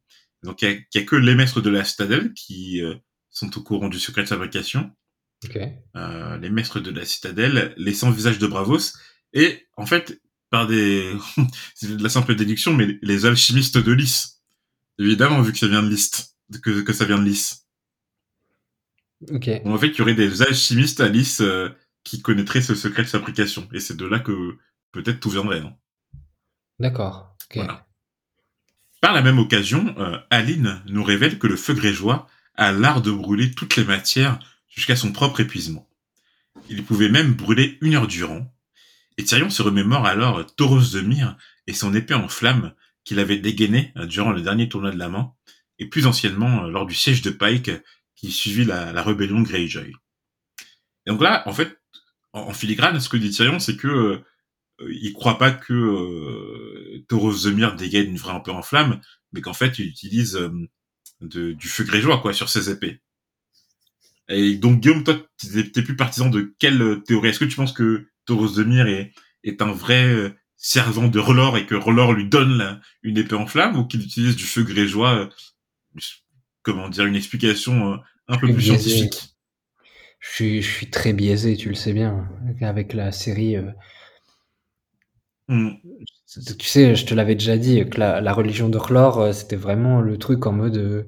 donc 0.45 0.61
il 0.61 0.85
y, 0.93 0.97
a, 0.97 1.03
que 1.03 1.15
les 1.15 1.35
maîtres 1.35 1.61
de 1.61 1.69
la 1.69 1.83
citadelle 1.83 2.33
qui 2.33 2.81
euh, 2.81 2.95
sont 3.29 3.57
au 3.57 3.61
courant 3.61 3.89
du 3.89 3.99
secret 3.99 4.23
de 4.23 4.27
fabrication. 4.27 4.91
Euh, 5.95 6.37
les 6.37 6.49
maîtres 6.49 6.79
de 6.79 6.91
la 6.91 7.05
citadelle, 7.05 7.73
les 7.77 7.93
100 7.93 8.11
visages 8.11 8.39
de 8.39 8.47
Bravos, 8.47 8.93
et 9.33 9.67
en 9.77 9.85
fait, 9.85 10.21
par 10.49 10.67
des... 10.67 11.13
c'est 11.75 11.97
de 11.97 12.01
la 12.01 12.09
simple 12.09 12.35
déduction, 12.35 12.73
mais 12.73 12.97
les 13.01 13.25
alchimistes 13.25 13.77
de 13.77 13.91
Lys. 13.91 14.41
Évidemment, 14.97 15.41
vu 15.41 15.51
que 15.51 15.59
ça 15.59 15.67
vient 15.67 15.83
de 15.83 15.89
Lys, 15.89 16.37
que, 16.63 16.81
que 16.81 16.93
ça 16.93 17.05
vient 17.05 17.19
de 17.19 17.25
Lys. 17.25 17.67
Ok. 19.29 19.49
en 19.65 19.77
fait, 19.77 19.87
il 19.87 19.97
y 19.97 20.01
aurait 20.01 20.13
des 20.13 20.41
alchimistes 20.41 21.01
à 21.01 21.09
Lys 21.09 21.41
euh, 21.41 21.69
qui 22.03 22.21
connaîtraient 22.21 22.61
ce 22.61 22.75
secret 22.75 23.03
de 23.03 23.07
fabrication. 23.07 23.67
Et 23.73 23.79
c'est 23.79 23.97
de 23.97 24.05
là 24.05 24.19
que 24.19 24.57
peut-être 24.91 25.19
tout 25.19 25.29
viendrait. 25.29 25.63
D'accord. 26.79 27.35
Voilà. 27.53 27.87
Par 29.05 29.13
la 29.13 29.21
même 29.21 29.37
occasion, 29.37 29.93
euh, 29.99 30.17
Aline 30.31 30.81
nous 30.87 31.03
révèle 31.03 31.37
que 31.37 31.45
le 31.45 31.55
feu 31.55 31.75
grégeois 31.75 32.27
a 32.55 32.71
l'art 32.71 33.03
de 33.03 33.11
brûler 33.11 33.51
toutes 33.51 33.75
les 33.75 33.83
matières 33.83 34.39
jusqu'à 34.67 34.95
son 34.95 35.11
propre 35.11 35.41
épuisement. 35.41 35.87
Il 36.71 36.83
pouvait 36.83 37.09
même 37.09 37.33
brûler 37.33 37.77
une 37.81 37.93
heure 37.93 38.07
durant. 38.07 38.51
Et 39.19 39.23
Tyrion 39.23 39.51
se 39.51 39.61
remémore 39.61 40.07
alors 40.07 40.43
Tauros 40.55 40.91
de 40.91 41.01
Myre 41.01 41.37
et 41.67 41.73
son 41.73 41.93
épée 41.93 42.15
en 42.15 42.27
flammes 42.27 42.73
qu'il 43.03 43.19
avait 43.19 43.37
dégainé 43.37 43.93
euh, 43.95 44.07
durant 44.07 44.31
le 44.31 44.41
dernier 44.41 44.69
tournoi 44.69 44.89
de 44.89 44.97
la 44.97 45.07
main, 45.07 45.33
et 45.77 45.85
plus 45.85 46.07
anciennement 46.07 46.63
euh, 46.63 46.71
lors 46.71 46.87
du 46.87 46.95
siège 46.95 47.21
de 47.21 47.29
Pike 47.29 47.69
qui 48.15 48.31
suivit 48.31 48.65
la, 48.65 49.03
rébellion 49.03 49.39
de 49.39 49.47
Greyjoy. 49.47 49.93
Et 51.05 51.11
donc 51.11 51.21
là, 51.21 51.43
en 51.47 51.53
fait, 51.53 51.79
en, 52.33 52.53
filigrane, 52.53 52.99
ce 52.99 53.09
que 53.09 53.17
dit 53.17 53.29
Tyrion, 53.29 53.59
c'est 53.59 53.77
que 53.77 54.23
il 54.79 55.13
croit 55.13 55.37
pas 55.37 55.51
que 55.51 55.73
euh, 55.73 57.05
Tauros 57.07 57.33
Zemir 57.33 57.75
dégaine 57.75 58.09
une 58.09 58.17
vraie 58.17 58.41
peu 58.43 58.51
en 58.51 58.61
flamme, 58.61 58.99
mais 59.31 59.41
qu'en 59.41 59.53
fait 59.53 59.79
il 59.79 59.87
utilise 59.87 60.35
euh, 60.35 60.51
du 61.21 61.67
feu 61.67 61.83
grégeois 61.83 62.19
quoi 62.21 62.33
sur 62.33 62.49
ses 62.49 62.69
épées. 62.69 63.01
Et 64.27 64.55
donc 64.55 64.79
Guillaume, 64.79 65.03
toi, 65.03 65.15
t'es 65.37 65.83
plus 65.83 65.95
partisan 65.95 66.29
de 66.29 66.55
quelle 66.59 67.03
théorie? 67.03 67.29
Est-ce 67.29 67.39
que 67.39 67.45
tu 67.45 67.55
penses 67.55 67.73
que 67.73 68.07
Tauros 68.25 68.55
Zemir 68.55 68.87
est, 68.87 69.13
est 69.43 69.61
un 69.61 69.71
vrai 69.71 70.35
servant 70.57 71.07
de 71.07 71.19
Relor 71.19 71.57
et 71.57 71.67
que 71.67 71.75
Relor 71.75 72.13
lui 72.13 72.27
donne 72.27 72.81
une 73.03 73.19
épée 73.19 73.35
en 73.35 73.45
flamme 73.45 73.77
ou 73.77 73.85
qu'il 73.85 74.01
utilise 74.01 74.35
du 74.35 74.45
feu 74.45 74.63
grégeois 74.63 75.29
Comment 76.63 76.89
dire 76.89 77.05
une 77.05 77.15
explication 77.15 77.99
un 78.27 78.37
peu 78.39 78.51
plus 78.51 78.63
scientifique? 78.63 79.35
Je 80.19 80.29
suis, 80.31 80.61
je 80.63 80.71
suis 80.71 80.89
très 80.89 81.13
biaisé, 81.13 81.55
tu 81.55 81.69
le 81.69 81.75
sais 81.75 81.93
bien, 81.93 82.27
avec 82.61 82.93
la 82.93 83.11
série. 83.11 83.57
Mmh. 85.47 85.69
Tu 86.57 86.67
sais, 86.67 86.95
je 86.95 87.05
te 87.05 87.13
l'avais 87.13 87.35
déjà 87.35 87.57
dit 87.57 87.87
que 87.87 87.99
la, 87.99 88.33
religion 88.33 88.67
de 88.67 88.79
Chlore, 88.79 89.19
euh, 89.19 89.31
c'était 89.31 89.55
vraiment 89.55 90.01
le 90.01 90.17
truc 90.17 90.45
en 90.47 90.51
mode. 90.51 90.77
Euh, 90.77 91.03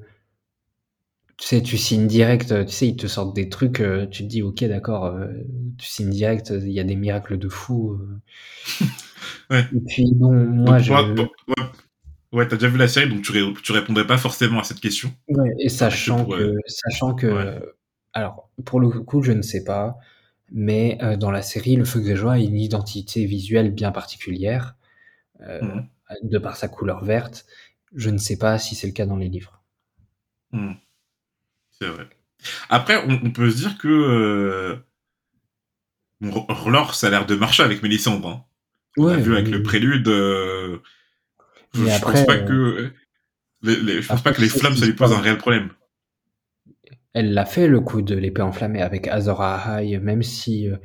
tu 1.38 1.48
sais, 1.48 1.62
tu 1.62 1.78
signes 1.78 2.08
direct, 2.08 2.66
tu 2.66 2.72
sais, 2.72 2.88
ils 2.88 2.96
te 2.96 3.06
sortent 3.06 3.36
des 3.36 3.50
trucs, 3.50 3.80
euh, 3.80 4.08
tu 4.08 4.24
te 4.24 4.28
dis, 4.28 4.42
ok, 4.42 4.64
d'accord, 4.64 5.16
tu 5.78 5.86
signes 5.86 6.10
direct, 6.10 6.52
il 6.52 6.72
y 6.72 6.80
a 6.80 6.84
des 6.84 6.96
miracles 6.96 7.38
de 7.38 7.48
fou. 7.48 8.00
ouais. 9.52 9.64
Et 9.76 9.80
puis, 9.88 10.12
bon, 10.16 10.34
moi, 10.34 10.80
je. 10.80 10.94
Ouais, 12.34 12.48
t'as 12.48 12.58
déjà 12.58 12.68
vu 12.68 12.78
la 12.78 12.88
série, 12.88 13.08
donc 13.08 13.22
tu, 13.22 13.34
tu 13.64 13.72
répondrais 13.72 14.06
pas 14.06 14.18
forcément 14.18 14.60
à 14.60 14.64
cette 14.64 14.80
question. 14.80 15.14
Ouais, 15.30 15.50
et 15.60 15.70
sachant 15.70 16.26
que, 16.26 16.56
sachant 16.66 17.14
que, 17.14 17.62
alors, 18.14 18.50
pour 18.66 18.80
le 18.80 18.90
coup, 18.90 19.22
je 19.22 19.32
ne 19.32 19.44
sais 19.44 19.64
pas. 19.64 19.98
Mais 20.52 20.98
euh, 21.02 21.18
dans 21.18 21.32
la 21.32 21.42
série, 21.42 21.76
le 21.76 21.86
feu 21.86 22.00
grégeois 22.00 22.34
a 22.34 22.40
une 22.40 22.58
identité 22.58 23.26
visuelle 23.26 23.72
bien 23.72 23.92
particulière, 23.92 24.76
euh, 25.42 25.62
mmh. 25.62 25.90
de 26.24 26.38
par 26.38 26.56
sa 26.56 26.68
couleur 26.68 27.04
verte. 27.04 27.46
Je 27.94 28.10
ne 28.10 28.18
sais 28.18 28.38
pas 28.38 28.58
si 28.60 28.76
c'est 28.76 28.88
le 28.88 28.94
cas 28.94 29.06
dans 29.06 29.18
les 29.18 29.30
livres. 29.30 29.62
Mmh. 30.52 30.74
C'est 31.72 31.88
vrai. 31.88 32.08
Après, 32.70 33.04
on, 33.08 33.32
peut 33.32 33.50
se 33.50 33.58
dire 33.58 33.78
que 33.78 33.88
euh... 33.88 34.76
ça 36.94 37.08
a 37.08 37.10
l'air 37.10 37.26
de 37.26 37.36
marcher 37.36 37.64
avec 37.64 37.84
Mélisandre. 37.84 38.30
Hein. 38.30 38.44
On 38.98 39.08
a 39.08 39.18
vu 39.18 39.36
avec 39.36 39.50
le 39.50 39.62
prélude. 39.64 40.08
Euh, 40.08 40.80
je, 41.74 41.84
ne 41.84 42.00
pense 42.00 42.26
pas 42.26 42.38
que 42.40 42.94
les, 43.62 44.02
je 44.02 44.08
pense 44.08 44.24
pas 44.24 44.34
que 44.34 44.42
les 44.42 44.50
flammes 44.50 44.76
ça 44.76 44.86
lui 44.86 44.94
pose 44.94 45.12
un 45.12 45.20
réel 45.20 45.38
problème. 45.38 45.70
Elle 47.18 47.34
l'a 47.34 47.46
fait 47.48 47.68
le 47.68 47.80
coup 47.80 48.04
de 48.04 48.14
l'épée 48.14 48.44
enflammée 48.44 48.84
avec 48.84 49.08
Azor 49.08 49.42
Ahai, 49.42 49.98
même 49.98 50.22
si 50.22 50.70
euh, 50.70 50.78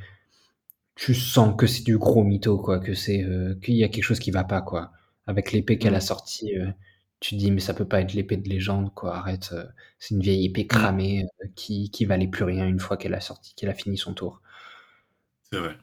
tu 0.95 1.13
sens 1.13 1.55
que 1.55 1.67
c'est 1.67 1.83
du 1.83 1.99
gros 1.99 2.23
mytho, 2.23 2.57
quoi, 2.57 2.79
que 2.79 2.95
c'est 2.95 3.23
euh, 3.23 3.53
qu'il 3.61 3.75
y 3.75 3.83
a 3.83 3.87
quelque 3.87 4.03
chose 4.03 4.17
qui 4.17 4.31
va 4.31 4.43
pas, 4.43 4.63
quoi. 4.63 4.91
Avec 5.27 5.51
l'épée 5.51 5.77
qu'elle 5.77 5.93
a 5.93 6.01
sortie, 6.01 6.57
euh, 6.57 6.71
tu 7.19 7.35
te 7.35 7.39
dis 7.39 7.51
mais 7.51 7.59
ça 7.59 7.75
peut 7.75 7.87
pas 7.87 8.01
être 8.01 8.13
l'épée 8.13 8.37
de 8.37 8.49
légende, 8.49 8.91
quoi. 8.95 9.15
Arrête, 9.15 9.53
c'est 9.99 10.15
une 10.15 10.21
vieille 10.21 10.47
épée 10.47 10.65
cramée 10.65 11.27
qui 11.55 11.91
qui 11.91 12.05
valait 12.05 12.27
plus 12.27 12.45
rien 12.45 12.65
une 12.65 12.79
fois 12.79 12.97
qu'elle 12.97 13.13
a 13.13 13.21
sorti, 13.21 13.53
qu'elle 13.53 13.69
a 13.69 13.75
fini 13.75 13.95
son 13.99 14.15
tour. 14.15 14.41
C'est 15.51 15.59
vrai. 15.59 15.77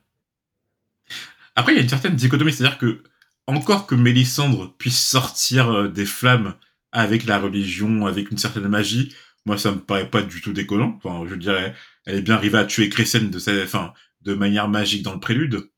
Après, 1.54 1.74
il 1.74 1.76
y 1.76 1.78
a 1.78 1.82
une 1.84 1.88
certaine 1.88 2.16
dichotomie, 2.16 2.52
c'est-à-dire 2.52 2.78
que 2.78 3.04
encore 3.46 3.86
que 3.86 3.94
Mélisandre 3.94 4.76
puisse 4.78 5.00
sortir 5.00 5.88
des 5.92 6.06
flammes 6.06 6.56
avec 6.90 7.24
la 7.24 7.38
religion, 7.38 8.06
avec 8.06 8.32
une 8.32 8.38
certaine 8.38 8.66
magie, 8.66 9.14
moi 9.46 9.58
ça 9.58 9.72
me 9.72 9.78
paraît 9.78 10.10
pas 10.10 10.22
du 10.22 10.40
tout 10.40 10.52
déconnant. 10.52 10.98
Enfin, 11.02 11.26
je 11.28 11.34
dirais, 11.34 11.74
elle 12.06 12.16
est 12.16 12.22
bien 12.22 12.34
arrivée 12.34 12.58
à 12.58 12.64
tuer 12.64 12.88
Crescent 12.88 13.30
de 13.30 13.38
sa, 13.38 13.52
enfin, 13.62 13.92
de 14.22 14.34
manière 14.34 14.68
magique 14.68 15.02
dans 15.02 15.14
le 15.14 15.20
prélude. 15.20 15.70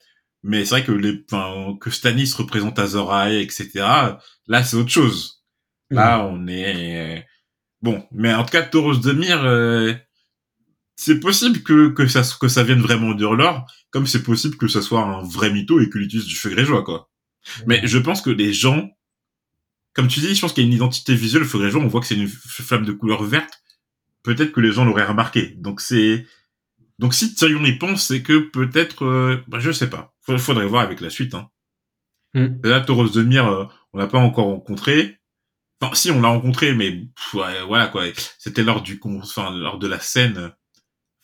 Mais 0.42 0.64
c'est 0.64 0.76
vrai 0.76 0.84
que 0.84 0.92
les, 0.92 1.24
enfin, 1.30 1.76
que 1.80 1.90
Stannis 1.90 2.32
représente 2.36 2.78
Azor 2.78 3.12
Ahai, 3.12 3.42
etc. 3.42 3.70
Là, 4.48 4.64
c'est 4.64 4.76
autre 4.76 4.90
chose. 4.90 5.44
Là, 5.90 6.26
on 6.26 6.46
est 6.48 7.26
bon. 7.80 8.04
Mais 8.12 8.34
en 8.34 8.44
tout 8.44 8.50
cas, 8.50 8.62
Tauros 8.62 8.96
de 8.96 9.12
Myr, 9.12 9.44
euh, 9.44 9.94
c'est 10.96 11.20
possible 11.20 11.62
que 11.62 11.88
que 11.88 12.06
ça 12.06 12.22
que 12.40 12.48
ça 12.48 12.64
vienne 12.64 12.80
vraiment 12.80 13.14
d'Urlor, 13.14 13.66
comme 13.90 14.06
c'est 14.06 14.22
possible 14.22 14.56
que 14.56 14.68
ça 14.68 14.82
soit 14.82 15.02
un 15.02 15.22
vrai 15.22 15.52
mytho 15.52 15.80
et 15.80 15.90
qu'il 15.90 16.02
utilise 16.02 16.26
du 16.26 16.34
feu 16.34 16.50
grégeois, 16.50 16.82
quoi. 16.82 17.10
Mais 17.66 17.80
je 17.84 17.98
pense 17.98 18.22
que 18.22 18.30
les 18.30 18.52
gens 18.52 18.88
comme 19.94 20.08
tu 20.08 20.20
dis, 20.20 20.34
je 20.34 20.40
pense 20.40 20.52
qu'il 20.52 20.64
y 20.64 20.66
a 20.66 20.68
une 20.68 20.74
identité 20.74 21.14
visuelle. 21.14 21.42
Il 21.42 21.48
faudrait 21.48 21.70
jouer. 21.70 21.82
On 21.82 21.88
voit 21.88 22.00
que 22.00 22.06
c'est 22.06 22.16
une 22.16 22.28
flamme 22.28 22.84
de 22.84 22.92
couleur 22.92 23.22
verte. 23.22 23.62
Peut-être 24.22 24.52
que 24.52 24.60
les 24.60 24.72
gens 24.72 24.84
l'auraient 24.84 25.04
remarqué. 25.04 25.54
Donc 25.58 25.80
c'est 25.80 26.26
donc 26.98 27.14
si 27.14 27.34
Tyrion 27.34 27.64
y 27.64 27.72
pense, 27.72 28.06
c'est 28.06 28.22
que 28.22 28.38
peut-être, 28.38 29.04
euh... 29.04 29.42
bah, 29.48 29.58
je 29.58 29.72
sais 29.72 29.90
pas. 29.90 30.14
Faudrait 30.20 30.66
voir 30.66 30.82
avec 30.82 31.00
la 31.00 31.10
suite. 31.10 31.34
Hein. 31.34 31.50
Mm. 32.34 32.60
Là, 32.64 32.80
Tauros 32.80 33.08
de 33.08 33.22
Myr, 33.22 33.46
euh, 33.48 33.64
on 33.92 33.98
l'a 33.98 34.06
pas 34.06 34.18
encore 34.18 34.46
rencontré. 34.46 35.18
Enfin, 35.80 35.94
si 35.94 36.10
on 36.12 36.20
l'a 36.20 36.28
rencontré, 36.28 36.74
mais 36.74 37.08
voilà 37.66 37.88
quoi. 37.88 38.04
C'était 38.38 38.62
lors 38.62 38.82
du, 38.82 39.00
enfin 39.04 39.50
lors 39.50 39.80
de 39.80 39.88
la 39.88 39.98
scène, 39.98 40.52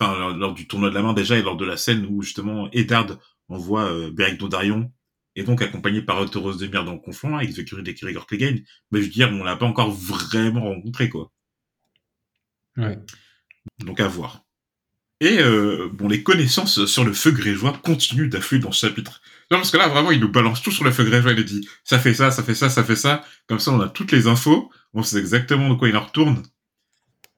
enfin 0.00 0.34
lors, 0.34 0.52
du 0.52 0.66
tournoi 0.66 0.90
de 0.90 0.94
la 0.96 1.02
main 1.02 1.12
déjà 1.12 1.38
et 1.38 1.42
lors 1.42 1.56
de 1.56 1.64
la 1.64 1.76
scène 1.76 2.06
où 2.10 2.22
justement 2.22 2.68
Eddard 2.72 3.18
envoie 3.48 3.84
euh, 3.84 4.10
Beric 4.10 4.38
Dondarion 4.38 4.90
et 5.38 5.44
donc 5.44 5.62
accompagné 5.62 6.02
par 6.02 6.28
Tauros 6.28 6.56
de 6.56 6.66
Myr 6.66 6.84
dans 6.84 6.94
le 6.94 6.98
conflit 6.98 7.32
avec 7.32 7.52
Valkyrie 7.52 7.84
des 7.84 7.94
Kirigor 7.94 8.26
Clegane, 8.26 8.60
mais 8.90 9.00
je 9.00 9.04
veux 9.04 9.12
dire, 9.12 9.30
on 9.32 9.44
l'a 9.44 9.54
pas 9.54 9.66
encore 9.66 9.92
vraiment 9.92 10.62
rencontré, 10.62 11.08
quoi. 11.08 11.30
Ouais. 12.76 12.98
Donc 13.78 14.00
à 14.00 14.08
voir. 14.08 14.44
Et 15.20 15.38
euh, 15.38 15.88
bon, 15.92 16.08
les 16.08 16.24
connaissances 16.24 16.86
sur 16.86 17.04
le 17.04 17.12
feu 17.12 17.30
grégeois 17.30 17.72
continuent 17.84 18.28
d'affluer 18.28 18.58
dans 18.58 18.72
ce 18.72 18.86
chapitre. 18.86 19.20
Non, 19.52 19.58
parce 19.58 19.70
que 19.70 19.76
là, 19.76 19.86
vraiment, 19.86 20.10
il 20.10 20.18
nous 20.18 20.30
balance 20.30 20.60
tout 20.60 20.72
sur 20.72 20.84
le 20.84 20.90
feu 20.90 21.04
grégeois. 21.04 21.32
Il 21.32 21.44
dit, 21.44 21.68
ça 21.84 22.00
fait 22.00 22.14
ça, 22.14 22.32
ça 22.32 22.42
fait 22.42 22.54
ça, 22.54 22.68
ça 22.68 22.82
fait 22.82 22.96
ça. 22.96 23.24
Comme 23.46 23.60
ça, 23.60 23.72
on 23.72 23.80
a 23.80 23.88
toutes 23.88 24.10
les 24.10 24.26
infos. 24.26 24.72
On 24.92 25.04
sait 25.04 25.18
exactement 25.18 25.68
de 25.70 25.74
quoi 25.74 25.88
il 25.88 25.96
en 25.96 26.04
retourne. 26.04 26.42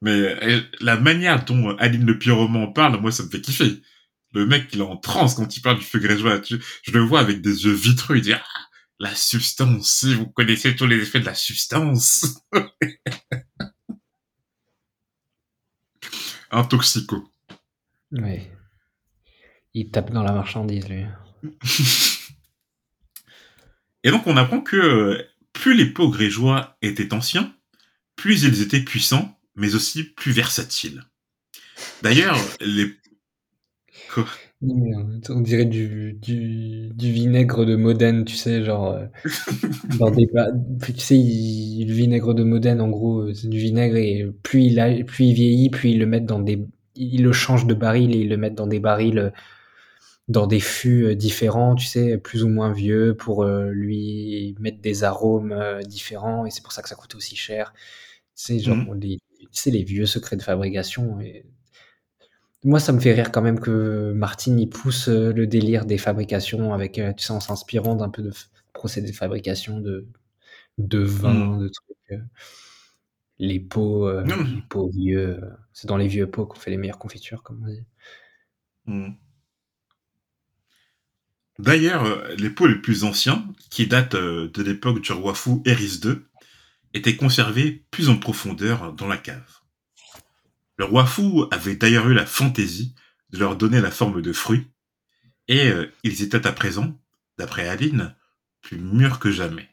Mais 0.01 0.11
euh, 0.11 0.61
la 0.79 0.97
manière 0.97 1.45
dont 1.45 1.75
Aline 1.77 2.05
Le 2.05 2.17
Pyroman 2.17 2.73
parle, 2.73 2.99
moi, 2.99 3.11
ça 3.11 3.23
me 3.23 3.29
fait 3.29 3.41
kiffer. 3.41 3.81
Le 4.33 4.45
mec, 4.45 4.69
il 4.73 4.79
est 4.79 4.83
en 4.83 4.97
transe 4.97 5.35
quand 5.35 5.55
il 5.55 5.61
parle 5.61 5.79
du 5.79 5.85
feu 5.85 5.99
grégeois. 5.99 6.41
Je 6.43 6.91
le 6.91 7.01
vois 7.01 7.19
avec 7.19 7.41
des 7.41 7.65
yeux 7.65 7.73
vitreux, 7.73 8.17
il 8.17 8.21
dit 8.21 8.33
ah, 8.33 8.43
la 8.99 9.13
substance, 9.15 9.91
si 9.91 10.13
vous 10.13 10.27
connaissez 10.27 10.75
tous 10.75 10.85
les 10.87 10.97
effets 10.97 11.19
de 11.19 11.25
la 11.25 11.35
substance. 11.35 12.39
Un 16.51 16.63
toxico. 16.63 17.29
Oui. 18.11 18.41
Il 19.73 19.89
tape 19.89 20.11
dans 20.11 20.23
la 20.23 20.33
marchandise, 20.33 20.87
lui. 20.87 21.05
Et 24.03 24.11
donc, 24.11 24.27
on 24.27 24.37
apprend 24.37 24.61
que 24.61 24.75
euh, 24.75 25.23
plus 25.53 25.75
les 25.75 25.85
pots 25.87 26.09
grégeois 26.09 26.77
étaient 26.81 27.13
anciens, 27.13 27.55
plus 28.15 28.43
ils 28.43 28.61
étaient 28.61 28.81
puissants, 28.81 29.39
mais 29.55 29.75
aussi 29.75 30.03
plus 30.03 30.31
versatiles. 30.31 31.03
D'ailleurs, 32.01 32.37
les... 32.59 32.95
On 34.63 35.41
dirait 35.41 35.65
du, 35.65 36.13
du, 36.13 36.91
vinaigre 37.11 37.65
de 37.65 37.75
Modène, 37.75 38.25
tu 38.25 38.35
sais, 38.35 38.63
genre. 38.63 38.93
Euh, 38.93 39.05
dans 39.99 40.11
des, 40.11 40.27
tu 40.85 40.99
sais, 40.99 41.15
le 41.15 41.93
vinaigre 41.93 42.33
de 42.33 42.43
Modène, 42.43 42.81
en 42.81 42.89
gros, 42.89 43.21
euh, 43.21 43.33
c'est 43.33 43.47
du 43.47 43.57
vinaigre 43.57 43.95
et 43.95 44.27
plus 44.43 44.63
il, 44.63 44.79
a, 44.79 45.03
plus 45.03 45.25
il 45.25 45.33
vieillit, 45.33 45.69
plus 45.69 45.91
ils 45.91 45.99
le 45.99 46.05
mettent 46.05 46.25
dans 46.25 46.39
des. 46.39 46.63
Ils 46.95 47.23
le 47.23 47.31
changent 47.31 47.65
de 47.65 47.73
baril 47.73 48.15
et 48.15 48.19
ils 48.19 48.29
le 48.29 48.37
mettent 48.37 48.55
dans 48.55 48.67
des 48.67 48.79
barils, 48.79 49.33
dans 50.27 50.45
des 50.45 50.59
fûts 50.59 51.15
différents, 51.15 51.75
tu 51.75 51.87
sais, 51.87 52.17
plus 52.17 52.43
ou 52.43 52.49
moins 52.49 52.71
vieux, 52.71 53.15
pour 53.15 53.45
lui 53.45 54.55
mettre 54.59 54.81
des 54.81 55.03
arômes 55.03 55.55
différents 55.87 56.45
et 56.45 56.51
c'est 56.51 56.61
pour 56.61 56.73
ça 56.73 56.81
que 56.81 56.89
ça 56.89 56.95
coûte 56.95 57.15
aussi 57.15 57.35
cher. 57.35 57.73
C'est 58.35 58.59
genre 58.59 58.75
mmh. 58.75 58.99
les, 58.99 59.19
les 59.67 59.83
vieux 59.83 60.05
secrets 60.05 60.35
de 60.35 60.43
fabrication. 60.43 61.19
Et... 61.21 61.45
Moi, 62.63 62.79
ça 62.79 62.93
me 62.93 62.99
fait 62.99 63.13
rire 63.13 63.31
quand 63.31 63.41
même 63.41 63.59
que 63.59 64.11
Martin 64.13 64.55
y 64.57 64.67
pousse 64.67 65.07
euh, 65.09 65.33
le 65.33 65.47
délire 65.47 65.85
des 65.85 65.97
fabrications 65.97 66.73
avec, 66.73 66.99
euh, 66.99 67.11
tu 67.13 67.23
sais, 67.23 67.31
en 67.31 67.39
s'inspirant 67.39 67.95
d'un 67.95 68.09
peu 68.09 68.21
de 68.21 68.31
procédés 68.71 69.09
de 69.09 69.15
fabrication 69.15 69.79
de, 69.79 70.07
de 70.77 70.99
vin, 70.99 71.33
mmh. 71.33 71.59
de 71.59 71.67
trucs. 71.69 71.97
Euh, 72.11 72.17
les 73.39 73.59
pots, 73.59 74.07
les 74.21 74.61
pots 74.69 74.91
vieux. 74.91 75.41
c'est 75.73 75.87
dans 75.87 75.97
les 75.97 76.07
vieux 76.07 76.29
pots 76.29 76.45
qu'on 76.45 76.59
fait 76.59 76.69
les 76.69 76.77
meilleures 76.77 76.99
confitures, 76.99 77.41
comme 77.41 77.63
on 77.63 77.67
dit. 77.67 77.83
Mmh. 78.85 79.13
D'ailleurs, 81.57 82.27
les 82.37 82.51
pots 82.51 82.67
les 82.67 82.79
plus 82.79 83.03
anciens, 83.03 83.43
qui 83.71 83.87
datent 83.87 84.15
de 84.15 84.61
l'époque 84.61 85.01
du 85.01 85.11
roi 85.11 85.33
fou 85.33 85.63
Eris 85.65 86.01
II, 86.03 86.17
étaient 86.93 87.15
conservés 87.15 87.83
plus 87.89 88.09
en 88.09 88.17
profondeur 88.17 88.93
dans 88.93 89.07
la 89.07 89.17
cave. 89.17 89.60
Le 90.81 90.85
roi 90.87 91.05
fou 91.05 91.45
avait 91.51 91.75
d'ailleurs 91.75 92.09
eu 92.09 92.15
la 92.15 92.25
fantaisie 92.25 92.95
de 93.29 93.37
leur 93.37 93.55
donner 93.55 93.81
la 93.81 93.91
forme 93.91 94.23
de 94.23 94.33
fruits, 94.33 94.65
et 95.47 95.67
euh, 95.67 95.85
ils 96.03 96.23
étaient 96.23 96.47
à 96.47 96.51
présent, 96.51 96.99
d'après 97.37 97.67
Aline, 97.67 98.15
plus 98.63 98.79
mûrs 98.79 99.19
que 99.19 99.29
jamais. 99.29 99.69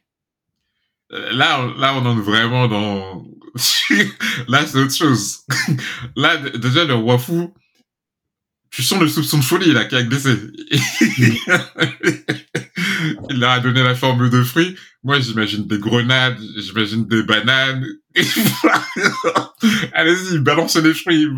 Euh, 1.12 1.32
là, 1.32 1.66
là, 1.78 1.94
on 1.94 2.18
est 2.18 2.20
vraiment 2.20 2.68
dans... 2.68 3.26
là, 4.48 4.66
c'est 4.66 4.76
autre 4.76 4.94
chose. 4.94 5.46
là, 6.16 6.36
déjà, 6.50 6.84
le 6.84 6.92
roi 6.92 7.18
fou, 7.18 7.54
tu 8.70 8.82
sens 8.82 9.00
le 9.00 9.08
soupçon 9.08 9.38
de 9.38 9.44
folie, 9.44 9.72
là, 9.72 9.86
qui 9.86 9.96
a 9.96 10.02
glissé. 10.02 10.36
il 13.30 13.40
leur 13.40 13.52
a 13.52 13.60
donné 13.60 13.82
la 13.82 13.94
forme 13.94 14.28
de 14.28 14.42
fruits. 14.42 14.76
Moi, 15.02 15.20
j'imagine 15.20 15.66
des 15.66 15.78
grenades, 15.78 16.38
j'imagine 16.58 17.06
des 17.06 17.22
bananes. 17.22 17.86
Allez-y, 19.92 20.38
balancez 20.38 20.82
les 20.82 20.94
fruits. 20.94 21.28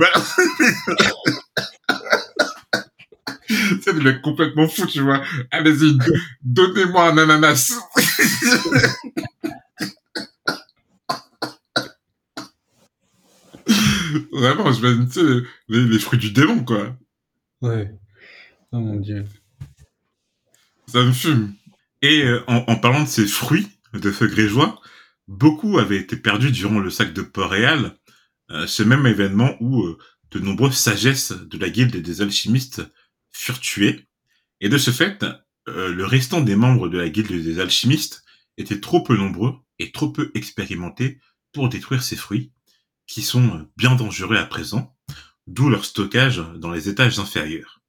C'est 3.83 3.93
le 3.93 4.01
mec 4.01 4.23
complètement 4.23 4.69
fou, 4.69 4.87
tu 4.87 5.01
vois. 5.01 5.23
Allez-y, 5.51 5.99
donnez-moi 6.43 7.11
un 7.11 7.19
ananas. 7.19 7.75
Vraiment, 14.33 14.73
j'imagine, 14.73 15.09
tu 15.09 15.21
sais, 15.21 15.43
les, 15.69 15.85
les 15.85 15.99
fruits 15.99 16.19
du 16.19 16.33
démon, 16.33 16.65
quoi. 16.65 16.97
Ouais. 17.61 17.93
Oh 18.73 18.79
mon 18.79 18.97
dieu. 18.97 19.25
Ça 20.87 21.03
me 21.03 21.13
fume. 21.13 21.55
Et 22.03 22.23
euh, 22.23 22.43
en, 22.47 22.77
parlant 22.77 23.03
de 23.03 23.09
ces 23.09 23.27
fruits 23.27 23.69
de 23.93 24.11
feu 24.11 24.27
grégeois, 24.27 24.81
beaucoup 25.31 25.79
avaient 25.79 25.97
été 25.97 26.17
perdus 26.17 26.51
durant 26.51 26.81
le 26.81 26.91
sac 26.91 27.15
de 27.15 27.23
Port-Réal, 27.23 27.97
euh, 28.51 28.67
ce 28.67 28.83
même 28.83 29.07
événement 29.07 29.57
où 29.61 29.83
euh, 29.85 29.97
de 30.33 30.41
nombreuses 30.41 30.77
sagesses 30.77 31.33
de 31.33 31.57
la 31.57 31.71
guilde 31.71 31.97
des 31.97 32.21
alchimistes 32.21 32.83
furent 33.31 33.61
tuées. 33.61 34.09
Et 34.61 34.69
de 34.69 34.77
ce 34.77 34.91
fait, 34.91 35.25
le 35.67 36.05
restant 36.05 36.41
des 36.41 36.57
membres 36.57 36.89
de 36.89 36.99
la 36.99 37.09
guilde 37.09 37.33
des 37.33 37.61
alchimistes 37.61 38.25
étaient 38.59 38.81
trop 38.81 39.03
peu 39.03 39.17
nombreux 39.17 39.55
et 39.79 39.93
trop 39.93 40.11
peu 40.11 40.31
expérimentés 40.35 41.21
pour 41.53 41.69
détruire 41.69 42.03
ces 42.03 42.17
fruits, 42.17 42.53
qui 43.07 43.23
sont 43.23 43.69
bien 43.77 43.95
dangereux 43.95 44.37
à 44.37 44.45
présent, 44.45 44.95
d'où 45.47 45.69
leur 45.69 45.85
stockage 45.85 46.43
dans 46.57 46.71
les 46.71 46.89
étages 46.89 47.19
inférieurs. 47.19 47.81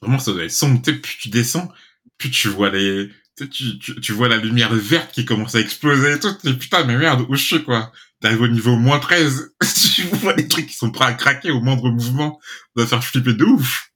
Vraiment, 0.00 0.18
ça 0.18 0.32
doit 0.32 0.44
être 0.44 0.50
sombre. 0.50 0.82
Plus 0.82 1.18
tu 1.18 1.28
descends, 1.28 1.72
plus 2.18 2.30
tu 2.30 2.48
vois 2.48 2.70
les, 2.70 3.10
tu, 3.44 3.78
tu, 3.78 4.00
tu, 4.00 4.12
vois 4.12 4.28
la 4.28 4.36
lumière 4.36 4.74
verte 4.74 5.12
qui 5.12 5.24
commence 5.24 5.54
à 5.54 5.60
exploser 5.60 6.12
et 6.14 6.18
tout. 6.18 6.34
Et 6.44 6.54
putain, 6.54 6.84
mais 6.84 6.96
merde, 6.96 7.24
où 7.28 7.34
je 7.34 7.42
suis, 7.42 7.64
quoi? 7.64 7.92
T'arrives 8.20 8.42
au 8.42 8.48
niveau 8.48 8.76
moins 8.76 8.98
13. 8.98 9.54
tu 9.94 10.02
vois 10.02 10.34
les 10.34 10.48
trucs 10.48 10.66
qui 10.66 10.76
sont 10.76 10.90
prêts 10.90 11.06
à 11.06 11.12
craquer 11.12 11.50
au 11.50 11.60
moindre 11.60 11.90
mouvement. 11.90 12.40
Ça 12.76 12.82
va 12.82 12.86
faire 12.86 13.04
flipper 13.04 13.34
de 13.34 13.44
ouf. 13.44 13.90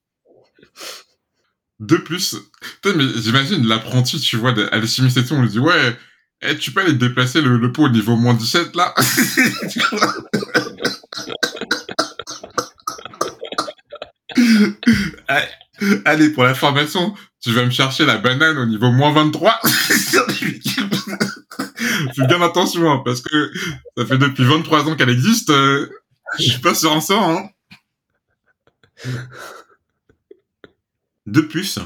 De 1.81 1.97
plus, 1.97 2.37
mais 2.85 3.05
j'imagine 3.17 3.67
l'apprenti, 3.67 4.21
tu 4.21 4.37
vois, 4.37 4.51
à 4.51 4.79
l'alchimiste 4.79 5.17
et 5.17 5.25
tout, 5.25 5.35
on 5.35 5.43
lui 5.43 5.49
dit, 5.49 5.59
ouais, 5.59 5.97
eh, 6.43 6.57
tu 6.57 6.71
peux 6.71 6.81
aller 6.81 6.93
déplacer 6.93 7.41
le, 7.41 7.57
le 7.57 7.73
pot 7.73 7.87
au 7.87 7.89
niveau 7.89 8.15
moins 8.17 8.35
17, 8.35 8.77
là? 8.77 8.95
Allez, 16.05 16.31
pour 16.31 16.45
la 16.45 16.55
formation, 16.55 17.15
tu 17.41 17.51
vas 17.53 17.65
me 17.65 17.71
chercher 17.71 18.05
la 18.05 18.19
banane 18.19 18.59
au 18.59 18.67
niveau 18.67 18.91
moins 18.91 19.13
23. 19.13 19.61
Fais 22.15 22.27
bien 22.27 22.43
attention, 22.43 22.91
hein, 22.91 23.03
parce 23.05 23.21
que 23.21 23.53
ça 23.97 24.07
fait 24.07 24.19
depuis 24.19 24.45
23 24.45 24.89
ans 24.89 24.97
qu'elle 24.97 25.11
existe. 25.11 25.51
Euh, 25.51 25.89
je 26.39 26.51
suis 26.51 26.61
pas 26.61 26.75
sûr 26.75 26.93
en 26.93 27.01
ça. 27.01 27.19
Hein. 27.19 27.49
De 31.27 31.41
plus, 31.41 31.79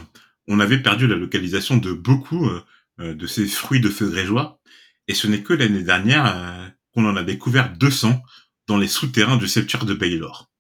on 0.49 0.61
avait 0.61 0.79
perdu 0.79 1.07
la 1.07 1.17
localisation 1.17 1.77
de 1.77 1.93
beaucoup 1.93 2.47
euh, 2.47 2.63
euh, 3.01 3.15
de 3.15 3.27
ces 3.27 3.47
fruits 3.47 3.81
de 3.81 3.89
feu 3.89 4.09
grégeois, 4.09 4.61
et 5.09 5.15
ce 5.15 5.27
n'est 5.27 5.43
que 5.43 5.55
l'année 5.55 5.83
dernière 5.83 6.73
qu'on 6.93 7.09
en 7.09 7.17
a 7.17 7.23
découvert 7.23 7.73
200 7.73 8.23
dans 8.67 8.77
les 8.77 8.89
souterrains 8.89 9.37
du 9.37 9.49
septuaire 9.49 9.85
de 9.85 9.95
Baylor. 9.95 10.51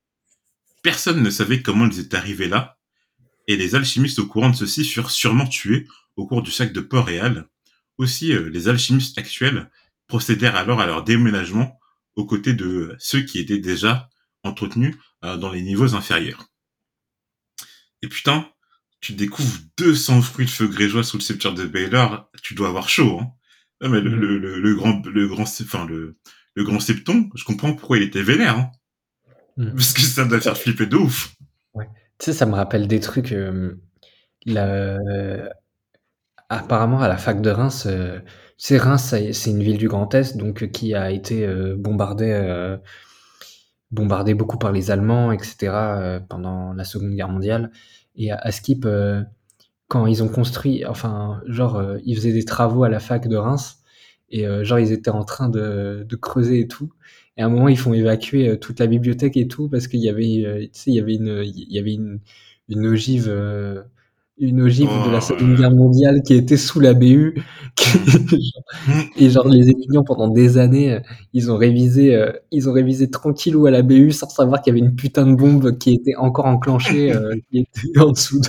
Personne 0.83 1.23
ne 1.23 1.31
savait 1.31 1.63
comment 1.63 1.87
ils 1.87 1.99
étaient 1.99 2.17
arrivés 2.17 2.49
là, 2.49 2.76
et 3.47 3.57
les 3.57 3.75
alchimistes 3.75 4.19
au 4.19 4.27
courant 4.27 4.51
de 4.51 4.57
ceci 4.57 4.85
furent 4.85 5.11
sûrement 5.11 5.47
tués 5.47 5.87
au 6.17 6.27
cours 6.27 6.43
du 6.43 6.51
sac 6.51 6.73
de 6.73 6.81
Port-Réal. 6.81 7.49
Aussi, 7.99 8.33
euh, 8.33 8.49
les 8.51 8.69
alchimistes 8.69 9.19
actuels 9.19 9.71
procédèrent 10.07 10.57
alors 10.57 10.81
à 10.81 10.87
leur 10.87 11.03
déménagement 11.03 11.79
aux 12.15 12.27
côtés 12.27 12.55
de 12.55 12.95
ceux 12.99 13.23
qui 13.23 13.39
étaient 13.39 13.59
déjà 13.59 14.09
entretenus 14.43 14.97
euh, 15.25 15.37
dans 15.37 15.51
les 15.51 15.63
niveaux 15.63 15.95
inférieurs. 15.95 16.47
Et 18.03 18.09
putain, 18.09 18.49
tu 19.01 19.13
découvres 19.13 19.59
200 19.79 20.23
fruits 20.23 20.47
de 20.47 20.51
feu 20.51 20.69
grégeois 20.69 21.05
sous 21.05 21.19
le 21.19 21.23
septuaire 21.23 21.55
de 21.55 21.65
Baylor, 21.65 22.31
tu 22.43 22.55
dois 22.55 22.69
avoir 22.69 22.89
chaud, 22.89 23.21
hein. 23.21 23.89
mais 23.89 24.01
le, 24.01 24.39
le, 24.39 24.75
grand, 24.75 25.05
le 25.07 25.29
grand, 25.29 25.43
enfin 25.43 25.87
le, 25.87 26.17
le 26.55 26.65
grand 26.65 26.81
septon, 26.81 27.31
je 27.35 27.45
comprends 27.45 27.75
pourquoi 27.75 27.99
il 27.99 28.03
était 28.03 28.23
vénère, 28.23 28.59
hein. 28.59 28.73
Mm. 29.57 29.75
Parce 29.75 29.93
que 29.93 30.03
ça 30.03 30.25
doit 30.25 30.41
faire 30.41 30.57
flipper 30.57 30.87
de 30.87 30.97
ouf. 30.97 31.35
Tu 32.19 32.27
sais, 32.27 32.33
ça 32.33 32.47
me 32.47 32.55
rappelle 32.55 32.89
des 32.89 33.01
trucs. 33.01 33.35
apparemment, 36.49 37.01
à 37.01 37.09
la 37.09 37.17
fac 37.17 37.41
de 37.41 37.51
Reims, 37.51 37.87
tu 37.89 38.23
sais, 38.59 38.79
Reims, 38.79 39.15
c'est 39.33 39.51
une 39.51 39.63
ville 39.63 39.79
du 39.79 39.89
Grand 39.89 40.13
Est, 40.15 40.37
donc 40.37 40.71
qui 40.71 40.95
a 40.95 41.11
été 41.11 41.47
bombardée, 41.77 42.77
bombardée 43.91 44.35
beaucoup 44.35 44.59
par 44.59 44.73
les 44.73 44.91
Allemands, 44.91 45.33
etc., 45.33 46.21
pendant 46.29 46.73
la 46.73 46.85
Seconde 46.85 47.15
Guerre 47.15 47.29
mondiale. 47.29 47.71
Et 48.17 48.31
à, 48.33 48.51
Skip, 48.53 48.87
quand 49.89 50.07
ils 50.07 50.23
ont 50.23 50.29
construit, 50.29 50.85
enfin, 50.87 51.41
genre, 51.47 51.83
ils 52.05 52.17
faisaient 52.17 52.33
des 52.33 52.45
travaux 52.45 52.85
à 52.85 52.89
la 52.89 53.01
fac 53.01 53.29
de 53.29 53.37
Reims, 53.37 53.79
et 54.29 54.47
genre, 54.65 54.79
ils 54.79 54.93
étaient 54.93 55.11
en 55.11 55.25
train 55.25 55.49
de, 55.49 56.05
de 56.09 56.17
creuser 56.17 56.61
et 56.61 56.69
tout. 56.69 56.93
Et 57.37 57.43
à 57.43 57.47
un 57.47 57.49
moment, 57.51 57.69
ils 57.69 57.79
font 57.79 57.93
évacuer 57.95 58.49
euh, 58.49 58.57
toute 58.57 58.81
la 58.81 58.87
bibliothèque 58.87 59.37
et 59.37 59.49
tout 59.49 59.69
parce 59.69 59.89
qu'il 59.89 60.01
y 60.01 60.09
avait, 60.09 60.45
euh, 60.47 60.63
tu 60.63 60.71
sais, 60.73 60.91
il 60.91 60.95
y 60.97 61.01
avait 61.01 61.15
une, 61.15 61.43
il 61.45 61.73
y 61.73 61.79
avait 61.79 61.93
une, 61.95 62.21
une 62.69 62.87
ogive, 62.87 63.27
euh, 63.29 63.83
une 64.39 64.61
ogive 64.63 64.89
de 64.89 65.11
la 65.11 65.19
Oh, 65.19 65.21
Seconde 65.21 65.53
euh, 65.53 65.57
Guerre 65.57 65.71
mondiale 65.71 66.23
qui 66.23 66.35
était 66.35 66.57
sous 66.57 66.81
la 66.81 66.95
BU. 66.95 67.35
qui-. 67.77 68.53
Et 69.17 69.31
genre 69.31 69.49
les 69.49 69.69
étudiants 69.71 70.05
pendant 70.05 70.29
des 70.29 70.59
années, 70.59 70.99
ils 71.33 71.51
ont 71.51 71.57
révisé, 71.57 72.15
euh, 72.15 72.33
ils 72.51 72.69
ont 72.69 72.73
révisé 72.73 73.11
tranquillou 73.11 73.67
à 73.67 73.71
la 73.71 73.83
BU 73.83 74.13
sans 74.13 74.29
savoir 74.29 74.63
qu'il 74.63 74.75
y 74.75 74.79
avait 74.79 74.87
une 74.87 74.97
putain 74.97 75.27
de 75.27 75.35
bombe 75.35 75.79
qui 75.79 75.95
était 75.95 76.17
encore 76.17 76.47
enclenchée, 76.47 77.13
euh, 77.17 77.35
qui 77.51 77.61
était 77.61 77.99
en 78.01 78.13
dessous. 78.13 78.41
De... 78.41 78.49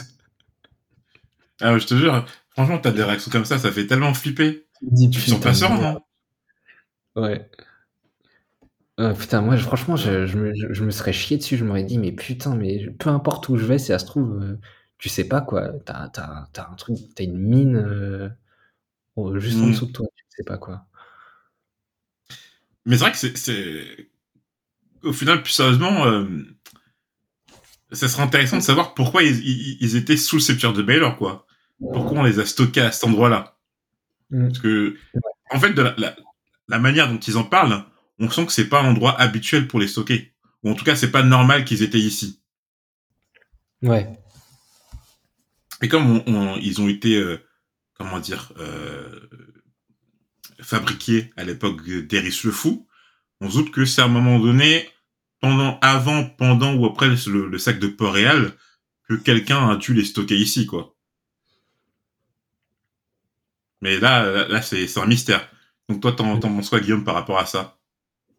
Ah, 1.62 1.74
ouais, 1.74 1.80
je 1.80 1.88
te 1.88 1.96
jure, 1.96 2.26
franchement, 2.50 2.78
t'as 2.80 2.92
des 2.92 3.04
réactions 3.04 3.32
comme 3.32 3.46
ça, 3.46 3.58
ça 3.58 3.72
fait 3.72 3.88
tellement 3.88 4.14
flipper. 4.14 4.66
Tu 4.80 4.88
te 4.88 4.94
dis, 4.94 5.10
Tu 5.10 5.20
te 5.22 5.30
sens 5.30 5.40
putain 5.40 5.54
pas 5.54 5.90
hein 5.90 6.02
Ouais. 7.16 7.50
Euh, 9.00 9.14
putain, 9.14 9.42
moi, 9.42 9.56
je- 9.56 9.64
franchement, 9.64 9.96
je, 9.96 10.26
je 10.26 10.38
me, 10.38 10.54
je- 10.74 10.84
me 10.84 10.90
serais 10.92 11.14
chié 11.14 11.38
dessus. 11.38 11.56
Je 11.58 11.64
m'aurais 11.64 11.84
dit, 11.84 11.98
mais 12.00 12.12
putain, 12.12 12.56
mais 12.56 12.80
je- 12.84 12.90
peu 12.90 13.10
importe 13.12 13.48
où 13.50 13.58
je 13.58 13.66
vais, 13.66 13.78
si 13.78 13.88
ça 13.88 14.00
se 14.00 14.06
trouve, 14.06 14.42
euh, 14.42 14.58
tu 14.98 15.08
sais 15.10 15.28
pas 15.28 15.42
quoi. 15.42 15.70
T'as, 15.86 16.10
t'as 16.10 16.68
un 16.72 16.74
truc, 16.76 16.98
t'as 17.16 17.24
une 17.24 17.38
mine 17.38 17.76
euh, 17.76 18.30
au- 19.16 19.40
juste 19.40 19.60
en 19.60 19.68
Mm. 19.68 19.72
dessous 19.72 19.86
de 19.88 19.92
toi, 19.94 20.08
tu 20.16 20.26
sais 20.30 20.44
pas 20.44 20.58
quoi. 20.58 20.86
Mais 22.86 22.96
c'est 22.98 23.02
vrai 23.04 23.12
que 23.12 23.18
c'est, 23.18 23.38
c'est, 23.38 24.10
au 25.04 25.14
final, 25.14 25.44
plus 25.44 25.52
sérieusement, 25.52 26.06
euh, 26.08 26.26
ça 27.92 28.08
serait 28.08 28.24
intéressant 28.24 28.58
de 28.58 28.62
savoir 28.64 28.94
pourquoi 28.94 29.24
ils, 29.24 29.38
ils, 29.46 29.78
ils 29.82 29.96
étaient 29.96 30.18
sous 30.18 30.38
le 30.38 30.42
sceptre 30.42 30.74
de 30.74 30.82
Baylor, 30.82 31.18
quoi. 31.18 31.46
Pourquoi 31.80 32.20
on 32.20 32.24
les 32.24 32.40
a 32.40 32.46
stockés 32.46 32.82
à 32.82 32.92
cet 32.92 33.04
endroit-là? 33.04 33.58
Mm. 34.32 34.48
Parce 34.48 34.60
que, 34.60 34.96
en 35.52 35.60
fait, 35.60 35.74
de 35.74 35.82
la, 35.82 35.94
la, 35.98 36.16
la 36.68 36.80
manière 36.80 37.12
dont 37.12 37.20
ils 37.20 37.38
en 37.38 37.44
parlent, 37.44 37.84
on 38.20 38.30
sent 38.30 38.46
que 38.46 38.52
c'est 38.52 38.70
pas 38.70 38.82
un 38.82 38.90
endroit 38.90 39.20
habituel 39.20 39.68
pour 39.68 39.80
les 39.80 39.88
stocker. 39.88 40.34
Ou 40.64 40.72
en 40.72 40.76
tout 40.76 40.86
cas, 40.86 40.96
c'est 40.96 41.12
pas 41.12 41.24
normal 41.24 41.66
qu'ils 41.66 41.84
étaient 41.84 42.00
ici. 42.00 42.42
Ouais. 43.82 44.08
Et 45.82 45.88
comme 45.88 46.10
on, 46.10 46.24
on- 46.28 46.58
ils 46.58 46.82
ont 46.82 46.88
été, 46.90 47.16
euh, 47.16 47.38
comment 47.94 48.20
dire, 48.20 48.52
euh, 48.58 49.30
fabriqués 50.62 51.32
à 51.38 51.44
l'époque 51.44 51.84
d'Eris 51.88 52.42
le 52.44 52.52
Fou, 52.52 52.88
on 53.42 53.50
se 53.50 53.58
doute 53.58 53.72
que 53.72 53.86
c'est 53.86 54.02
à 54.02 54.06
un 54.06 54.08
moment 54.08 54.40
donné, 54.40 54.90
pendant, 55.40 55.78
avant, 55.82 56.26
pendant 56.26 56.74
ou 56.76 56.86
après 56.88 57.08
le, 57.10 57.48
le 57.48 57.58
sac 57.60 57.78
de 57.80 57.88
Port-Réal, 57.88 58.54
que 59.08 59.14
quelqu'un 59.14 59.70
a 59.70 59.76
dû 59.76 59.94
les 59.94 60.04
stocker 60.04 60.36
ici, 60.36 60.66
quoi. 60.66 60.96
Mais 63.82 64.00
là, 64.00 64.26
là, 64.32 64.48
là, 64.48 64.62
c'est 64.62 64.98
un 64.98 65.06
mystère. 65.06 65.48
Donc 65.88 66.02
toi, 66.02 66.12
t'en 66.12 66.40
penses 66.40 66.70
quoi, 66.70 66.80
Guillaume, 66.80 67.04
par 67.04 67.14
rapport 67.16 67.38
à 67.38 67.46
ça? 67.46 67.77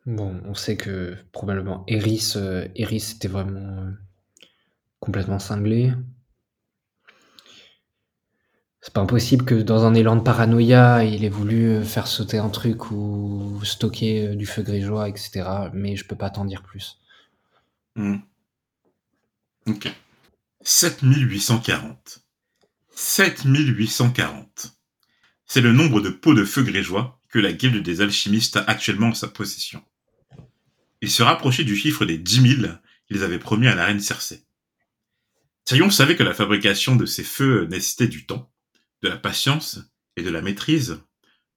Bon, 0.06 0.40
on 0.44 0.54
sait 0.54 0.76
que 0.76 1.16
probablement 1.32 1.84
Eris, 1.87 2.32
euh, 2.37 2.66
Eris 2.74 3.12
était 3.16 3.28
vraiment 3.28 3.82
euh, 3.82 3.90
complètement 5.00 5.38
cinglé. 5.38 5.92
C'est 8.80 8.92
pas 8.94 9.00
impossible 9.02 9.44
que 9.44 9.54
dans 9.54 9.84
un 9.84 9.94
élan 9.94 10.16
de 10.16 10.22
paranoïa, 10.22 11.04
il 11.04 11.24
ait 11.24 11.28
voulu 11.28 11.68
euh, 11.68 11.82
faire 11.82 12.06
sauter 12.06 12.38
un 12.38 12.48
truc 12.48 12.90
ou 12.90 13.61
stocker 13.64 14.34
du 14.34 14.46
feu 14.46 14.62
grégeois, 14.62 15.08
etc. 15.08 15.70
Mais 15.74 15.96
je 15.96 16.06
peux 16.06 16.16
pas 16.16 16.30
t'en 16.30 16.46
dire 16.46 16.62
plus. 16.62 16.98
Hmm. 17.96 18.18
Ok. 19.66 19.92
7840. 20.62 22.20
7840. 22.94 24.72
C'est 25.44 25.61
le 25.61 25.72
nombre 25.72 26.00
de 26.00 26.08
pots 26.08 26.34
de 26.34 26.44
feu 26.44 26.62
grégeois 26.62 27.17
que 27.28 27.38
la 27.38 27.52
guilde 27.52 27.82
des 27.82 28.00
alchimistes 28.00 28.56
a 28.56 28.62
actuellement 28.62 29.08
en 29.08 29.14
sa 29.14 29.28
possession. 29.28 29.84
Il 31.00 31.10
se 31.10 31.22
rapprochait 31.22 31.64
du 31.64 31.76
chiffre 31.76 32.04
des 32.04 32.18
10 32.18 32.56
000 32.62 32.72
qu'ils 33.06 33.22
avaient 33.22 33.38
promis 33.38 33.68
à 33.68 33.74
la 33.74 33.86
reine 33.86 34.00
Circé. 34.00 34.44
Tyrion 35.64 35.90
savait 35.90 36.16
que 36.16 36.22
la 36.22 36.34
fabrication 36.34 36.96
de 36.96 37.06
ces 37.06 37.24
feux 37.24 37.66
nécessitait 37.66 38.08
du 38.08 38.26
temps, 38.26 38.50
de 39.02 39.08
la 39.08 39.16
patience 39.16 39.80
et 40.16 40.22
de 40.22 40.30
la 40.30 40.42
maîtrise. 40.42 41.00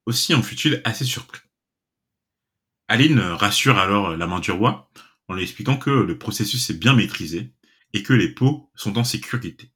Aussi 0.06 0.34
en 0.34 0.44
fut-il 0.44 0.82
assez 0.84 1.06
surpris. 1.06 1.42
Aline 2.88 3.20
rassure 3.20 3.78
alors 3.78 4.18
la 4.18 4.28
main 4.28 4.40
du 4.40 4.52
roi 4.52 4.92
en 5.28 5.34
lui 5.34 5.44
expliquant 5.44 5.78
que 5.78 5.90
le 5.90 6.18
processus 6.18 6.70
est 6.70 6.78
bien 6.78 6.94
maîtrisé 6.94 7.54
et 7.94 8.04
que 8.04 8.14
les 8.14 8.28
pots 8.30 8.70
sont 8.76 8.98
en 8.98 9.06
sécurité. 9.06 9.72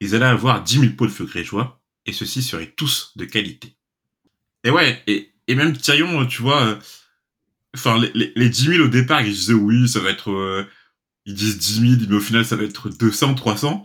Ils 0.00 0.14
allaient 0.14 0.26
avoir 0.26 0.62
10 0.62 0.80
000 0.80 0.92
pots 0.94 1.06
de 1.06 1.12
feu 1.12 1.24
grégeois 1.24 1.82
et 2.04 2.12
ceux-ci 2.12 2.42
seraient 2.42 2.72
tous 2.72 3.12
de 3.16 3.24
qualité. 3.24 3.78
Et 4.64 4.70
ouais, 4.70 5.02
et, 5.06 5.30
et 5.48 5.54
même 5.54 5.76
Tyrion, 5.76 6.24
tu 6.26 6.42
vois, 6.42 6.62
euh, 6.62 6.76
enfin, 7.74 7.98
les, 7.98 8.10
les, 8.14 8.32
les 8.36 8.48
10 8.48 8.76
000 8.76 8.84
au 8.84 8.88
départ, 8.88 9.22
ils 9.22 9.32
disaient 9.32 9.54
oui, 9.54 9.88
ça 9.88 10.00
va 10.00 10.10
être, 10.10 10.30
euh, 10.30 10.64
ils 11.26 11.34
disent 11.34 11.58
10 11.58 11.98
000, 11.98 12.02
mais 12.08 12.16
au 12.16 12.20
final, 12.20 12.44
ça 12.44 12.56
va 12.56 12.64
être 12.64 12.88
200, 12.88 13.34
300. 13.34 13.84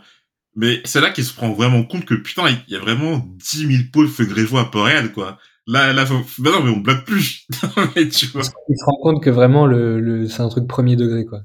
Mais 0.56 0.80
c'est 0.84 1.00
là 1.00 1.10
qu'il 1.10 1.24
se 1.24 1.32
prend 1.32 1.52
vraiment 1.52 1.84
compte 1.84 2.04
que 2.04 2.14
putain, 2.14 2.48
il 2.48 2.72
y 2.72 2.76
a 2.76 2.80
vraiment 2.80 3.18
10 3.18 3.66
000 3.66 3.82
pots 3.92 4.04
de 4.04 4.08
feu 4.08 4.24
grégeois 4.24 4.62
à 4.62 4.64
Port-Réal, 4.64 5.12
quoi. 5.12 5.38
Là, 5.66 5.92
là, 5.92 6.06
faut... 6.06 6.24
bah 6.38 6.50
non, 6.50 6.64
mais 6.64 6.70
on 6.70 6.78
blague 6.78 7.04
plus. 7.04 7.46
mais 7.94 8.08
tu 8.08 8.26
vois. 8.26 8.42
Il 8.68 8.76
se 8.76 8.84
rend 8.84 8.96
compte 9.02 9.22
que 9.22 9.30
vraiment, 9.30 9.66
le, 9.66 10.00
le, 10.00 10.26
c'est 10.26 10.40
un 10.42 10.48
truc 10.48 10.66
premier 10.66 10.96
degré, 10.96 11.26
quoi. 11.26 11.42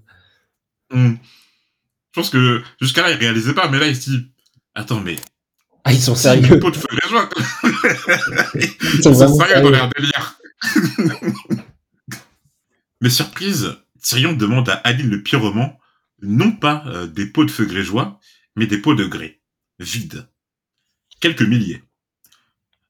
Hum. 0.91 1.17
Je 2.11 2.21
pense 2.21 2.29
que 2.29 2.61
jusqu'à 2.79 3.01
là, 3.01 3.11
il 3.11 3.17
réalisait 3.17 3.53
pas, 3.53 3.69
mais 3.69 3.79
là, 3.79 3.87
il 3.87 3.95
se 3.95 4.09
dit, 4.09 4.31
attends, 4.75 5.01
mais 5.01 5.15
Ah, 5.83 5.91
ils 5.91 6.01
sont 6.01 6.13
10 6.13 6.19
000 6.21 6.35
sérieux. 6.41 6.59
pots 6.59 6.71
de 6.71 6.77
feu. 6.77 6.87
Ils 8.55 8.61
Ils 8.95 9.03
sont 9.03 9.13
sérieux 9.13 9.61
dans 9.61 9.69
leur 9.69 9.89
délire. 9.89 10.39
Mais 13.01 13.09
surprise, 13.09 13.75
Tyrion 14.01 14.33
demande 14.33 14.69
à 14.69 14.75
Aline 14.75 15.09
le 15.09 15.21
pyromant 15.21 15.77
non 16.21 16.53
pas 16.53 16.83
euh, 16.87 17.05
des 17.05 17.25
pots 17.25 17.45
de 17.45 17.51
feu 17.51 17.65
grégeois, 17.65 18.19
mais 18.55 18.65
des 18.65 18.77
pots 18.77 18.95
de 18.95 19.05
grès, 19.05 19.41
vides. 19.79 20.29
Quelques 21.19 21.41
milliers. 21.41 21.83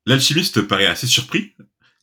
L'alchimiste 0.05 0.61
paraît 0.61 0.85
assez 0.85 1.07
surpris 1.07 1.55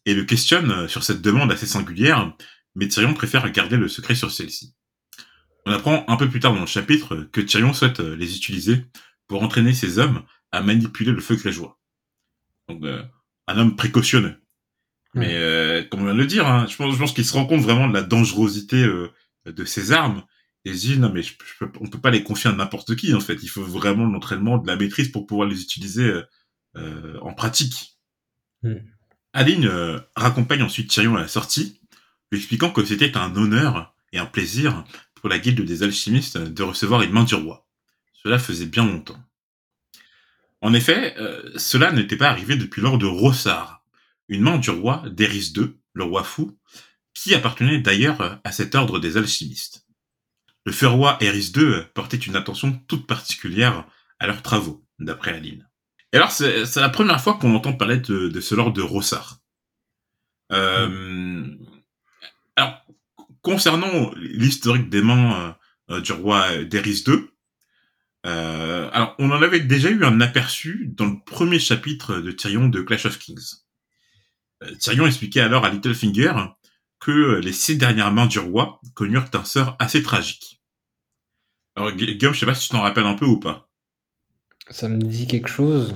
et 0.06 0.14
le 0.14 0.24
questionne 0.24 0.70
euh, 0.72 0.88
sur 0.88 1.04
cette 1.04 1.22
demande 1.22 1.52
assez 1.52 1.66
singulière, 1.66 2.34
mais 2.74 2.88
Tyrion 2.88 3.14
préfère 3.14 3.48
garder 3.52 3.76
le 3.76 3.88
secret 3.88 4.14
sur 4.14 4.32
celle-ci. 4.32 4.74
On 5.66 5.72
apprend 5.72 6.04
un 6.08 6.16
peu 6.16 6.28
plus 6.28 6.40
tard 6.40 6.54
dans 6.54 6.60
le 6.60 6.66
chapitre 6.66 7.28
que 7.32 7.40
Tyrion 7.40 7.72
souhaite 7.72 8.00
euh, 8.00 8.16
les 8.16 8.36
utiliser 8.36 8.86
pour 9.28 9.42
entraîner 9.42 9.72
ses 9.72 9.98
hommes 9.98 10.24
à 10.52 10.62
manipuler 10.62 11.12
le 11.12 11.20
feu 11.20 11.36
grégeois. 11.36 11.78
Donc, 12.68 12.84
euh, 12.84 13.02
un 13.46 13.58
homme 13.58 13.76
précautionneux. 13.76 14.36
Mais 15.14 15.34
euh, 15.34 15.82
comme 15.84 16.00
on 16.00 16.04
vient 16.04 16.14
de 16.14 16.20
le 16.20 16.26
dire, 16.26 16.46
hein, 16.46 16.66
je 16.68 16.76
pense, 16.76 16.94
je 16.94 16.98
pense 16.98 17.12
qu'il 17.12 17.24
se 17.24 17.32
rend 17.32 17.46
compte 17.46 17.62
vraiment 17.62 17.88
de 17.88 17.94
la 17.94 18.02
dangerosité 18.02 18.82
euh, 18.82 19.10
de 19.44 19.64
ces 19.64 19.92
armes. 19.92 20.22
Et 20.64 20.70
il 20.70 20.78
se 20.78 20.86
dit, 20.86 20.98
non 20.98 21.10
mais 21.12 21.22
je, 21.22 21.34
je 21.58 21.64
on 21.80 21.88
peut 21.88 22.00
pas 22.00 22.10
les 22.10 22.22
confier 22.22 22.50
à 22.50 22.52
n'importe 22.52 22.94
qui 22.94 23.14
en 23.14 23.20
fait. 23.20 23.42
Il 23.42 23.48
faut 23.48 23.64
vraiment 23.64 24.06
de 24.06 24.12
l'entraînement, 24.12 24.58
de 24.58 24.66
la 24.66 24.76
maîtrise 24.76 25.08
pour 25.08 25.26
pouvoir 25.26 25.48
les 25.48 25.62
utiliser 25.62 26.04
euh, 26.04 26.22
euh, 26.76 27.18
en 27.22 27.32
pratique. 27.32 27.98
Mm. 28.62 28.74
Aline 29.32 30.00
raccompagne 30.16 30.62
ensuite 30.62 30.90
Tyrion 30.90 31.16
à 31.16 31.20
la 31.20 31.28
sortie, 31.28 31.80
lui 32.32 32.38
expliquant 32.38 32.70
que 32.70 32.84
c'était 32.84 33.16
un 33.16 33.34
honneur 33.36 33.94
et 34.12 34.18
un 34.18 34.26
plaisir 34.26 34.84
pour 35.14 35.28
la 35.28 35.38
guilde 35.38 35.60
des 35.60 35.82
alchimistes 35.84 36.36
de 36.36 36.62
recevoir 36.64 37.02
une 37.02 37.12
main 37.12 37.22
du 37.22 37.36
roi. 37.36 37.64
Cela 38.12 38.40
faisait 38.40 38.66
bien 38.66 38.84
longtemps. 38.84 39.18
En 40.60 40.74
effet, 40.74 41.14
euh, 41.18 41.50
cela 41.56 41.92
n'était 41.92 42.16
pas 42.16 42.28
arrivé 42.28 42.56
depuis 42.56 42.82
lors 42.82 42.98
de 42.98 43.06
Rossard, 43.06 43.84
une 44.28 44.42
main 44.42 44.58
du 44.58 44.70
roi 44.70 45.02
d'Eris 45.10 45.52
II, 45.56 45.74
le 45.94 46.04
roi 46.04 46.22
fou, 46.22 46.58
qui 47.14 47.34
appartenait 47.34 47.80
d'ailleurs 47.80 48.20
euh, 48.20 48.34
à 48.44 48.52
cet 48.52 48.74
ordre 48.74 48.98
des 48.98 49.16
alchimistes. 49.16 49.86
Le 50.66 50.72
feu 50.72 50.88
roi 50.88 51.16
Eris 51.20 51.52
II 51.56 51.82
portait 51.94 52.18
une 52.18 52.36
attention 52.36 52.72
toute 52.86 53.06
particulière 53.06 53.86
à 54.18 54.26
leurs 54.26 54.42
travaux, 54.42 54.84
d'après 54.98 55.32
Aline. 55.32 55.66
Et 56.12 56.16
alors, 56.16 56.32
c'est 56.32 56.76
la 56.76 56.88
première 56.88 57.20
fois 57.20 57.34
qu'on 57.34 57.54
entend 57.54 57.72
parler 57.72 57.98
de, 57.98 58.40
ce 58.40 58.54
lord 58.54 58.72
de 58.72 58.82
Rossard. 58.82 59.38
Euh, 60.52 61.46
alors, 62.56 62.84
concernant 63.42 64.12
l'historique 64.16 64.90
des 64.90 65.02
mains 65.02 65.56
euh, 65.90 65.96
euh, 65.96 66.00
du 66.00 66.12
roi 66.12 66.64
d'Eris 66.64 67.04
II, 67.06 67.29
euh, 68.26 68.90
alors 68.92 69.14
on 69.18 69.30
en 69.30 69.42
avait 69.42 69.60
déjà 69.60 69.90
eu 69.90 70.04
un 70.04 70.20
aperçu 70.20 70.90
dans 70.94 71.06
le 71.06 71.16
premier 71.24 71.58
chapitre 71.58 72.18
de 72.20 72.30
Tyrion 72.32 72.68
de 72.68 72.82
Clash 72.82 73.06
of 73.06 73.18
Kings. 73.18 73.56
Euh, 74.62 74.74
Tyrion 74.76 75.06
expliquait 75.06 75.40
alors 75.40 75.64
à 75.64 75.70
Littlefinger 75.70 76.34
que 76.98 77.40
les 77.40 77.52
six 77.52 77.78
dernières 77.78 78.12
mains 78.12 78.26
du 78.26 78.38
roi 78.38 78.80
connurent 78.94 79.30
un 79.32 79.44
sort 79.44 79.76
assez 79.78 80.02
tragique. 80.02 80.60
Alors 81.76 81.92
Gu- 81.92 82.14
Guillaume, 82.16 82.34
je 82.34 82.40
sais 82.40 82.46
pas 82.46 82.54
si 82.54 82.68
tu 82.68 82.74
t'en 82.74 82.82
rappelles 82.82 83.06
un 83.06 83.14
peu 83.14 83.24
ou 83.24 83.40
pas. 83.40 83.68
Ça 84.68 84.88
me 84.88 84.98
dit 84.98 85.26
quelque 85.26 85.48
chose. 85.48 85.94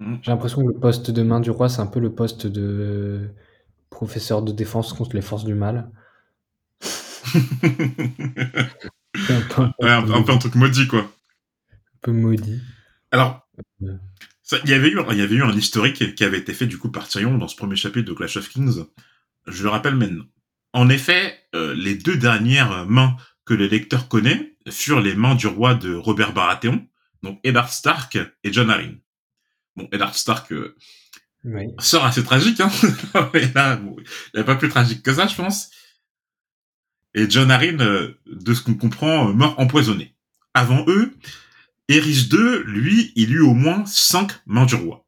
Hmm. 0.00 0.16
J'ai 0.22 0.30
l'impression 0.32 0.62
que 0.62 0.68
le 0.72 0.78
poste 0.78 1.10
de 1.12 1.22
main 1.22 1.40
du 1.40 1.50
roi, 1.50 1.68
c'est 1.68 1.80
un 1.80 1.86
peu 1.86 2.00
le 2.00 2.12
poste 2.12 2.46
de 2.46 3.30
professeur 3.90 4.42
de 4.42 4.52
défense 4.52 4.92
contre 4.92 5.14
les 5.14 5.22
forces 5.22 5.44
du 5.44 5.54
mal. 5.54 5.90
Un 9.30 9.40
peu, 9.42 9.62
ouais, 9.80 9.90
un, 9.90 10.10
un 10.10 10.22
peu 10.22 10.32
un 10.32 10.38
truc 10.38 10.54
maudit 10.54 10.86
quoi. 10.86 11.00
un 11.70 11.98
peu 12.02 12.12
maudit. 12.12 12.60
Alors, 13.10 13.48
il 13.80 14.70
y 14.70 14.72
avait 14.72 14.88
eu, 14.88 14.98
il 15.10 15.16
y 15.18 15.22
avait 15.22 15.34
eu 15.36 15.42
un 15.42 15.52
historique 15.52 16.14
qui 16.14 16.24
avait 16.24 16.38
été 16.38 16.52
fait 16.54 16.66
du 16.66 16.78
coup 16.78 16.90
par 16.90 17.08
Tyrion 17.08 17.36
dans 17.38 17.48
ce 17.48 17.56
premier 17.56 17.76
chapitre 17.76 18.08
de 18.08 18.14
Clash 18.14 18.36
of 18.36 18.48
Kings. 18.48 18.84
Je 19.46 19.62
le 19.62 19.68
rappelle 19.70 19.94
maintenant. 19.96 20.24
En 20.72 20.88
effet, 20.88 21.38
euh, 21.54 21.74
les 21.74 21.94
deux 21.94 22.16
dernières 22.16 22.86
mains 22.86 23.16
que 23.44 23.54
le 23.54 23.66
lecteur 23.66 24.08
connaît 24.08 24.56
furent 24.68 25.00
les 25.00 25.14
mains 25.14 25.34
du 25.34 25.46
roi 25.46 25.74
de 25.74 25.94
Robert 25.94 26.32
Baratheon, 26.34 26.86
donc 27.22 27.40
Eddard 27.44 27.72
Stark 27.72 28.18
et 28.44 28.52
John 28.52 28.70
Arryn. 28.70 28.96
Bon, 29.76 29.88
Eddard 29.92 30.14
Stark 30.14 30.52
euh, 30.52 30.76
Oui. 31.44 31.68
sort 31.78 32.04
assez 32.04 32.22
tragique, 32.22 32.60
hein. 32.60 32.70
Mais 33.34 33.50
là, 33.54 33.76
bon, 33.76 33.96
il 33.98 34.04
n'y 34.36 34.40
a 34.40 34.44
pas 34.44 34.56
plus 34.56 34.68
tragique 34.68 35.02
que 35.02 35.14
ça, 35.14 35.26
je 35.26 35.34
pense. 35.34 35.70
Et 37.18 37.28
John 37.28 37.50
Arryn, 37.50 37.80
euh, 37.80 38.16
de 38.26 38.54
ce 38.54 38.62
qu'on 38.62 38.74
comprend, 38.74 39.28
euh, 39.28 39.32
mort 39.32 39.58
empoisonné. 39.58 40.14
Avant 40.54 40.84
eux, 40.86 41.12
Eris 41.88 42.28
II, 42.30 42.62
lui, 42.64 43.12
il 43.16 43.34
eut 43.34 43.40
au 43.40 43.54
moins 43.54 43.84
cinq 43.86 44.40
mains 44.46 44.66
du 44.66 44.76
roi. 44.76 45.04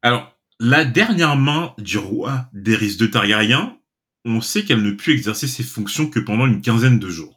Alors, 0.00 0.34
la 0.58 0.86
dernière 0.86 1.36
main 1.36 1.74
du 1.76 1.98
roi 1.98 2.48
d'Eris 2.54 2.96
II 2.98 3.10
Targaryen, 3.10 3.76
on 4.24 4.40
sait 4.40 4.64
qu'elle 4.64 4.82
ne 4.82 4.92
put 4.92 5.12
exercer 5.12 5.46
ses 5.46 5.62
fonctions 5.62 6.08
que 6.08 6.20
pendant 6.20 6.46
une 6.46 6.62
quinzaine 6.62 6.98
de 6.98 7.08
jours. 7.10 7.36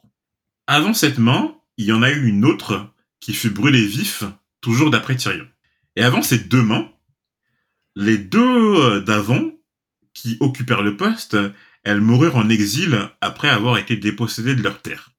Avant 0.66 0.94
cette 0.94 1.18
main, 1.18 1.54
il 1.76 1.84
y 1.84 1.92
en 1.92 2.02
a 2.02 2.10
eu 2.10 2.26
une 2.26 2.46
autre 2.46 2.90
qui 3.20 3.34
fut 3.34 3.50
brûlée 3.50 3.84
vif, 3.84 4.24
toujours 4.62 4.88
d'après 4.88 5.16
Tyrion. 5.16 5.46
Et 5.94 6.02
avant 6.02 6.22
ces 6.22 6.38
deux 6.38 6.62
mains, 6.62 6.88
les 7.96 8.16
deux 8.16 8.40
euh, 8.40 9.00
d'avant, 9.02 9.50
qui 10.14 10.38
occupèrent 10.40 10.82
le 10.82 10.96
poste, 10.96 11.36
elles 11.86 12.00
moururent 12.00 12.34
en 12.34 12.48
exil 12.48 12.98
après 13.20 13.48
avoir 13.48 13.78
été 13.78 13.96
dépossédées 13.96 14.56
de 14.56 14.62
leurs 14.62 14.82
terres. 14.82 15.12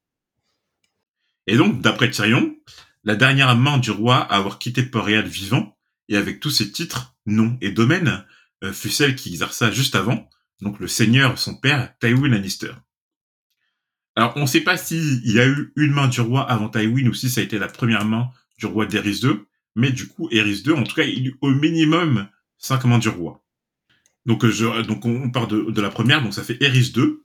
Et 1.47 1.55
donc, 1.55 1.81
d'après 1.81 2.11
Tyrion, 2.11 2.57
la 3.05 3.15
dernière 3.15 3.55
main 3.55 3.77
du 3.77 3.89
roi 3.89 4.17
à 4.17 4.35
avoir 4.35 4.59
quitté 4.59 4.83
Port-Réal 4.83 5.25
vivant, 5.25 5.77
et 6.09 6.17
avec 6.17 6.41
tous 6.41 6.49
ses 6.49 6.69
titres, 6.69 7.15
noms 7.25 7.57
et 7.61 7.71
domaines, 7.71 8.25
euh, 8.65 8.73
fut 8.73 8.89
celle 8.89 9.15
qui 9.15 9.29
exerça 9.29 9.71
juste 9.71 9.95
avant, 9.95 10.29
donc 10.61 10.81
le 10.81 10.89
seigneur, 10.89 11.39
son 11.39 11.55
père, 11.55 11.97
Tywin 11.99 12.27
Lannister. 12.27 12.73
Alors, 14.17 14.33
on 14.35 14.41
ne 14.41 14.45
sait 14.45 14.59
pas 14.59 14.75
s'il 14.75 15.25
y 15.31 15.39
a 15.39 15.47
eu 15.47 15.71
une 15.77 15.93
main 15.93 16.09
du 16.09 16.19
roi 16.19 16.41
avant 16.51 16.67
Tywin 16.67 17.07
ou 17.07 17.13
si 17.13 17.29
ça 17.29 17.39
a 17.39 17.45
été 17.45 17.59
la 17.59 17.69
première 17.69 18.03
main 18.03 18.29
du 18.57 18.65
roi 18.65 18.85
d'Eris 18.85 19.21
II, 19.23 19.39
mais 19.77 19.91
du 19.93 20.07
coup, 20.07 20.27
Eris 20.31 20.63
II, 20.65 20.73
en 20.73 20.83
tout 20.83 20.95
cas, 20.95 21.03
il 21.03 21.27
eut 21.27 21.37
au 21.39 21.51
minimum 21.51 22.27
cinq 22.57 22.83
mains 22.83 22.99
du 22.99 23.07
roi. 23.07 23.41
Donc, 24.27 24.45
euh, 24.45 24.51
je, 24.51 24.81
donc 24.83 25.05
on 25.05 25.31
part 25.31 25.47
de, 25.47 25.71
de 25.71 25.81
la 25.81 25.89
première, 25.89 26.21
donc 26.21 26.33
ça 26.33 26.43
fait 26.43 26.61
Eris 26.61 26.93
II. 26.95 27.17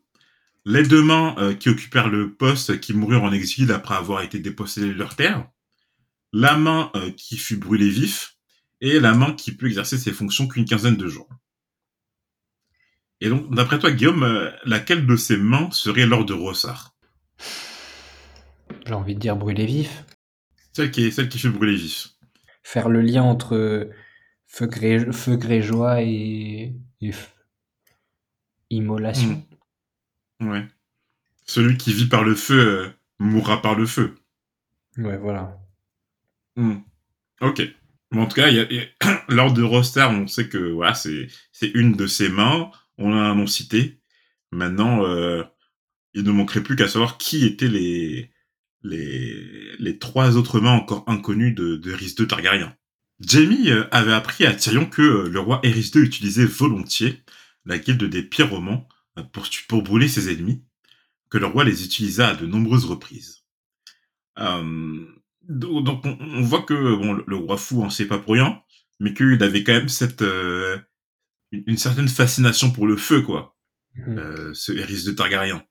Les 0.64 0.84
deux 0.84 1.02
mains 1.02 1.34
euh, 1.38 1.54
qui 1.54 1.68
occupèrent 1.68 2.08
le 2.08 2.32
poste, 2.32 2.78
qui 2.78 2.94
moururent 2.94 3.24
en 3.24 3.32
exil 3.32 3.72
après 3.72 3.96
avoir 3.96 4.22
été 4.22 4.38
dépossédés 4.38 4.88
de 4.88 4.98
leur 4.98 5.16
terre. 5.16 5.48
La 6.32 6.56
main 6.56 6.90
euh, 6.94 7.10
qui 7.10 7.36
fut 7.36 7.56
brûlée 7.56 7.88
vif, 7.88 8.36
et 8.80 9.00
la 9.00 9.12
main 9.12 9.32
qui 9.32 9.52
peut 9.52 9.66
exercer 9.66 9.98
ses 9.98 10.12
fonctions 10.12 10.46
qu'une 10.46 10.64
quinzaine 10.64 10.96
de 10.96 11.08
jours. 11.08 11.28
Et 13.20 13.28
donc, 13.28 13.52
d'après 13.54 13.78
toi, 13.78 13.90
Guillaume, 13.90 14.22
euh, 14.22 14.50
laquelle 14.64 15.04
de 15.04 15.16
ces 15.16 15.36
mains 15.36 15.70
serait 15.72 16.06
Lord 16.06 16.26
de 16.26 16.32
Rossard 16.32 16.94
J'ai 18.86 18.94
envie 18.94 19.14
de 19.14 19.20
dire 19.20 19.36
brûler 19.36 19.66
vif. 19.66 20.04
Celle 20.72 20.90
qui, 20.92 21.06
est, 21.06 21.10
celle 21.10 21.28
qui 21.28 21.38
fut 21.38 21.50
brûlée 21.50 21.76
vif. 21.76 22.10
Faire 22.62 22.88
le 22.88 23.00
lien 23.00 23.22
entre 23.24 23.90
feu, 24.46 24.66
gré... 24.66 25.12
feu 25.12 25.36
grégeois 25.36 26.02
et, 26.02 26.74
et 27.02 27.12
immolation. 28.70 29.42
Ouais. 30.40 30.66
Celui 31.46 31.76
qui 31.76 31.92
vit 31.92 32.08
par 32.08 32.24
le 32.24 32.34
feu 32.34 32.58
euh, 32.84 32.90
mourra 33.18 33.60
par 33.62 33.74
le 33.74 33.86
feu. 33.86 34.14
Ouais, 34.96 35.16
voilà. 35.18 35.58
Hmm. 36.56 36.78
Ok. 37.40 37.62
Bon, 38.10 38.22
en 38.22 38.26
tout 38.26 38.36
cas, 38.36 38.48
il 38.48 38.56
y 38.56 38.60
a, 38.60 38.66
il 38.70 38.76
y 38.76 38.80
a- 38.80 39.24
Lord 39.28 39.54
de 39.54 39.62
Rossard, 39.62 40.10
on 40.12 40.26
sait 40.26 40.48
que 40.48 40.58
voilà, 40.58 40.94
c'est 40.94 41.28
c'est 41.52 41.70
une 41.74 41.92
de 41.94 42.06
ses 42.06 42.28
mains. 42.28 42.70
On 42.98 43.10
l'a 43.10 43.30
un 43.30 43.34
nom 43.34 43.46
cité. 43.46 44.00
Maintenant, 44.52 45.04
euh, 45.04 45.42
il 46.14 46.24
ne 46.24 46.30
manquerait 46.32 46.62
plus 46.62 46.76
qu'à 46.76 46.88
savoir 46.88 47.18
qui 47.18 47.44
étaient 47.46 47.68
les, 47.68 48.30
les, 48.82 49.76
les 49.78 49.98
trois 49.98 50.36
autres 50.36 50.60
mains 50.60 50.72
encore 50.74 51.04
inconnues 51.08 51.52
de, 51.52 51.76
de 51.76 51.92
Rhys 51.92 52.14
II 52.18 52.26
Targaryen. 52.26 52.76
Jaime 53.20 53.57
euh, 53.66 53.87
avait 53.90 54.12
appris 54.12 54.44
à 54.46 54.55
Tyrion 54.55 54.87
que 54.87 55.03
euh, 55.03 55.29
le 55.29 55.40
roi 55.40 55.61
Eris 55.62 55.90
II 55.94 56.03
utilisait 56.03 56.46
volontiers 56.46 57.22
la 57.64 57.79
guilde 57.79 58.05
des 58.05 58.22
pyromans 58.22 58.88
euh, 59.18 59.22
pour, 59.22 59.46
pour 59.68 59.83
brûler 59.83 60.09
ses 60.09 60.33
ennemis, 60.33 60.64
que 61.31 61.38
le 61.38 61.46
roi 61.46 61.64
les 61.64 61.85
utilisa 61.85 62.31
à 62.31 62.35
de 62.35 62.46
nombreuses 62.46 62.85
reprises. 62.85 63.44
Euh, 64.38 65.07
donc 65.48 66.05
on, 66.05 66.18
on 66.20 66.42
voit 66.42 66.62
que 66.62 66.75
bon, 66.75 67.22
le, 67.27 67.37
roi 67.37 67.57
fou 67.57 67.83
en 67.83 67.90
sait 67.90 68.07
pas 68.07 68.18
pour 68.18 68.35
rien, 68.35 68.62
mais 69.01 69.14
qu'il 69.14 69.42
avait 69.42 69.64
quand 69.64 69.72
même 69.72 69.88
cette 69.88 70.22
euh, 70.22 70.79
une, 71.51 71.64
une 71.66 71.77
certaine 71.77 72.09
fascination 72.09 72.70
pour 72.70 72.87
le 72.87 72.96
feu, 72.96 73.22
quoi 73.22 73.57
euh, 74.09 74.53
ce 74.55 74.72
Eris 74.72 75.05
de 75.05 75.12
Targaryen. 75.12 75.62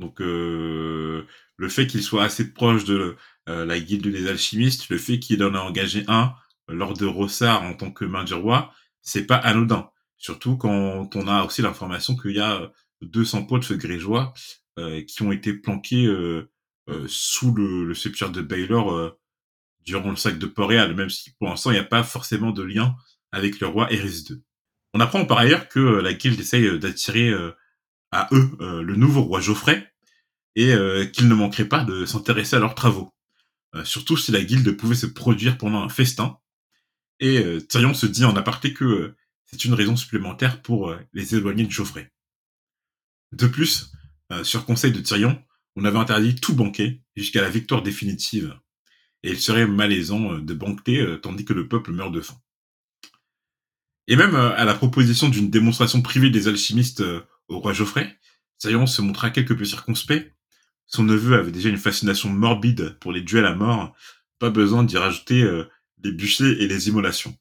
Donc 0.00 0.20
euh, 0.20 1.26
le 1.58 1.68
fait 1.68 1.86
qu'il 1.86 2.02
soit 2.02 2.24
assez 2.24 2.52
proche 2.52 2.84
de 2.84 3.16
euh, 3.48 3.66
la 3.66 3.78
guilde 3.78 4.08
des 4.08 4.28
alchimistes, 4.28 4.88
le 4.88 4.98
fait 4.98 5.18
qu'il 5.18 5.42
en 5.44 5.54
a 5.54 5.60
engagé 5.60 6.04
un 6.08 6.34
lors 6.68 6.94
de 6.94 7.06
Rossard 7.06 7.62
en 7.62 7.74
tant 7.74 7.90
que 7.90 8.04
main 8.04 8.24
du 8.24 8.34
roi, 8.34 8.72
c'est 9.02 9.26
pas 9.26 9.36
anodin. 9.36 9.90
Surtout 10.16 10.56
quand 10.56 11.14
on 11.14 11.28
a 11.28 11.44
aussi 11.44 11.62
l'information 11.62 12.16
qu'il 12.16 12.36
y 12.36 12.40
a 12.40 12.72
200 13.02 13.44
pots 13.44 13.58
de 13.58 13.64
feu 13.64 13.76
grégeois 13.76 14.32
euh, 14.78 15.02
qui 15.02 15.22
ont 15.22 15.32
été 15.32 15.52
planqués 15.52 16.06
euh, 16.06 16.50
euh, 16.88 17.04
sous 17.06 17.54
le, 17.54 17.84
le 17.84 17.94
sceptre 17.94 18.30
de 18.30 18.42
Baylor 18.42 18.92
euh, 18.92 19.18
durant 19.84 20.10
le 20.10 20.16
sac 20.16 20.38
de 20.38 20.46
Port-Réal, 20.46 20.94
même 20.94 21.10
si 21.10 21.32
pour 21.38 21.48
l'instant 21.48 21.70
il 21.70 21.74
n'y 21.74 21.80
a 21.80 21.84
pas 21.84 22.02
forcément 22.02 22.50
de 22.50 22.62
lien 22.62 22.96
avec 23.32 23.60
le 23.60 23.66
roi 23.66 23.92
Eris 23.92 24.24
II. 24.30 24.42
On 24.94 25.00
apprend 25.00 25.24
par 25.26 25.38
ailleurs 25.38 25.68
que 25.68 25.78
euh, 25.80 26.02
la 26.02 26.14
guilde 26.14 26.40
essaye 26.40 26.66
euh, 26.66 26.78
d'attirer 26.78 27.28
euh, 27.28 27.52
à 28.10 28.28
eux 28.32 28.50
euh, 28.60 28.82
le 28.82 28.96
nouveau 28.96 29.22
roi 29.22 29.40
Geoffrey 29.40 29.86
et 30.58 30.72
euh, 30.72 31.06
qu'ils 31.06 31.28
ne 31.28 31.34
manqueraient 31.36 31.68
pas 31.68 31.84
de 31.84 32.04
s'intéresser 32.04 32.56
à 32.56 32.58
leurs 32.58 32.74
travaux. 32.74 33.14
Euh, 33.76 33.84
surtout 33.84 34.16
si 34.16 34.32
la 34.32 34.42
guilde 34.42 34.76
pouvait 34.76 34.96
se 34.96 35.06
produire 35.06 35.56
pendant 35.56 35.84
un 35.84 35.88
festin. 35.88 36.36
Et 37.20 37.38
euh, 37.38 37.60
Tyrion 37.60 37.94
se 37.94 38.06
dit 38.06 38.24
en 38.24 38.34
aparté 38.34 38.74
que 38.74 38.84
euh, 38.84 39.16
c'est 39.44 39.64
une 39.64 39.74
raison 39.74 39.94
supplémentaire 39.94 40.60
pour 40.60 40.90
euh, 40.90 40.98
les 41.12 41.36
éloigner 41.36 41.64
de 41.64 41.70
Geoffrey. 41.70 42.12
De 43.30 43.46
plus, 43.46 43.92
sur 44.42 44.64
conseil 44.64 44.90
de 44.90 45.00
Tyrion, 45.00 45.40
on 45.76 45.84
avait 45.84 45.98
interdit 45.98 46.34
tout 46.34 46.54
banquet 46.54 47.02
jusqu'à 47.14 47.40
la 47.40 47.50
victoire 47.50 47.82
définitive. 47.82 48.58
Et 49.22 49.30
il 49.30 49.38
serait 49.38 49.66
malaisant 49.66 50.38
de 50.38 50.54
banqueter 50.54 51.18
tandis 51.22 51.44
que 51.44 51.52
le 51.52 51.68
peuple 51.68 51.92
meurt 51.92 52.10
de 52.10 52.22
faim. 52.22 52.38
Et 54.06 54.16
même 54.16 54.34
à 54.34 54.64
la 54.64 54.74
proposition 54.74 55.28
d'une 55.28 55.50
démonstration 55.50 56.00
privée 56.00 56.30
des 56.30 56.48
alchimistes 56.48 57.02
au 57.48 57.58
roi 57.60 57.74
Geoffrey, 57.74 58.18
Tyrion 58.58 58.86
se 58.86 59.02
montra 59.02 59.28
quelque 59.28 59.52
peu 59.52 59.66
circonspect. 59.66 60.34
Son 60.88 61.04
neveu 61.04 61.34
avait 61.38 61.52
déjà 61.52 61.68
une 61.68 61.76
fascination 61.78 62.28
morbide 62.30 62.96
pour 63.00 63.12
les 63.12 63.20
duels 63.20 63.44
à 63.46 63.54
mort, 63.54 63.94
pas 64.40 64.50
besoin 64.50 64.82
d'y 64.84 64.96
rajouter 64.98 65.42
euh, 65.42 65.64
les 66.02 66.10
bûchers 66.12 66.62
et 66.62 66.66
les 66.68 66.88
immolations. 66.88 67.36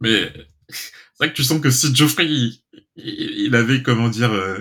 Mais 0.00 0.32
c'est 0.68 0.90
vrai 1.20 1.30
que 1.30 1.36
tu 1.36 1.44
sens 1.44 1.60
que 1.60 1.70
si 1.70 1.94
Geoffrey 1.94 2.26
il, 2.26 2.58
il- 2.96 3.30
il 3.46 3.54
avait 3.54 3.82
comment 3.82 4.08
dire 4.08 4.32
euh, 4.32 4.58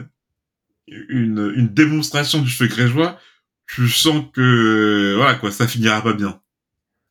une, 0.87 1.53
une 1.55 1.69
démonstration 1.73 2.41
du 2.41 2.49
feu 2.51 2.67
grégeois, 2.67 3.19
tu 3.67 3.87
sens 3.87 4.25
que 4.33 4.41
euh, 4.41 5.15
voilà 5.15 5.35
quoi, 5.35 5.51
ça 5.51 5.67
finira 5.67 6.01
pas 6.01 6.13
bien. 6.13 6.41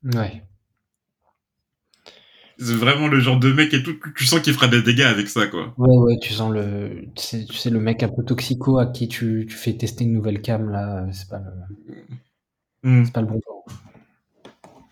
Ouais. 0.04 0.44
C'est 2.62 2.74
vraiment 2.74 3.08
le 3.08 3.20
genre 3.20 3.38
de 3.38 3.50
mec 3.52 3.72
et 3.72 3.82
tout, 3.82 3.94
tu 4.14 4.26
sens 4.26 4.40
qu'il 4.40 4.52
fera 4.52 4.68
des 4.68 4.82
dégâts 4.82 5.00
avec 5.00 5.28
ça 5.28 5.46
quoi. 5.46 5.72
Ouais, 5.78 5.96
ouais, 5.96 6.18
tu 6.20 6.34
sens 6.34 6.52
le, 6.52 7.06
tu 7.16 7.22
sais, 7.22 7.46
tu 7.46 7.56
sais, 7.56 7.70
le 7.70 7.80
mec 7.80 8.02
un 8.02 8.08
peu 8.08 8.22
toxico 8.22 8.78
à 8.78 8.86
qui 8.86 9.08
tu, 9.08 9.46
tu 9.48 9.56
fais 9.56 9.72
tester 9.72 10.04
une 10.04 10.12
nouvelle 10.12 10.42
cam, 10.42 10.70
là, 10.70 11.06
c'est 11.10 11.28
pas 11.28 11.38
le, 11.38 11.94
Hmm. 12.82 13.04
c'est 13.04 13.12
pas 13.12 13.20
le 13.20 13.26
bon 13.26 13.40
temps. 13.40 13.64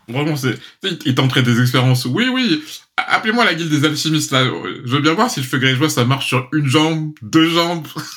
Vraiment, 0.09 0.37
c'est, 0.37 0.59
il 1.05 1.15
tenterait 1.15 1.43
des 1.43 1.61
expériences. 1.61 2.07
Oui, 2.07 2.29
oui, 2.33 2.63
appelez-moi 2.97 3.45
la 3.45 3.55
guilde 3.55 3.71
des 3.71 3.85
alchimistes, 3.85 4.31
là. 4.31 4.45
Je 4.45 4.91
veux 4.91 5.01
bien 5.01 5.13
voir 5.13 5.31
si 5.31 5.41
le 5.41 5.47
feu 5.47 5.59
grégeois, 5.59 5.91
ça 5.91 6.05
marche 6.07 6.29
sur 6.29 6.49
une 6.53 6.67
jambe, 6.67 7.13
deux 7.21 7.49
jambes. 7.51 7.87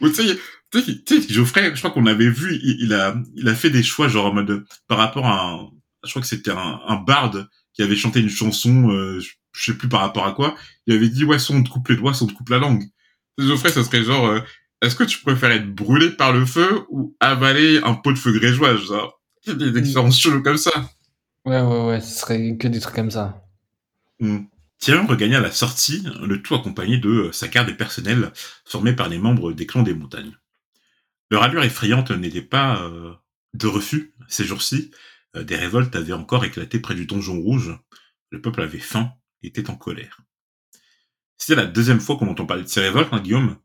Ou 0.00 0.08
tu 0.08 0.14
sais, 0.14 0.38
tu 0.70 0.80
sais, 0.82 1.02
tu 1.04 1.22
sais, 1.22 1.34
Geoffrey, 1.34 1.72
je 1.74 1.78
crois 1.78 1.90
qu'on 1.90 2.06
avait 2.06 2.30
vu, 2.30 2.60
il, 2.62 2.76
il 2.80 2.94
a, 2.94 3.16
il 3.34 3.48
a 3.48 3.54
fait 3.54 3.70
des 3.70 3.82
choix, 3.82 4.06
genre 4.06 4.26
en 4.26 4.34
mode, 4.34 4.64
par 4.86 4.98
rapport 4.98 5.26
à 5.26 5.50
un, 5.50 5.68
je 6.08 6.12
crois 6.12 6.22
que 6.22 6.28
c'était 6.28 6.50
un, 6.50 6.80
un 6.86 6.96
barde 6.96 7.48
qui 7.74 7.82
avait 7.82 7.96
chanté 7.96 8.20
une 8.20 8.28
chanson, 8.28 8.90
euh, 8.90 9.20
je, 9.20 9.30
sais 9.52 9.74
plus 9.74 9.88
par 9.88 10.00
rapport 10.00 10.26
à 10.26 10.32
quoi. 10.32 10.56
Il 10.86 10.94
avait 10.94 11.08
dit, 11.08 11.24
ouais, 11.24 11.38
soit 11.38 11.54
on 11.54 11.62
te 11.62 11.70
coupe 11.70 11.88
les 11.88 11.96
doigts, 11.96 12.14
soit 12.14 12.26
on 12.26 12.30
te 12.30 12.34
coupe 12.34 12.48
la 12.48 12.58
langue. 12.58 12.84
Geoffrey, 13.38 13.70
ça 13.70 13.84
serait 13.84 14.02
genre, 14.02 14.26
euh, 14.26 14.40
est-ce 14.82 14.96
que 14.96 15.04
tu 15.04 15.20
préfères 15.20 15.52
être 15.52 15.72
brûlé 15.72 16.10
par 16.10 16.32
le 16.32 16.44
feu 16.44 16.84
ou 16.88 17.16
avaler 17.20 17.80
un 17.84 17.94
pot 17.94 18.12
de 18.12 18.18
feu 18.18 18.32
grégeois, 18.32 18.76
genre? 18.76 19.20
Des 19.46 19.78
expériences 19.78 20.20
cheloues 20.20 20.42
comme 20.42 20.58
ça. 20.58 20.72
Ouais, 21.44 21.60
ouais, 21.60 21.86
ouais, 21.86 22.00
ce 22.00 22.20
serait 22.20 22.56
que 22.56 22.68
des 22.68 22.80
trucs 22.80 22.96
comme 22.96 23.10
ça. 23.10 23.42
Mm. 24.20 24.40
Tyrion 24.78 25.06
regagna 25.06 25.40
la 25.40 25.50
sortie, 25.50 26.04
le 26.22 26.40
tout 26.40 26.54
accompagné 26.54 26.98
de 26.98 27.08
euh, 27.08 27.32
sa 27.32 27.48
garde 27.48 27.76
personnelle 27.76 28.32
formée 28.64 28.92
par 28.92 29.08
les 29.08 29.18
membres 29.18 29.52
des 29.52 29.66
clans 29.66 29.82
des 29.82 29.94
montagnes. 29.94 30.36
Leur 31.30 31.42
allure 31.42 31.64
effrayante 31.64 32.10
n'était 32.10 32.42
pas 32.42 32.82
euh, 32.82 33.12
de 33.54 33.66
refus 33.66 34.14
ces 34.28 34.44
jours-ci. 34.44 34.90
Euh, 35.36 35.44
des 35.44 35.56
révoltes 35.56 35.94
avaient 35.96 36.12
encore 36.12 36.44
éclaté 36.44 36.80
près 36.80 36.94
du 36.94 37.06
donjon 37.06 37.40
rouge. 37.40 37.76
Le 38.30 38.40
peuple 38.40 38.62
avait 38.62 38.78
faim 38.78 39.12
et 39.42 39.48
était 39.48 39.70
en 39.70 39.76
colère. 39.76 40.20
C'était 41.36 41.54
la 41.54 41.66
deuxième 41.66 42.00
fois 42.00 42.16
qu'on 42.16 42.28
entend 42.28 42.46
parler 42.46 42.64
de 42.64 42.68
ces 42.68 42.80
révoltes, 42.80 43.08
hein, 43.12 43.20
Guillaume. 43.20 43.56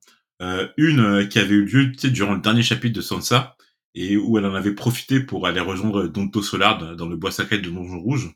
Euh, 0.41 0.67
une 0.77 0.99
euh, 0.99 1.25
qui 1.25 1.39
avait 1.39 1.55
eu 1.55 1.65
lieu 1.65 1.87
durant 1.87 2.33
le 2.33 2.41
dernier 2.41 2.63
chapitre 2.63 2.95
de 2.95 3.01
Sansa, 3.01 3.55
et 3.95 4.17
où 4.17 4.37
elle 4.37 4.45
en 4.45 4.55
avait 4.55 4.73
profité 4.73 5.19
pour 5.19 5.47
aller 5.47 5.59
rejoindre 5.59 6.07
Donto 6.07 6.41
Solard 6.41 6.95
dans 6.95 7.07
le 7.07 7.15
bois 7.15 7.31
sacré 7.31 7.59
de 7.59 7.69
Donjon 7.69 7.99
Rouge. 7.99 8.31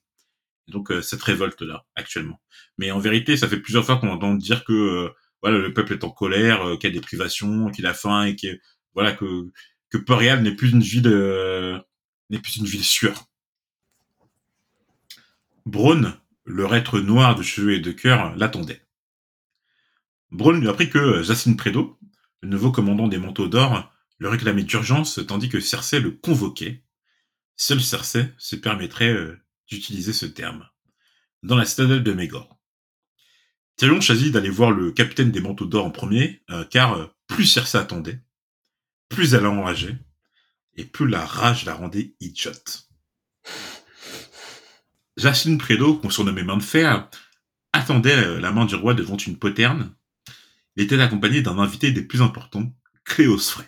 Et 0.67 0.71
donc 0.71 0.91
euh, 0.91 1.01
cette 1.01 1.23
révolte 1.23 1.61
là 1.61 1.86
actuellement. 1.95 2.39
Mais 2.78 2.91
en 2.91 2.99
vérité, 2.99 3.38
ça 3.38 3.47
fait 3.47 3.59
plusieurs 3.59 3.86
fois 3.86 3.97
qu'on 3.97 4.09
entend 4.09 4.36
dire 4.36 4.63
que 4.65 4.73
euh, 4.73 5.09
voilà 5.41 5.57
le 5.57 5.73
peuple 5.73 5.93
est 5.93 6.03
en 6.03 6.09
colère, 6.09 6.63
euh, 6.65 6.78
qu'il 6.78 6.89
y 6.89 6.93
a 6.93 6.95
des 6.95 7.01
privations, 7.01 7.69
qu'il 7.71 7.86
a 7.86 7.93
faim 7.93 8.25
et 8.25 8.36
que 8.36 8.59
voilà 8.93 9.13
que 9.13 9.49
que 9.89 9.97
Port-Réal 9.97 10.43
n'est 10.43 10.55
plus 10.55 10.71
une 10.71 10.82
ville 10.82 11.07
n'est 12.30 12.39
plus 12.39 12.57
une 12.57 12.65
ville 12.65 12.84
sûre. 12.84 13.25
Braun, 15.65 16.17
leur 16.45 16.75
être 16.75 16.99
noir 16.99 17.36
de 17.36 17.43
cheveux 17.43 17.73
et 17.73 17.80
de 17.80 17.91
cœur, 17.91 18.36
l'attendait. 18.36 18.82
Braun 20.32 20.59
lui 20.59 20.69
apprit 20.69 20.89
que 20.89 21.23
Jacine 21.23 21.57
Prédo, 21.57 21.99
le 22.41 22.49
nouveau 22.49 22.71
commandant 22.71 23.07
des 23.07 23.17
manteaux 23.17 23.47
d'or, 23.47 23.91
le 24.19 24.30
réclamait 24.30 24.63
d'urgence 24.63 25.19
tandis 25.28 25.49
que 25.49 25.59
Cersei 25.59 25.99
le 25.99 26.11
convoquait. 26.11 26.84
Seul 27.55 27.82
Cersei 27.82 28.34
se 28.38 28.55
permettrait 28.55 29.15
d'utiliser 29.69 30.13
ce 30.13 30.25
terme. 30.25 30.67
Dans 31.43 31.55
la 31.55 31.65
citadelle 31.65 32.03
de 32.03 32.13
Mégor. 32.13 32.57
Tyrion 33.78 34.01
choisit 34.01 34.34
d'aller 34.34 34.49
voir 34.49 34.71
le 34.71 34.91
capitaine 34.91 35.32
des 35.32 35.39
manteaux 35.39 35.67
d'or 35.67 35.86
en 35.86 35.91
premier, 35.91 36.41
euh, 36.49 36.65
car 36.65 36.93
euh, 36.93 37.05
plus 37.28 37.45
Cersei 37.45 37.78
attendait, 37.78 38.19
plus 39.07 39.36
elle 39.36 39.45
enrageait, 39.45 39.97
et 40.78 40.86
plus 40.86 41.07
la 41.07 41.25
rage 41.25 41.65
la 41.65 41.73
rendait 41.73 42.13
idiote. 42.19 42.88
Jacqueline 45.17 45.57
Prédo, 45.57 45.95
qu'on 45.95 46.11
surnommait 46.11 46.43
main 46.43 46.57
de 46.57 46.63
fer, 46.63 47.09
attendait 47.73 48.15
euh, 48.15 48.39
la 48.39 48.51
main 48.51 48.65
du 48.65 48.75
roi 48.75 48.93
devant 48.93 49.17
une 49.17 49.38
poterne. 49.38 49.93
Il 50.75 50.84
était 50.84 50.99
accompagné 50.99 51.41
d'un 51.41 51.57
invité 51.57 51.91
des 51.91 52.03
plus 52.03 52.21
importants, 52.21 52.71
Cléos 53.03 53.39
Frey. 53.39 53.65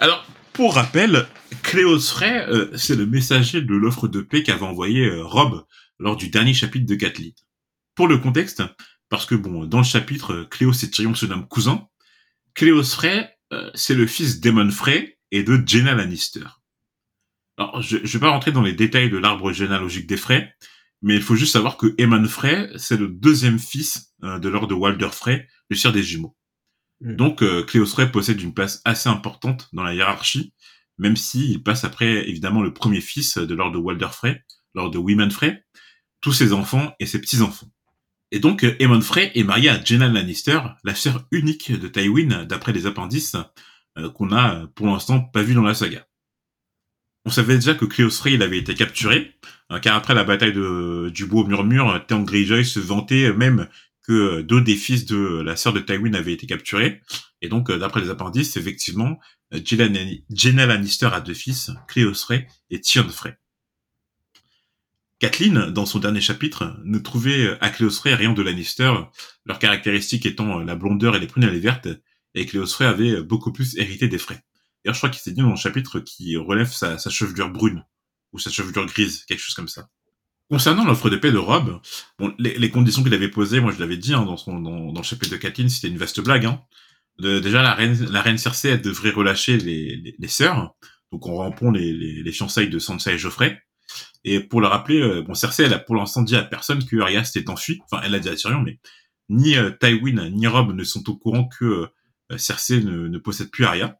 Alors, 0.00 0.26
pour 0.54 0.74
rappel, 0.74 1.26
Cléos 1.62 2.00
Frey, 2.00 2.46
euh, 2.48 2.74
c'est 2.76 2.96
le 2.96 3.04
messager 3.04 3.60
de 3.60 3.74
l'offre 3.74 4.08
de 4.08 4.22
paix 4.22 4.42
qu'avait 4.42 4.62
envoyé 4.62 5.04
euh, 5.04 5.22
Rob 5.22 5.66
lors 5.98 6.16
du 6.16 6.30
dernier 6.30 6.54
chapitre 6.54 6.86
de 6.86 6.94
Kathleen. 6.94 7.32
Pour 7.94 8.08
le 8.08 8.16
contexte, 8.16 8.62
parce 9.10 9.26
que 9.26 9.34
bon, 9.34 9.66
dans 9.66 9.78
le 9.78 9.84
chapitre, 9.84 10.46
Cléos 10.50 10.72
et 10.72 10.90
Tyrion 10.90 11.14
se 11.14 11.26
nomment 11.26 11.46
cousins, 11.46 11.88
Cléos 12.54 12.84
Frey, 12.84 13.36
c'est 13.74 13.94
le 13.94 14.06
fils 14.06 14.40
d'Aemon 14.40 14.70
Frey 14.70 15.18
et 15.30 15.42
de 15.42 15.62
Jenna 15.64 15.94
Lannister. 15.94 16.46
Alors, 17.56 17.82
je, 17.82 17.98
je 18.02 18.12
vais 18.12 18.20
pas 18.20 18.30
rentrer 18.30 18.52
dans 18.52 18.62
les 18.62 18.72
détails 18.72 19.10
de 19.10 19.18
l'arbre 19.18 19.52
généalogique 19.52 20.06
des 20.06 20.16
Frey, 20.16 20.54
mais 21.02 21.16
il 21.16 21.22
faut 21.22 21.36
juste 21.36 21.52
savoir 21.52 21.76
que 21.76 21.94
Aemon 21.98 22.26
Frey, 22.28 22.70
c'est 22.76 22.98
le 22.98 23.08
deuxième 23.08 23.58
fils 23.58 24.14
de 24.22 24.48
Lord 24.48 24.66
de 24.66 24.74
Walder 24.74 25.08
Frey, 25.12 25.48
le 25.70 25.76
sire 25.76 25.92
des 25.92 26.02
jumeaux. 26.02 26.36
Mm. 27.00 27.16
Donc, 27.16 27.42
euh, 27.42 27.62
Cléos 27.62 27.86
Frey 27.86 28.10
possède 28.10 28.40
une 28.40 28.54
place 28.54 28.82
assez 28.84 29.08
importante 29.08 29.68
dans 29.72 29.82
la 29.82 29.94
hiérarchie, 29.94 30.52
même 30.98 31.16
s'il 31.16 31.62
passe 31.62 31.84
après, 31.84 32.28
évidemment, 32.28 32.62
le 32.62 32.74
premier 32.74 33.00
fils 33.00 33.38
de 33.38 33.54
Lord 33.54 33.72
de 33.72 33.78
Walder 33.78 34.08
Frey, 34.12 34.44
Lord 34.74 34.90
de 34.90 34.98
Wyman 34.98 35.30
Frey, 35.30 35.64
tous 36.20 36.32
ses 36.32 36.52
enfants 36.52 36.92
et 37.00 37.06
ses 37.06 37.20
petits-enfants. 37.20 37.70
Et 38.30 38.38
donc, 38.38 38.64
Aemon 38.78 39.00
Frey 39.00 39.32
est 39.34 39.42
marié 39.42 39.70
à 39.70 39.82
Jenna 39.82 40.08
Lannister, 40.08 40.60
la 40.84 40.94
sœur 40.94 41.26
unique 41.30 41.72
de 41.72 41.88
Tywin, 41.88 42.44
d'après 42.44 42.72
les 42.72 42.86
appendices 42.86 43.34
euh, 43.34 43.42
qu'on 44.14 44.32
a, 44.32 44.66
pour 44.74 44.86
l'instant, 44.86 45.20
pas 45.20 45.42
vu 45.42 45.54
dans 45.54 45.62
la 45.62 45.74
saga. 45.74 46.06
On 47.24 47.30
savait 47.30 47.56
déjà 47.56 47.74
que 47.74 47.84
Cléos 47.84 48.10
Frey 48.10 48.40
avait 48.42 48.58
été 48.58 48.74
capturé, 48.74 49.34
euh, 49.70 49.78
car 49.78 49.94
après 49.96 50.14
la 50.14 50.24
bataille 50.24 50.52
de, 50.52 51.10
du 51.12 51.26
bois 51.26 51.46
murmure, 51.46 52.04
Theon 52.06 52.22
Greyjoy 52.22 52.64
se 52.64 52.80
vantait 52.80 53.32
même 53.32 53.68
que 54.02 54.40
deux 54.40 54.62
des 54.62 54.76
fils 54.76 55.04
de 55.04 55.42
la 55.42 55.56
sœur 55.56 55.72
de 55.72 55.80
Tywin 55.80 56.14
avaient 56.14 56.32
été 56.32 56.46
capturés. 56.46 57.02
Et 57.42 57.48
donc, 57.48 57.70
euh, 57.70 57.78
d'après 57.78 58.00
les 58.00 58.10
appendices, 58.10 58.56
effectivement, 58.56 59.18
euh, 59.52 59.60
Jenna 59.64 60.66
Lannister 60.66 61.10
a 61.12 61.20
deux 61.20 61.34
fils, 61.34 61.70
Cleos 61.88 62.14
Frey 62.14 62.48
et 62.70 62.80
Tion 62.80 63.08
Frey. 63.08 63.38
Kathleen, 65.18 65.66
dans 65.66 65.84
son 65.84 65.98
dernier 65.98 66.22
chapitre, 66.22 66.80
ne 66.84 66.98
trouvait 66.98 67.58
à 67.60 67.68
Cleos 67.68 67.90
Frey 67.90 68.14
rien 68.14 68.32
de 68.32 68.40
Lannister, 68.40 68.94
leurs 69.44 69.58
caractéristiques 69.58 70.24
étant 70.24 70.60
la 70.60 70.74
blondeur 70.74 71.14
et 71.14 71.20
les 71.20 71.26
prunelles 71.26 71.58
vertes, 71.58 71.88
et 72.34 72.46
Cleos 72.46 72.66
Frey 72.66 72.86
avait 72.86 73.22
beaucoup 73.22 73.52
plus 73.52 73.76
hérité 73.76 74.08
des 74.08 74.18
Frey. 74.18 74.40
D'ailleurs, 74.84 74.94
je 74.94 75.00
crois 75.00 75.10
qu'il 75.10 75.20
s'est 75.20 75.32
dit 75.32 75.40
dans 75.42 75.50
le 75.50 75.56
chapitre 75.56 76.00
qui 76.00 76.36
relève 76.36 76.72
sa, 76.72 76.96
chevelure 76.98 77.50
brune, 77.50 77.84
ou 78.32 78.38
sa 78.38 78.50
chevelure 78.50 78.86
grise, 78.86 79.24
quelque 79.26 79.40
chose 79.40 79.54
comme 79.54 79.68
ça. 79.68 79.88
Concernant 80.48 80.84
l'offre 80.84 81.10
de 81.10 81.16
paix 81.16 81.30
de 81.30 81.38
Rob, 81.38 81.80
bon, 82.18 82.34
les, 82.38 82.58
les 82.58 82.70
conditions 82.70 83.04
qu'il 83.04 83.14
avait 83.14 83.28
posées, 83.28 83.60
moi 83.60 83.72
je 83.72 83.78
l'avais 83.78 83.96
dit 83.96 84.14
hein, 84.14 84.24
dans, 84.24 84.36
son, 84.36 84.58
dans, 84.58 84.92
dans, 84.92 85.00
le 85.00 85.06
chapitre 85.06 85.30
de 85.32 85.36
Kathleen, 85.36 85.68
c'était 85.68 85.88
une 85.88 85.98
vaste 85.98 86.20
blague. 86.20 86.46
Hein. 86.46 86.60
Déjà, 87.18 87.62
la 87.62 87.74
reine, 87.74 88.06
la 88.10 88.22
reine 88.22 88.38
Cersei, 88.38 88.70
elle 88.70 88.80
devrait 88.80 89.10
relâcher 89.10 89.58
les, 89.58 89.96
les, 89.96 90.16
les 90.18 90.28
sœurs, 90.28 90.74
donc 91.12 91.26
on 91.26 91.36
rampons 91.36 91.70
les, 91.70 91.92
les, 91.92 92.22
les, 92.22 92.32
fiançailles 92.32 92.70
de 92.70 92.78
Sansa 92.78 93.12
et 93.12 93.18
Geoffrey. 93.18 93.62
Et 94.24 94.40
pour 94.40 94.60
le 94.60 94.66
rappeler, 94.66 95.00
euh, 95.00 95.22
bon, 95.22 95.34
Cersei, 95.34 95.64
elle 95.64 95.74
a 95.74 95.78
pour 95.78 95.96
l'instant 95.96 96.22
dit 96.22 96.36
à 96.36 96.42
personne 96.42 96.84
que 96.84 96.96
Arya 96.96 97.24
s'était 97.24 97.48
enfui. 97.50 97.80
Enfin, 97.84 98.02
elle 98.04 98.14
a 98.14 98.18
dit 98.18 98.28
à 98.28 98.34
Tyrion, 98.34 98.60
mais 98.60 98.80
ni 99.28 99.56
euh, 99.56 99.70
Tywin 99.70 100.30
ni 100.30 100.46
Rob 100.46 100.74
ne 100.74 100.84
sont 100.84 101.08
au 101.08 101.16
courant 101.16 101.46
que 101.46 101.64
euh, 101.64 101.86
Cersei 102.36 102.82
ne, 102.82 103.18
possède 103.18 103.50
plus 103.50 103.64
Arya. 103.64 103.98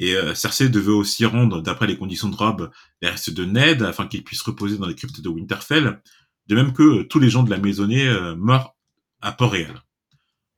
Et 0.00 0.16
euh, 0.16 0.34
Cersei 0.34 0.70
devait 0.70 0.92
aussi 0.92 1.26
rendre, 1.26 1.60
d'après 1.60 1.86
les 1.86 1.98
conditions 1.98 2.30
de 2.30 2.34
Rob, 2.34 2.70
les 3.02 3.08
restes 3.08 3.30
de 3.30 3.44
Ned 3.44 3.82
afin 3.82 4.06
qu'il 4.06 4.24
puisse 4.24 4.40
reposer 4.40 4.78
dans 4.78 4.86
les 4.86 4.94
cryptes 4.94 5.20
de 5.20 5.28
Winterfell, 5.28 6.00
de 6.46 6.54
même 6.54 6.72
que 6.72 6.82
euh, 6.82 7.04
tous 7.04 7.18
les 7.18 7.28
gens 7.28 7.42
de 7.42 7.50
la 7.50 7.58
maisonnée 7.58 8.08
euh, 8.08 8.34
morts 8.34 8.76
à 9.20 9.32
Port-Réal. 9.32 9.82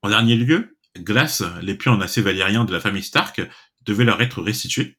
En 0.02 0.10
dernier 0.10 0.36
lieu, 0.36 0.76
Glace, 0.96 1.42
l'épieu 1.60 1.90
en 1.90 2.00
acier 2.00 2.22
valérien 2.22 2.64
de 2.64 2.72
la 2.72 2.78
famille 2.78 3.02
Stark, 3.02 3.42
devait 3.84 4.04
leur 4.04 4.22
être 4.22 4.40
restitué. 4.40 4.96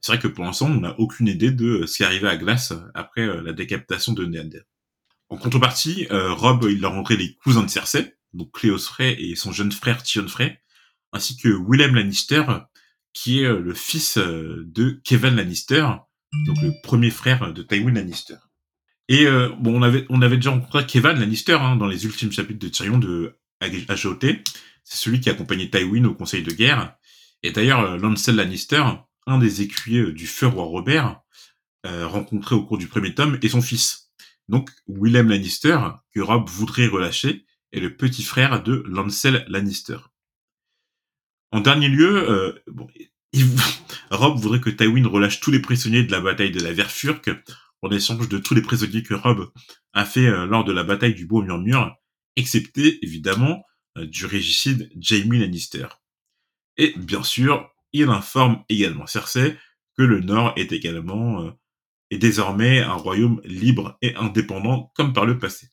C'est 0.00 0.12
vrai 0.12 0.18
que 0.18 0.28
pour 0.28 0.44
l'instant, 0.44 0.66
on 0.66 0.80
n'a 0.80 0.98
aucune 0.98 1.28
idée 1.28 1.50
de 1.50 1.84
ce 1.84 1.98
qui 1.98 2.04
arrivait 2.04 2.28
à 2.28 2.36
Glace 2.38 2.72
après 2.94 3.42
la 3.42 3.52
décapitation 3.52 4.12
de 4.12 4.24
Ned. 4.24 4.64
En 5.28 5.36
contrepartie, 5.36 6.06
Rob 6.10 6.66
il 6.68 6.80
leur 6.80 6.92
rentrait 6.92 7.16
les 7.16 7.34
cousins 7.36 7.62
de 7.62 7.70
Cersei, 7.70 8.14
donc 8.34 8.52
Cléos 8.52 8.78
Frey 8.78 9.16
et 9.18 9.34
son 9.34 9.50
jeune 9.50 9.72
frère 9.72 10.02
Tion 10.02 10.28
Frey, 10.28 10.62
ainsi 11.14 11.36
que 11.36 11.48
Willem 11.48 11.94
Lannister, 11.94 12.44
qui 13.14 13.40
est 13.40 13.46
euh, 13.46 13.60
le 13.60 13.72
fils 13.72 14.18
euh, 14.18 14.64
de 14.66 15.00
Kevin 15.04 15.36
Lannister, 15.36 15.86
donc 16.46 16.60
le 16.60 16.72
premier 16.82 17.10
frère 17.10 17.52
de 17.54 17.62
Tywin 17.62 17.92
Lannister. 17.92 18.36
Et 19.08 19.26
euh, 19.26 19.50
bon, 19.60 19.78
on 19.78 19.82
avait 19.82 20.04
on 20.10 20.20
avait 20.20 20.36
déjà 20.36 20.50
rencontré 20.50 20.84
Kevin 20.84 21.12
Lannister 21.12 21.54
hein, 21.54 21.76
dans 21.76 21.86
les 21.86 22.04
ultimes 22.04 22.32
chapitres 22.32 22.58
de 22.58 22.68
Tyrion 22.68 22.98
de 22.98 23.38
AGOT. 23.60 24.18
C'est 24.82 24.98
celui 24.98 25.20
qui 25.20 25.30
accompagnait 25.30 25.70
Tywin 25.70 26.04
au 26.04 26.14
Conseil 26.14 26.42
de 26.42 26.52
guerre. 26.52 26.96
Et 27.42 27.52
d'ailleurs, 27.52 27.96
Lancel 27.98 28.36
Lannister, 28.36 28.82
un 29.26 29.38
des 29.38 29.62
écuyers 29.62 30.12
du 30.12 30.26
feu 30.26 30.46
roi 30.46 30.64
Robert, 30.64 31.20
rencontré 31.84 32.54
au 32.54 32.64
cours 32.64 32.78
du 32.78 32.86
premier 32.86 33.14
tome, 33.14 33.38
est 33.42 33.48
son 33.48 33.60
fils. 33.60 34.10
Donc, 34.48 34.70
Willem 34.88 35.28
Lannister, 35.28 35.78
que 36.14 36.20
Rob 36.20 36.48
voudrait 36.48 36.86
relâcher, 36.86 37.44
est 37.72 37.80
le 37.80 37.96
petit 37.96 38.22
frère 38.22 38.62
de 38.62 38.82
Lancel 38.86 39.44
Lannister. 39.48 39.98
En 41.54 41.60
dernier 41.60 41.86
lieu, 41.86 42.28
euh, 42.28 42.52
Rob 44.10 44.36
voudrait 44.40 44.60
que 44.60 44.70
Tywin 44.70 45.06
relâche 45.06 45.38
tous 45.38 45.52
les 45.52 45.60
prisonniers 45.60 46.02
de 46.02 46.10
la 46.10 46.20
bataille 46.20 46.50
de 46.50 46.60
la 46.60 46.72
Verfurque 46.72 47.30
en 47.80 47.90
échange 47.92 48.28
de 48.28 48.38
tous 48.38 48.54
les 48.54 48.60
prisonniers 48.60 49.04
que 49.04 49.14
Rob 49.14 49.52
a 49.92 50.04
fait 50.04 50.26
euh, 50.26 50.46
lors 50.46 50.64
de 50.64 50.72
la 50.72 50.82
bataille 50.82 51.14
du 51.14 51.26
Beau 51.26 51.42
Murmure, 51.42 51.94
excepté 52.34 52.98
évidemment 53.04 53.62
euh, 53.96 54.04
du 54.04 54.26
régicide 54.26 54.90
Jaime 54.98 55.32
Lannister. 55.32 55.86
Et 56.76 56.92
bien 56.96 57.22
sûr, 57.22 57.72
il 57.92 58.08
informe 58.08 58.64
également 58.68 59.06
Cersei 59.06 59.56
que 59.96 60.02
le 60.02 60.18
Nord 60.18 60.54
est 60.56 60.72
également 60.72 61.56
est 62.10 62.18
désormais 62.18 62.80
un 62.80 62.94
royaume 62.94 63.40
libre 63.44 63.96
et 64.02 64.16
indépendant 64.16 64.90
comme 64.96 65.12
par 65.12 65.24
le 65.24 65.38
passé. 65.38 65.68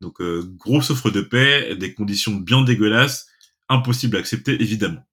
Donc 0.00 0.22
grosse 0.56 0.88
offre 0.88 1.10
de 1.10 1.20
paix, 1.20 1.76
des 1.76 1.92
conditions 1.92 2.36
bien 2.36 2.62
dégueulasses 2.62 3.28
impossible 3.68 4.16
à 4.16 4.20
accepter 4.20 4.60
évidemment. 4.60 5.06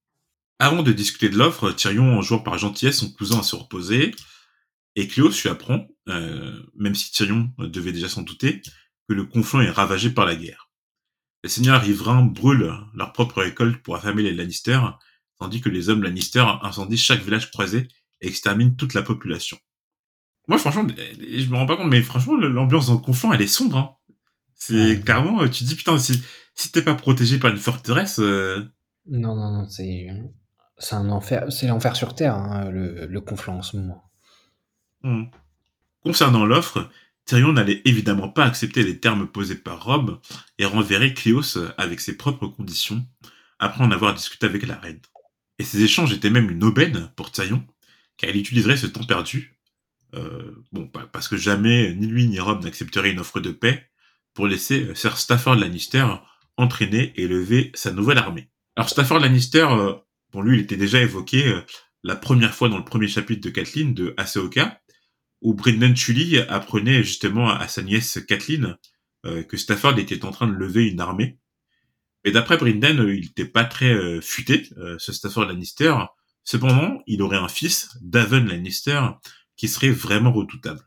Avant 0.59 0.83
de 0.83 0.91
discuter 0.91 1.29
de 1.29 1.37
l'offre, 1.37 1.71
Tyrion 1.71 2.17
enjoint 2.17 2.37
par 2.37 2.57
gentillesse 2.57 2.99
son 2.99 3.11
cousin 3.11 3.39
à 3.39 3.43
se 3.43 3.55
reposer, 3.55 4.13
et 4.95 5.07
Cléos 5.07 5.31
lui 5.41 5.49
apprend, 5.49 5.87
euh, 6.07 6.61
même 6.75 6.95
si 6.95 7.11
Tyrion 7.11 7.51
devait 7.57 7.91
déjà 7.91 8.07
s'en 8.07 8.21
douter, 8.21 8.61
que 9.09 9.13
le 9.13 9.25
conflit 9.25 9.65
est 9.65 9.71
ravagé 9.71 10.09
par 10.11 10.25
la 10.25 10.35
guerre. 10.35 10.69
Les 11.43 11.49
seigneurs 11.49 11.81
riverains 11.81 12.23
brûlent 12.23 12.73
leur 12.93 13.11
propre 13.11 13.41
récolte 13.41 13.81
pour 13.81 13.95
affamer 13.95 14.23
les 14.23 14.33
Lannister, 14.33 14.79
tandis 15.37 15.59
que 15.59 15.69
les 15.69 15.89
hommes 15.89 16.03
Lannister 16.03 16.45
incendient 16.61 16.95
chaque 16.95 17.23
village 17.23 17.51
croisé 17.51 17.87
et 18.21 18.27
exterminent 18.27 18.75
toute 18.75 18.93
la 18.93 19.01
population. 19.01 19.57
Moi, 20.47 20.57
franchement, 20.57 20.87
je 20.87 21.49
me 21.49 21.55
rends 21.55 21.65
pas 21.65 21.75
compte, 21.75 21.89
mais 21.89 22.01
franchement, 22.01 22.35
l'ambiance 22.35 22.87
dans 22.87 22.93
le 22.93 22.99
conflit, 22.99 23.29
elle 23.33 23.41
est 23.41 23.47
sombre. 23.47 23.77
Hein. 23.77 23.95
C'est 24.55 25.03
carrément, 25.03 25.45
tu 25.49 25.63
te 25.63 25.69
dis, 25.69 25.75
putain, 25.75 25.97
si, 25.97 26.21
si 26.55 26.71
t'es 26.71 26.81
pas 26.81 26.95
protégé 26.95 27.39
par 27.39 27.51
une 27.51 27.57
forteresse. 27.57 28.19
Euh, 28.19 28.63
non, 29.07 29.35
non, 29.35 29.51
non, 29.51 29.67
c'est. 29.67 30.07
C'est 30.79 30.95
un 30.95 31.09
enfer, 31.11 31.45
c'est 31.51 31.67
l'enfer 31.67 31.95
sur 31.95 32.15
Terre, 32.15 32.35
hein, 32.35 32.69
le, 32.69 33.05
le 33.05 33.21
conflit 33.21 33.51
en 33.51 33.61
ce 33.61 33.77
moment. 33.77 34.03
Hmm. 35.03 35.25
Concernant 36.01 36.45
l'offre, 36.45 36.89
Tyrion 37.25 37.53
n'allait 37.53 37.81
évidemment 37.85 38.27
pas 38.27 38.43
accepter 38.43 38.83
les 38.83 38.99
termes 38.99 39.27
posés 39.27 39.55
par 39.55 39.83
Rob 39.83 40.19
et 40.57 40.65
renverrait 40.65 41.13
Cléos 41.13 41.57
avec 41.77 42.01
ses 42.01 42.17
propres 42.17 42.47
conditions, 42.47 43.05
après 43.59 43.83
en 43.83 43.91
avoir 43.91 44.13
discuté 44.13 44.45
avec 44.45 44.65
la 44.67 44.75
reine. 44.75 44.99
Et 45.59 45.63
ces 45.63 45.83
échanges 45.83 46.11
étaient 46.11 46.29
même 46.29 46.49
une 46.49 46.63
aubaine 46.63 47.11
pour 47.15 47.29
Tsayon, 47.29 47.63
car 48.17 48.29
il 48.29 48.37
utiliserait 48.37 48.75
ce 48.75 48.87
temps 48.87 49.05
perdu, 49.05 49.57
euh, 50.15 50.63
bon, 50.71 50.91
parce 51.11 51.27
que 51.27 51.37
jamais 51.37 51.93
ni 51.93 52.07
lui 52.07 52.27
ni 52.27 52.39
Rob 52.39 52.63
n'accepteraient 52.63 53.11
une 53.11 53.19
offre 53.19 53.39
de 53.39 53.51
paix, 53.51 53.89
pour 54.33 54.47
laisser 54.47 54.85
euh, 54.85 54.95
Sir 54.95 55.17
Stafford 55.17 55.55
Lannister 55.55 56.07
entraîner 56.57 57.13
et 57.15 57.27
lever 57.27 57.71
sa 57.73 57.91
nouvelle 57.91 58.17
armée. 58.17 58.49
Alors 58.75 58.89
Stafford 58.89 59.19
Lannister, 59.19 59.67
euh, 59.69 59.93
bon 60.31 60.41
lui, 60.41 60.57
il 60.57 60.63
était 60.63 60.77
déjà 60.77 61.01
évoqué 61.01 61.47
euh, 61.47 61.61
la 62.03 62.15
première 62.15 62.53
fois 62.53 62.69
dans 62.69 62.77
le 62.77 62.85
premier 62.85 63.07
chapitre 63.07 63.41
de 63.41 63.49
Kathleen 63.49 63.93
de 63.93 64.13
Asaoka, 64.17 64.81
où 65.41 65.53
Brendan 65.53 65.93
Tully 65.93 66.39
apprenait 66.39 67.03
justement 67.03 67.49
à 67.49 67.67
sa 67.67 67.81
nièce 67.81 68.19
Kathleen 68.27 68.77
que 69.47 69.55
Stafford 69.55 69.99
était 69.99 70.25
en 70.25 70.31
train 70.31 70.47
de 70.47 70.53
lever 70.53 70.89
une 70.89 70.99
armée. 70.99 71.37
Et 72.25 72.31
d'après 72.31 72.57
Brendan, 72.57 72.97
il 73.07 73.21
n'était 73.21 73.45
pas 73.45 73.63
très 73.63 74.21
futé, 74.21 74.69
ce 74.97 75.13
Stafford 75.13 75.45
Lannister. 75.45 75.95
Cependant, 76.43 77.01
il 77.07 77.21
aurait 77.21 77.37
un 77.37 77.47
fils, 77.47 77.97
Daven 78.01 78.47
Lannister, 78.47 79.01
qui 79.55 79.67
serait 79.67 79.91
vraiment 79.91 80.31
redoutable. 80.31 80.81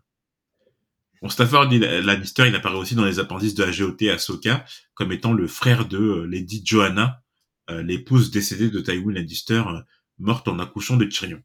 Bon, 1.23 1.31
Stafford 1.31 1.71
Lannister, 1.71 2.47
il 2.47 2.55
apparaît 2.55 2.77
aussi 2.77 2.95
dans 2.95 3.05
les 3.05 3.19
appendices 3.19 3.55
de 3.55 3.65
la 3.65 3.73
GOT 3.73 4.11
Ahsoka 4.13 4.65
comme 4.95 5.13
étant 5.13 5.33
le 5.33 5.47
frère 5.47 5.87
de 5.87 5.99
euh, 5.99 6.27
Lady 6.27 6.63
Joanna, 6.65 7.23
euh, 7.71 7.83
l'épouse 7.83 8.31
décédée 8.31 8.69
de 8.69 8.81
Tywin 8.81 9.15
Lannister, 9.15 9.63
euh, 9.67 9.81
morte 10.19 10.47
en 10.49 10.59
accouchant 10.59 10.97
de 10.97 11.07
Tyrion. 11.07 11.43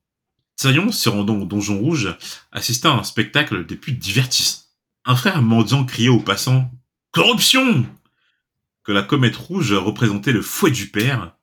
Tyrion, 0.58 0.92
se 0.92 1.08
rendant 1.10 1.38
au 1.38 1.46
Donjon 1.46 1.80
Rouge, 1.80 2.16
assista 2.52 2.92
à 2.92 2.98
un 2.98 3.04
spectacle 3.04 3.66
des 3.66 3.78
plus 3.78 3.94
divertissants. 3.94 4.64
Un 5.06 5.16
frère 5.16 5.42
mendiant 5.42 5.86
criait 5.86 6.10
aux 6.10 6.20
passants 6.20 6.70
«Corruption!» 7.12 7.86
que 8.84 8.92
la 8.92 9.04
comète 9.04 9.36
rouge 9.36 9.74
représentait 9.74 10.32
le 10.32 10.42
fouet 10.42 10.72
du 10.72 10.90
père, 10.90 11.36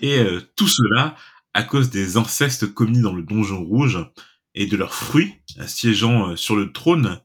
et 0.00 0.20
tout 0.56 0.66
cela 0.66 1.16
à 1.54 1.62
cause 1.62 1.88
des 1.88 2.16
incestes 2.16 2.74
commis 2.74 3.00
dans 3.00 3.12
le 3.12 3.22
Donjon 3.22 3.62
Rouge 3.62 4.04
et 4.56 4.66
de 4.66 4.76
leurs 4.76 4.94
fruits, 4.94 5.34
siégeant 5.66 6.34
sur 6.34 6.56
le 6.56 6.72
trône 6.72 7.20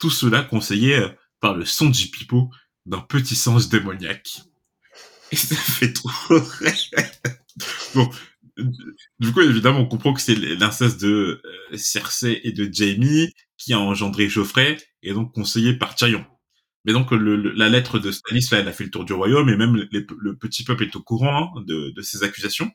tout 0.00 0.10
cela 0.10 0.42
conseillé 0.42 0.96
euh, 0.96 1.08
par 1.40 1.54
le 1.54 1.64
son 1.64 1.90
du 1.90 2.08
pipeau 2.08 2.50
d'un 2.86 3.00
petit 3.00 3.36
sens 3.36 3.68
démoniaque. 3.68 4.40
Et 5.30 5.36
ça 5.36 5.54
fait 5.54 5.92
trop 5.92 6.10
Bon, 7.94 8.08
du 9.18 9.32
coup, 9.32 9.40
évidemment, 9.40 9.80
on 9.80 9.86
comprend 9.86 10.12
que 10.12 10.20
c'est 10.20 10.34
l'inceste 10.34 11.00
de 11.00 11.40
euh, 11.44 11.76
Cersei 11.76 12.40
et 12.44 12.52
de 12.52 12.68
Jamie 12.72 13.32
qui 13.56 13.72
a 13.72 13.78
engendré 13.78 14.28
Geoffrey 14.28 14.76
et 15.02 15.12
donc 15.12 15.32
conseillé 15.32 15.74
par 15.74 15.94
Tyrion. 15.94 16.24
Mais 16.84 16.94
donc 16.94 17.10
la 17.12 17.68
lettre 17.68 17.98
de 17.98 18.10
Stannis, 18.10 18.48
là, 18.50 18.60
elle 18.60 18.68
a 18.68 18.72
fait 18.72 18.84
le 18.84 18.90
tour 18.90 19.04
du 19.04 19.12
royaume 19.12 19.50
et 19.50 19.56
même 19.56 19.74
le 19.76 20.36
petit 20.36 20.64
peuple 20.64 20.84
est 20.84 20.96
au 20.96 21.02
courant 21.02 21.52
hein, 21.54 21.62
de, 21.66 22.00
ces 22.00 22.22
accusations 22.22 22.70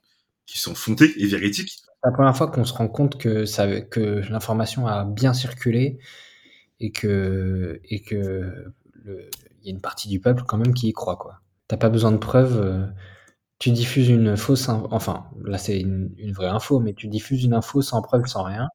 qui 0.46 0.60
sont 0.60 0.76
fondées 0.76 1.12
et 1.18 1.26
véridiques. 1.26 1.72
C'est 1.72 2.10
la 2.10 2.12
première 2.12 2.38
fois 2.38 2.52
qu'on 2.52 2.66
se 2.66 2.74
rend 2.74 2.88
compte 2.88 3.20
que, 3.20 3.46
que 3.90 4.22
l'information 4.30 4.86
a 4.86 5.06
bien 5.06 5.34
circulé 5.34 5.98
et 6.80 6.92
que 6.92 7.80
et 7.86 8.02
que 8.02 8.74
il 9.06 9.66
y 9.66 9.70
a 9.70 9.72
une 9.72 9.82
partie 9.82 10.10
du 10.10 10.20
peuple 10.20 10.44
quand 10.48 10.58
même 10.58 10.74
qui 10.74 10.90
y 10.90 10.94
croit 10.94 11.18
quoi. 11.18 11.42
T'as 11.68 11.78
pas 11.78 11.90
besoin 11.90 12.12
de 12.12 12.18
preuves. 12.18 12.60
Euh, 12.60 12.86
tu 13.58 13.72
diffuses 13.72 14.10
une 14.10 14.36
fausse, 14.38 14.70
enfin 14.70 15.30
là 15.44 15.58
c'est 15.58 15.80
une, 15.80 16.14
vraie 16.34 16.50
info, 16.50 16.80
mais 16.80 16.94
tu 16.94 17.08
diffuses 17.08 17.44
une 17.44 17.54
info 17.54 17.82
sans 17.82 18.02
preuve, 18.02 18.26
sans 18.28 18.44
rien. 18.44 18.68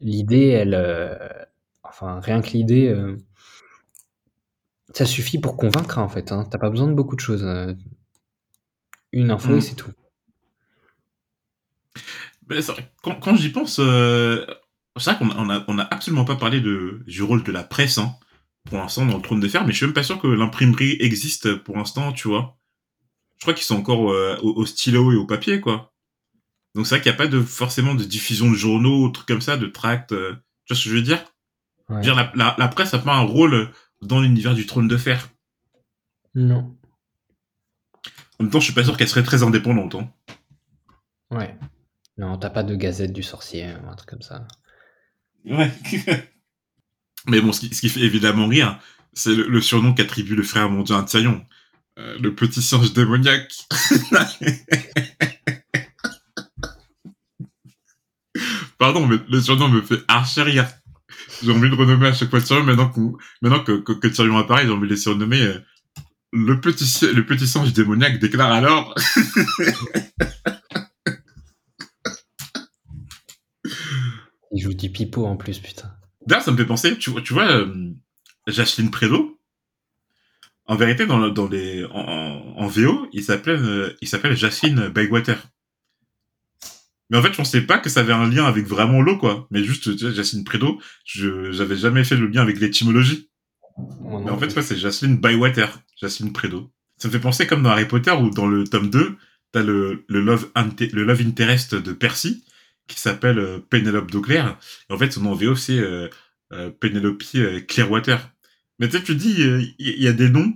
L'idée, 0.00 0.48
elle, 0.48 0.74
euh, 0.74 1.16
enfin 1.82 2.20
rien 2.20 2.42
que 2.42 2.50
l'idée, 2.50 2.88
euh, 2.88 3.16
ça 4.94 5.06
suffit 5.06 5.38
pour 5.38 5.56
convaincre 5.56 5.98
en 5.98 6.08
fait. 6.08 6.32
Hein. 6.32 6.46
T'as 6.50 6.58
pas 6.58 6.70
besoin 6.70 6.88
de 6.88 6.94
beaucoup 6.94 7.16
de 7.16 7.20
choses. 7.20 7.46
Une 9.12 9.30
info 9.30 9.54
et 9.54 9.56
mmh. 9.56 9.60
c'est 9.62 9.74
tout. 9.74 9.92
quand, 13.02 13.18
quand 13.20 13.36
j'y 13.36 13.50
pense, 13.50 13.80
c'est 14.98 15.12
vrai 15.12 15.18
qu'on 15.18 15.44
n'a 15.44 15.64
on 15.68 15.78
a 15.78 15.84
absolument 15.84 16.24
pas 16.24 16.36
parlé 16.36 16.60
de, 16.60 17.02
du 17.06 17.22
rôle 17.22 17.42
de 17.42 17.52
la 17.52 17.62
presse, 17.62 17.98
hein, 17.98 18.16
pour 18.64 18.78
l'instant, 18.78 19.06
dans 19.06 19.16
le 19.16 19.22
trône 19.22 19.40
de 19.40 19.48
fer, 19.48 19.64
mais 19.64 19.72
je 19.72 19.78
suis 19.78 19.86
même 19.86 19.94
pas 19.94 20.02
sûr 20.02 20.20
que 20.20 20.26
l'imprimerie 20.26 20.96
existe 21.00 21.54
pour 21.54 21.76
l'instant, 21.76 22.12
tu 22.12 22.28
vois. 22.28 22.58
Je 23.38 23.44
crois 23.44 23.54
qu'ils 23.54 23.64
sont 23.64 23.76
encore 23.76 24.12
euh, 24.12 24.36
au, 24.42 24.66
stylo 24.66 25.12
et 25.12 25.16
au 25.16 25.26
papier, 25.26 25.60
quoi. 25.60 25.94
Donc 26.74 26.86
c'est 26.86 26.96
vrai 26.96 27.02
qu'il 27.02 27.10
n'y 27.10 27.16
a 27.16 27.18
pas 27.18 27.26
de, 27.26 27.40
forcément 27.40 27.94
de 27.94 28.04
diffusion 28.04 28.50
de 28.50 28.56
journaux, 28.56 29.04
ou 29.04 29.08
trucs 29.10 29.28
comme 29.28 29.40
ça, 29.40 29.56
de 29.56 29.66
tracts, 29.66 30.12
euh, 30.12 30.34
tu 30.66 30.74
vois 30.74 30.76
ce 30.78 30.84
que 30.84 30.90
je 30.90 30.94
veux 30.96 31.02
dire, 31.02 31.24
dire 32.02 32.14
la, 32.14 32.54
la, 32.56 32.68
presse 32.68 32.92
n'a 32.92 32.98
pas 32.98 33.14
un 33.14 33.22
rôle 33.22 33.70
dans 34.02 34.20
l'univers 34.20 34.54
du 34.54 34.66
trône 34.66 34.88
de 34.88 34.96
fer. 34.96 35.28
Non. 36.34 36.76
En 38.38 38.44
même 38.44 38.50
temps, 38.50 38.60
je 38.60 38.64
suis 38.64 38.74
pas 38.74 38.84
sûr 38.84 38.96
qu'elle 38.96 39.08
serait 39.08 39.22
très 39.22 39.42
indépendante. 39.42 39.96
Hein. 39.96 40.08
Ouais. 41.30 41.58
Non, 42.16 42.38
t'as 42.38 42.50
pas 42.50 42.62
de 42.62 42.74
gazette 42.74 43.12
du 43.12 43.22
sorcier, 43.22 43.64
un 43.64 43.94
truc 43.96 44.10
comme 44.10 44.22
ça. 44.22 44.46
Ouais. 45.44 45.72
Mais 47.26 47.40
bon, 47.40 47.52
ce 47.52 47.60
qui, 47.66 47.88
fait 47.88 48.00
évidemment 48.00 48.46
rire, 48.46 48.78
c'est 49.12 49.34
le, 49.34 49.60
surnom 49.60 49.92
qu'attribue 49.92 50.34
le 50.34 50.42
frère 50.42 50.70
mondial 50.70 51.00
à 51.00 51.02
Tyrion. 51.02 51.44
Euh, 51.98 52.16
le 52.18 52.34
petit 52.34 52.62
singe 52.62 52.92
démoniaque. 52.92 53.52
Pardon, 58.78 59.06
mais 59.06 59.18
le 59.28 59.40
surnom 59.42 59.68
me 59.68 59.82
fait 59.82 60.02
archi 60.08 60.40
rire. 60.40 60.66
J'ai 61.42 61.52
envie 61.52 61.68
de 61.68 61.74
renommer 61.74 62.06
à 62.08 62.14
chaque 62.14 62.30
fois 62.30 62.40
Tyrion. 62.40 62.64
Maintenant, 62.64 62.88
que, 62.88 63.80
que, 63.80 64.08
Tyrion 64.08 64.38
apparaît, 64.38 64.64
j'ai 64.64 64.72
envie 64.72 64.88
de 64.88 64.94
les 64.94 64.96
surnommer 64.96 65.42
euh, 65.42 65.58
le, 66.32 66.58
petit, 66.58 66.86
le 67.12 67.26
petit 67.26 67.46
singe 67.46 67.74
démoniaque 67.74 68.18
déclare 68.18 68.52
alors. 68.52 68.94
Il 74.52 74.60
joue 74.62 74.74
du 74.74 74.90
pipeau 74.90 75.19
en 75.30 75.36
plus, 75.36 75.58
putain. 75.58 75.90
D'ailleurs, 76.26 76.44
ça 76.44 76.52
me 76.52 76.56
fait 76.56 76.66
penser, 76.66 76.98
tu, 76.98 77.10
tu 77.22 77.32
vois, 77.32 77.50
euh, 77.50 77.92
Jacqueline 78.46 78.90
en 80.70 80.76
vérité, 80.76 81.04
dans, 81.04 81.28
dans 81.30 81.48
les, 81.48 81.84
en, 81.86 81.98
en 82.56 82.66
VO, 82.68 83.08
il 83.12 83.24
s'appelle, 83.24 83.60
euh, 83.60 83.92
il 84.00 84.06
s'appelle 84.06 84.36
Jacqueline 84.36 84.88
Bywater. 84.88 85.42
Mais 87.10 87.18
en 87.18 87.22
fait, 87.22 87.32
je 87.32 87.36
pensais 87.38 87.62
pas 87.62 87.78
que 87.78 87.90
ça 87.90 88.00
avait 88.00 88.12
un 88.12 88.28
lien 88.30 88.44
avec 88.44 88.68
vraiment 88.68 89.02
l'eau, 89.02 89.18
quoi. 89.18 89.48
Mais 89.50 89.64
juste, 89.64 89.96
tu 89.96 90.04
vois, 90.04 90.12
Jacqueline 90.14 90.44
je, 91.04 91.50
j'avais 91.50 91.76
jamais 91.76 92.04
fait 92.04 92.14
le 92.14 92.28
lien 92.28 92.42
avec 92.42 92.60
l'étymologie. 92.60 93.30
Mais 94.00 94.30
en 94.30 94.38
fait, 94.38 94.54
ouais, 94.54 94.62
c'est 94.62 94.76
Jacqueline 94.76 95.16
Bywater, 95.16 95.80
Jacqueline 96.00 96.32
Prédo. 96.32 96.70
Ça 96.98 97.08
me 97.08 97.12
fait 97.12 97.18
penser 97.18 97.48
comme 97.48 97.64
dans 97.64 97.70
Harry 97.70 97.88
Potter, 97.88 98.12
où 98.12 98.30
dans 98.30 98.46
le 98.46 98.62
tome 98.62 98.90
2, 98.90 99.16
t'as 99.50 99.64
le, 99.64 100.04
le 100.06 100.20
love, 100.20 100.52
le 100.54 101.02
love 101.02 101.20
interest 101.20 101.74
de 101.74 101.92
Percy, 101.92 102.44
qui 102.90 103.00
s'appelle 103.00 103.38
euh, 103.38 103.58
Penelope 103.70 104.10
Dauclair. 104.10 104.58
en 104.88 104.98
fait, 104.98 105.12
son 105.12 105.22
nom 105.22 105.34
VO, 105.34 105.54
c'est 105.54 105.78
euh, 105.78 106.08
euh, 106.52 106.70
Penelope 106.70 107.22
Clearwater. 107.66 108.18
Mais 108.78 108.88
tu 108.88 108.96
sais, 108.96 109.02
tu 109.02 109.14
dis, 109.14 109.36
il 109.78 110.02
y, 110.02 110.08
a 110.08 110.12
des 110.12 110.30
noms, 110.30 110.54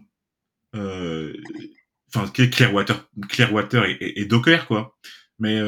enfin, 0.72 2.26
Clearwater, 2.32 3.06
Clearwater 3.28 3.84
et, 3.84 4.20
et, 4.20 4.24
Dauclair, 4.24 4.66
quoi. 4.66 4.96
Mais 5.38 5.60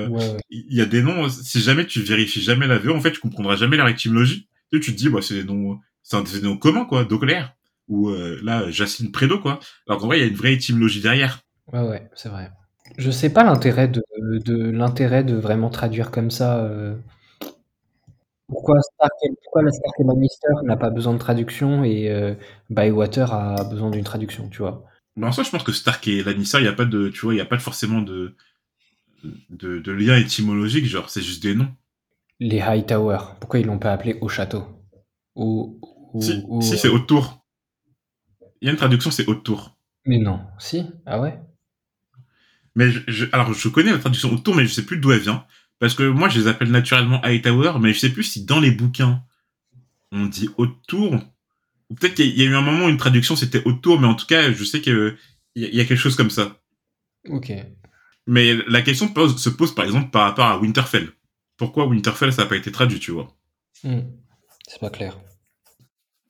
il 0.48 0.74
y 0.74 0.80
a 0.80 0.86
des 0.86 1.02
noms, 1.02 1.28
si 1.28 1.60
jamais 1.60 1.86
tu 1.86 2.00
vérifies 2.00 2.40
jamais 2.40 2.66
la 2.66 2.78
VO, 2.78 2.94
en 2.94 3.00
fait, 3.00 3.12
tu 3.12 3.20
comprendras 3.20 3.56
jamais 3.56 3.76
leur 3.76 3.88
étymologie. 3.88 4.48
Tu, 4.72 4.80
tu 4.80 4.92
te 4.92 4.96
dis, 4.96 5.10
bah, 5.10 5.20
c'est 5.20 5.34
des 5.34 5.44
noms, 5.44 5.78
c'est 6.02 6.32
des 6.32 6.40
noms 6.40 6.56
communs, 6.56 6.86
quoi, 6.86 7.04
Dauclair. 7.04 7.54
Ou 7.88 8.10
là, 8.42 8.70
Jacqueline 8.70 9.12
Prédo, 9.12 9.38
quoi. 9.38 9.60
Alors 9.86 10.00
qu'en 10.00 10.06
vrai, 10.06 10.18
il 10.18 10.22
y 10.22 10.24
a 10.24 10.28
une 10.28 10.36
vraie 10.36 10.54
étymologie 10.54 11.02
derrière. 11.02 11.42
Ouais, 11.66 11.82
ouais, 11.82 12.08
c'est 12.14 12.30
vrai. 12.30 12.50
Je 12.98 13.10
sais 13.10 13.32
pas 13.32 13.44
l'intérêt 13.44 13.88
de 13.88 14.02
de 14.18 14.70
l'intérêt 14.70 15.24
de 15.24 15.36
vraiment 15.36 15.70
traduire 15.70 16.10
comme 16.10 16.30
ça, 16.30 16.64
euh. 16.64 16.96
pourquoi 18.48 18.80
Stark 18.80 19.12
pourquoi 19.42 19.62
la 19.62 19.72
Stark 19.72 20.00
et 20.00 20.04
Lannister 20.04 20.48
n'a 20.64 20.76
pas 20.76 20.90
besoin 20.90 21.12
de 21.14 21.18
traduction 21.18 21.84
et 21.84 22.10
euh, 22.10 22.34
Bywater 22.70 23.32
a 23.32 23.64
besoin 23.64 23.90
d'une 23.90 24.04
traduction, 24.04 24.48
tu 24.48 24.58
vois? 24.58 24.84
Ben, 25.16 25.28
en 25.28 25.32
soi, 25.32 25.44
je 25.44 25.50
pense 25.50 25.62
que 25.62 25.72
Stark 25.72 26.06
et 26.08 26.22
Lannister, 26.22 26.58
il 26.58 26.64
y 26.64 26.68
a 26.68 26.72
pas 26.72 26.84
de 26.84 27.08
tu 27.08 27.20
vois, 27.22 27.34
il 27.34 27.38
y 27.38 27.40
a 27.40 27.46
pas 27.46 27.58
forcément 27.58 28.02
de 28.02 28.34
de 29.50 29.78
de 29.78 29.92
lien 29.92 30.16
étymologique, 30.16 30.86
genre, 30.86 31.10
c'est 31.10 31.22
juste 31.22 31.42
des 31.42 31.54
noms. 31.54 31.68
Les 32.38 32.60
Hightower, 32.60 33.18
pourquoi 33.40 33.60
ils 33.60 33.66
l'ont 33.66 33.78
pas 33.78 33.92
appelé 33.92 34.18
Au 34.20 34.28
Château? 34.28 34.64
Si, 36.20 36.42
si, 36.60 36.78
c'est 36.78 36.88
Haute 36.88 37.06
Tour. 37.06 37.44
Il 38.60 38.66
y 38.66 38.68
a 38.68 38.72
une 38.72 38.78
traduction, 38.78 39.10
c'est 39.10 39.26
Haute 39.26 39.42
Tour. 39.42 39.76
Mais 40.04 40.18
non. 40.18 40.40
Si? 40.58 40.86
Ah 41.04 41.20
ouais? 41.20 41.38
Mais 42.76 42.90
je, 43.08 43.24
alors, 43.32 43.52
je 43.52 43.68
connais 43.68 43.90
la 43.90 43.98
traduction 43.98 44.32
autour, 44.32 44.54
mais 44.54 44.64
je 44.66 44.72
sais 44.72 44.84
plus 44.84 44.98
d'où 44.98 45.10
elle 45.10 45.20
vient. 45.20 45.44
Parce 45.78 45.94
que 45.94 46.04
moi, 46.04 46.28
je 46.28 46.40
les 46.40 46.46
appelle 46.46 46.70
naturellement 46.70 47.20
Hightower, 47.22 47.78
mais 47.80 47.92
je 47.92 47.98
sais 47.98 48.10
plus 48.10 48.22
si 48.22 48.44
dans 48.44 48.60
les 48.60 48.70
bouquins, 48.70 49.22
on 50.12 50.26
dit 50.26 50.48
autour. 50.58 51.14
Ou 51.88 51.94
peut-être 51.94 52.14
qu'il 52.14 52.38
y 52.38 52.42
a 52.42 52.44
eu 52.44 52.54
un 52.54 52.60
moment 52.60 52.86
où 52.86 52.88
une 52.88 52.96
traduction 52.96 53.34
c'était 53.34 53.62
autour, 53.64 53.98
mais 53.98 54.06
en 54.06 54.14
tout 54.14 54.26
cas, 54.26 54.52
je 54.52 54.64
sais 54.64 54.80
qu'il 54.80 55.16
y, 55.56 55.80
a 55.80 55.84
quelque 55.84 55.98
chose 55.98 56.16
comme 56.16 56.30
ça. 56.30 56.60
Ok. 57.28 57.52
Mais 58.26 58.54
la 58.66 58.82
question 58.82 59.08
se 59.36 59.48
pose 59.48 59.74
par 59.74 59.84
exemple 59.84 60.10
par 60.10 60.22
rapport 60.22 60.46
à 60.46 60.58
Winterfell. 60.58 61.10
Pourquoi 61.56 61.86
Winterfell 61.86 62.32
ça 62.32 62.42
n'a 62.42 62.48
pas 62.48 62.56
été 62.56 62.72
traduit, 62.72 62.98
tu 62.98 63.12
vois? 63.12 63.34
Hmm. 63.84 64.00
C'est 64.66 64.80
pas 64.80 64.90
clair. 64.90 65.18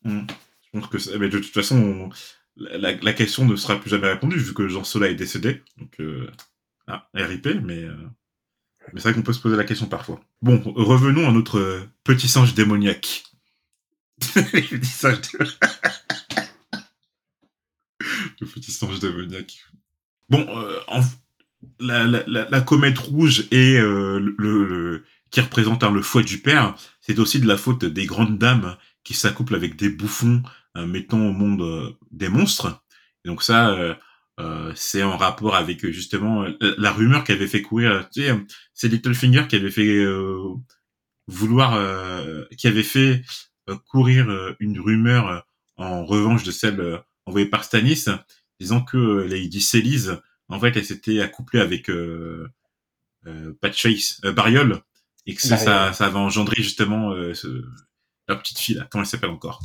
Hmm. 0.04 0.26
Je 0.62 0.78
pense 0.78 0.88
que 0.88 1.16
mais 1.16 1.28
de 1.28 1.38
toute 1.38 1.54
façon, 1.54 2.10
la, 2.56 3.12
question 3.12 3.44
ne 3.44 3.56
sera 3.56 3.78
plus 3.78 3.90
jamais 3.90 4.08
répondue 4.08 4.38
vu 4.38 4.54
que 4.54 4.68
Jean 4.68 4.84
Sola 4.84 5.08
est 5.08 5.14
décédé. 5.14 5.62
Donc, 5.78 6.00
euh, 6.00 6.30
ah, 6.86 7.08
RIP, 7.14 7.48
mais, 7.62 7.82
euh, 7.82 7.96
mais 8.92 9.00
c'est 9.00 9.08
vrai 9.08 9.14
qu'on 9.14 9.22
peut 9.22 9.32
se 9.32 9.40
poser 9.40 9.56
la 9.56 9.64
question 9.64 9.86
parfois. 9.86 10.20
Bon, 10.42 10.60
revenons 10.74 11.28
à 11.28 11.32
notre 11.32 11.86
petit 12.04 12.28
singe 12.28 12.54
démoniaque. 12.54 13.24
petit 14.34 14.86
singe 14.86 15.20
démoniaque. 15.32 15.60
le 18.40 18.46
petit 18.46 18.72
singe 18.72 19.00
démoniaque. 19.00 19.66
Bon, 20.28 20.46
euh, 20.48 20.80
en, 20.88 21.00
la, 21.80 22.04
la, 22.04 22.24
la, 22.26 22.60
comète 22.60 22.98
rouge 22.98 23.46
et 23.50 23.78
euh, 23.78 24.18
le, 24.18 24.66
le, 24.66 25.04
qui 25.30 25.40
représente 25.40 25.84
hein, 25.84 25.90
le 25.90 26.02
foie 26.02 26.22
du 26.22 26.38
père, 26.38 26.74
c'est 27.00 27.18
aussi 27.18 27.40
de 27.40 27.46
la 27.46 27.56
faute 27.56 27.84
des 27.84 28.06
grandes 28.06 28.38
dames 28.38 28.76
qui 29.04 29.14
s'accouplent 29.14 29.54
avec 29.54 29.76
des 29.76 29.88
bouffons, 29.88 30.42
euh, 30.76 30.86
mettant 30.86 31.20
au 31.20 31.32
monde 31.32 31.62
euh, 31.62 31.92
des 32.10 32.28
monstres. 32.28 32.82
Et 33.24 33.28
donc 33.28 33.42
ça, 33.42 33.70
euh, 34.38 34.72
c'est 34.74 35.02
en 35.02 35.16
rapport 35.16 35.56
avec 35.56 35.86
justement 35.90 36.46
la 36.60 36.92
rumeur 36.92 37.24
qui 37.24 37.32
avait 37.32 37.46
fait 37.46 37.62
courir. 37.62 38.08
Tu 38.12 38.22
sais, 38.22 38.34
c'est 38.74 38.88
Littlefinger 38.88 39.46
qui 39.48 39.56
avait 39.56 39.70
fait 39.70 40.04
vouloir, 41.26 41.80
qui 42.56 42.68
avait 42.68 42.82
fait 42.82 43.24
courir 43.88 44.54
une 44.60 44.78
rumeur 44.78 45.46
en 45.78 46.04
revanche 46.04 46.44
de 46.44 46.50
celle 46.50 47.02
envoyée 47.24 47.48
par 47.48 47.64
Stannis, 47.64 48.04
disant 48.60 48.82
que 48.82 49.26
Lady 49.28 49.60
Célise, 49.60 50.20
en 50.48 50.60
fait, 50.60 50.76
elle 50.76 50.84
s'était 50.84 51.20
accouplée 51.20 51.60
avec 51.60 51.90
euh, 51.90 52.48
euh, 53.26 53.52
Patchface, 53.60 54.20
euh, 54.24 54.32
Bariol, 54.32 54.80
et 55.26 55.34
que 55.34 55.42
ça, 55.42 55.56
ça, 55.56 55.92
ça 55.92 56.06
avait 56.06 56.18
engendré 56.18 56.62
justement 56.62 57.12
ce, 57.34 57.64
la 58.28 58.36
petite 58.36 58.58
fille 58.58 58.76
là. 58.76 58.86
Comment 58.90 59.02
elle 59.02 59.08
s'appelle 59.08 59.30
encore? 59.30 59.60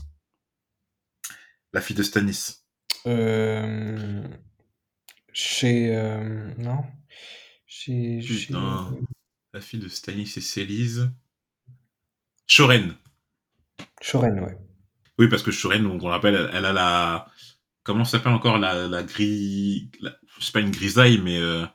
La 1.73 1.81
fille 1.81 1.95
de 1.95 2.03
Stannis. 2.03 2.65
Euh... 3.07 4.23
Chez 5.33 5.95
non. 6.57 6.83
Chez, 7.65 8.19
Putain. 8.19 8.95
La 9.53 9.61
fille 9.61 9.79
de 9.79 9.87
Stannis 9.87 10.33
et 10.37 10.41
Célise. 10.41 11.09
Shoren. 12.47 12.95
Shoren, 14.01 14.39
ouais. 14.39 14.57
Oui, 15.17 15.27
parce 15.29 15.43
que 15.43 15.51
Shoren, 15.51 15.85
on, 15.85 15.99
on 16.03 16.07
rappelle, 16.09 16.35
elle, 16.35 16.49
elle, 16.53 16.65
a 16.65 16.73
la. 16.73 17.27
Comment 17.83 18.03
s'appelle 18.03 18.33
encore 18.33 18.57
la, 18.57 18.87
la 18.87 19.03
gris. 19.03 19.89
La... 20.01 20.11
C'est 20.39 20.53
pas 20.53 20.59
une 20.59 20.71
grisaille, 20.71 21.19
mais. 21.19 21.37
Euh... 21.37 21.65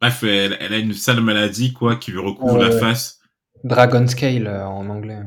Bref, 0.00 0.22
elle, 0.22 0.56
elle, 0.60 0.72
a 0.74 0.78
une 0.78 0.92
sale 0.92 1.20
maladie, 1.20 1.72
quoi, 1.72 1.96
qui 1.96 2.10
lui 2.10 2.18
recouvre 2.18 2.56
euh, 2.56 2.68
la 2.68 2.78
face. 2.78 3.20
Dragon 3.62 4.06
Scale 4.06 4.46
euh, 4.46 4.66
en 4.66 4.88
anglais. 4.90 5.22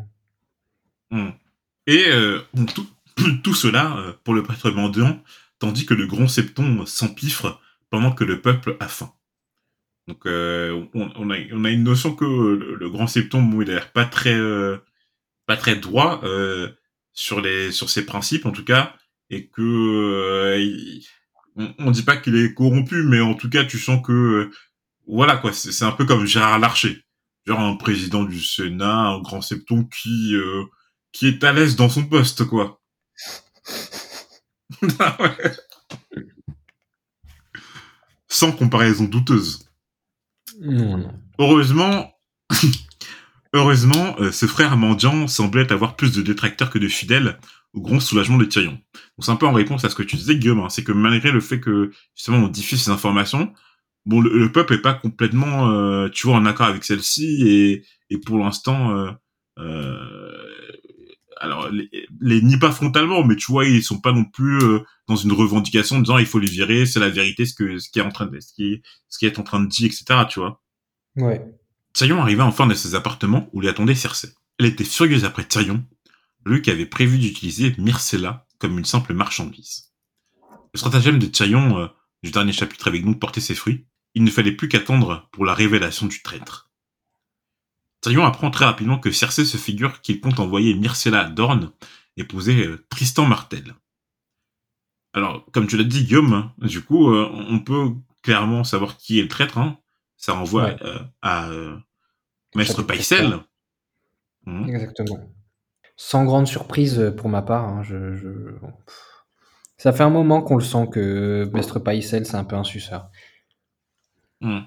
Hum. 1.11 1.33
Et 1.87 2.05
euh, 2.09 2.41
tout, 2.73 2.87
tout, 3.43 3.53
cela 3.53 3.97
euh, 3.97 4.13
pour 4.23 4.33
le 4.33 4.43
prêtre 4.43 4.71
mendiant, 4.71 5.21
tandis 5.59 5.85
que 5.85 5.93
le 5.93 6.07
grand 6.07 6.27
septon 6.27 6.85
s'empiffre 6.85 7.59
pendant 7.89 8.11
que 8.11 8.23
le 8.23 8.41
peuple 8.41 8.77
a 8.79 8.87
faim. 8.87 9.13
Donc 10.07 10.25
euh, 10.25 10.85
on, 10.93 11.29
a, 11.29 11.37
on, 11.51 11.65
a, 11.65 11.69
une 11.69 11.83
notion 11.83 12.15
que 12.15 12.25
le, 12.25 12.89
grand 12.89 13.07
septon, 13.07 13.43
bon, 13.43 13.61
il 13.61 13.69
a 13.71 13.75
l'air 13.75 13.91
pas 13.91 14.05
très 14.05 14.33
euh, 14.33 14.77
pas 15.45 15.57
très 15.57 15.75
droit 15.75 16.21
euh, 16.23 16.69
sur 17.13 17.41
les 17.41 17.71
sur 17.71 17.89
ses 17.89 18.05
principes 18.05 18.45
en 18.45 18.51
tout 18.51 18.63
cas, 18.63 18.95
et 19.29 19.47
que 19.47 19.61
euh, 19.61 20.57
il, 20.59 21.05
on, 21.57 21.73
on, 21.79 21.91
dit 21.91 22.03
pas 22.03 22.15
qu'il 22.15 22.37
est 22.37 22.53
corrompu, 22.53 23.03
mais 23.03 23.19
en 23.19 23.33
tout 23.33 23.49
cas 23.49 23.65
tu 23.65 23.79
sens 23.79 24.01
que 24.05 24.49
voilà 25.07 25.37
quoi, 25.37 25.51
c'est 25.51 25.85
un 25.85 25.91
peu 25.91 26.05
comme 26.05 26.25
Gérard 26.25 26.59
Larcher, 26.59 27.03
genre 27.45 27.59
un 27.59 27.75
président 27.75 28.23
du 28.23 28.39
Sénat, 28.41 29.09
un 29.09 29.19
grand 29.21 29.41
septon 29.41 29.83
qui 29.85 30.35
qui 31.11 31.27
est 31.27 31.43
à 31.43 31.51
l'aise 31.51 31.75
dans 31.75 31.89
son 31.89 32.05
poste, 32.05 32.45
quoi. 32.45 32.81
Sans 38.27 38.51
comparaison 38.51 39.05
douteuse. 39.05 39.69
Non, 40.59 40.97
non. 40.97 41.13
Heureusement, 41.39 42.13
heureusement, 43.53 44.15
euh, 44.19 44.31
ce 44.31 44.45
frère 44.45 44.77
mendiant 44.77 45.27
semblait 45.27 45.71
avoir 45.71 45.95
plus 45.95 46.11
de 46.13 46.21
détracteurs 46.21 46.69
que 46.69 46.79
de 46.79 46.87
fidèles, 46.87 47.39
au 47.73 47.81
grand 47.81 47.99
soulagement 47.99 48.37
de 48.37 48.45
Tyrion. 48.45 48.71
Donc 48.71 48.81
c'est 49.19 49.31
un 49.31 49.35
peu 49.35 49.45
en 49.45 49.53
réponse 49.53 49.85
à 49.85 49.89
ce 49.89 49.95
que 49.95 50.03
tu 50.03 50.15
disais, 50.15 50.35
Guillaume, 50.35 50.59
hein, 50.59 50.69
c'est 50.69 50.83
que 50.83 50.91
malgré 50.91 51.31
le 51.31 51.39
fait 51.39 51.59
que 51.59 51.91
justement 52.15 52.37
on 52.37 52.47
diffuse 52.47 52.83
ces 52.83 52.91
informations, 52.91 53.53
bon, 54.05 54.21
le, 54.21 54.37
le 54.37 54.51
peuple 54.51 54.73
est 54.73 54.81
pas 54.81 54.93
complètement, 54.93 55.69
euh, 55.71 56.09
tu 56.09 56.27
vois, 56.27 56.37
en 56.37 56.45
accord 56.45 56.67
avec 56.67 56.83
celle-ci, 56.83 57.47
et, 57.47 57.85
et 58.09 58.17
pour 58.19 58.39
l'instant, 58.39 59.15
euh, 59.59 60.31
alors 61.39 61.69
les, 61.69 61.89
les 62.21 62.41
nie 62.41 62.57
pas 62.57 62.71
frontalement, 62.71 63.23
mais 63.23 63.35
tu 63.35 63.51
vois, 63.51 63.65
ils 63.65 63.83
sont 63.83 63.99
pas 63.99 64.11
non 64.11 64.25
plus 64.25 64.57
euh, 64.59 64.79
dans 65.07 65.15
une 65.15 65.31
revendication 65.31 65.97
en 65.97 65.99
disant 65.99 66.17
il 66.17 66.25
faut 66.25 66.39
les 66.39 66.49
virer, 66.49 66.85
c'est 66.85 66.99
la 66.99 67.09
vérité, 67.09 67.45
ce 67.45 67.53
que 67.53 67.79
ce 67.79 67.89
qui 67.89 67.99
est 67.99 68.03
en 68.03 68.09
train 68.09 68.25
de 68.25 68.39
ce 68.39 68.53
qui 68.53 68.81
ce 69.09 69.17
qui 69.17 69.25
est 69.25 69.39
en 69.39 69.43
train 69.43 69.59
de 69.59 69.67
dire, 69.67 69.87
etc. 69.87 70.25
Tu 70.29 70.39
vois. 70.39 70.61
Ouais. 71.15 71.41
Tyrion 71.93 72.21
arriva 72.21 72.45
enfin 72.45 72.67
dans 72.67 72.75
ses 72.75 72.95
appartements 72.95 73.49
où 73.53 73.61
l'attendait 73.61 73.95
Cersei. 73.95 74.29
Elle 74.59 74.67
était 74.67 74.83
furieuse 74.83 75.25
après 75.25 75.45
Tyrion, 75.45 75.83
lui 76.45 76.61
qui 76.61 76.69
avait 76.69 76.85
prévu 76.85 77.17
d'utiliser 77.17 77.73
Myrcella 77.77 78.45
comme 78.59 78.77
une 78.77 78.85
simple 78.85 79.13
marchandise. 79.13 79.93
Le 80.73 80.77
stratagème 80.77 81.19
de 81.19 81.25
Tyrion 81.25 81.79
euh, 81.79 81.87
du 82.23 82.31
dernier 82.31 82.53
chapitre 82.53 82.87
avec 82.87 83.05
nous 83.05 83.15
portait 83.15 83.41
ses 83.41 83.55
fruits. 83.55 83.85
Il 84.13 84.23
ne 84.23 84.31
fallait 84.31 84.51
plus 84.51 84.67
qu'attendre 84.67 85.27
pour 85.31 85.45
la 85.45 85.53
révélation 85.53 86.07
du 86.07 86.21
traître. 86.21 86.69
Tyrion 88.01 88.25
apprend 88.25 88.51
très 88.51 88.65
rapidement 88.65 88.99
que 88.99 89.11
Cersei 89.11 89.45
se 89.45 89.57
figure 89.57 90.01
qu'il 90.01 90.21
compte 90.21 90.39
envoyer 90.39 90.75
Myrcella 90.75 91.21
à 91.21 91.29
Dorne, 91.29 91.71
épouser 92.17 92.65
euh, 92.65 92.85
Tristan 92.89 93.25
Martel. 93.25 93.75
Alors, 95.13 95.45
comme 95.51 95.67
tu 95.67 95.77
l'as 95.77 95.83
dit, 95.83 96.03
Guillaume, 96.03 96.33
hein, 96.33 96.53
du 96.57 96.83
coup, 96.83 97.11
euh, 97.11 97.29
on 97.31 97.59
peut 97.59 97.91
clairement 98.23 98.63
savoir 98.63 98.97
qui 98.97 99.19
est 99.19 99.23
le 99.23 99.27
traître. 99.27 99.57
Hein. 99.57 99.79
Ça 100.17 100.33
renvoie 100.33 100.65
ouais. 100.65 100.77
euh, 100.83 100.99
à 101.21 101.49
Maître 102.55 102.83
Paisel. 102.83 103.39
Mmh. 104.45 104.69
Exactement. 104.69 105.19
Sans 105.95 106.25
grande 106.25 106.47
surprise 106.47 107.13
pour 107.17 107.29
ma 107.29 107.41
part. 107.41 107.65
Hein, 107.65 107.83
je, 107.83 108.15
je... 108.15 108.29
Ça 109.77 109.93
fait 109.93 110.03
un 110.03 110.09
moment 110.09 110.41
qu'on 110.41 110.57
le 110.57 110.63
sent 110.63 110.87
que 110.91 111.49
Maître 111.53 111.79
Paisel, 111.79 112.25
c'est 112.25 112.35
un 112.35 112.43
peu 112.43 112.55
un 112.55 112.63
suceur. 112.63 113.09
Mmh. 114.41 114.59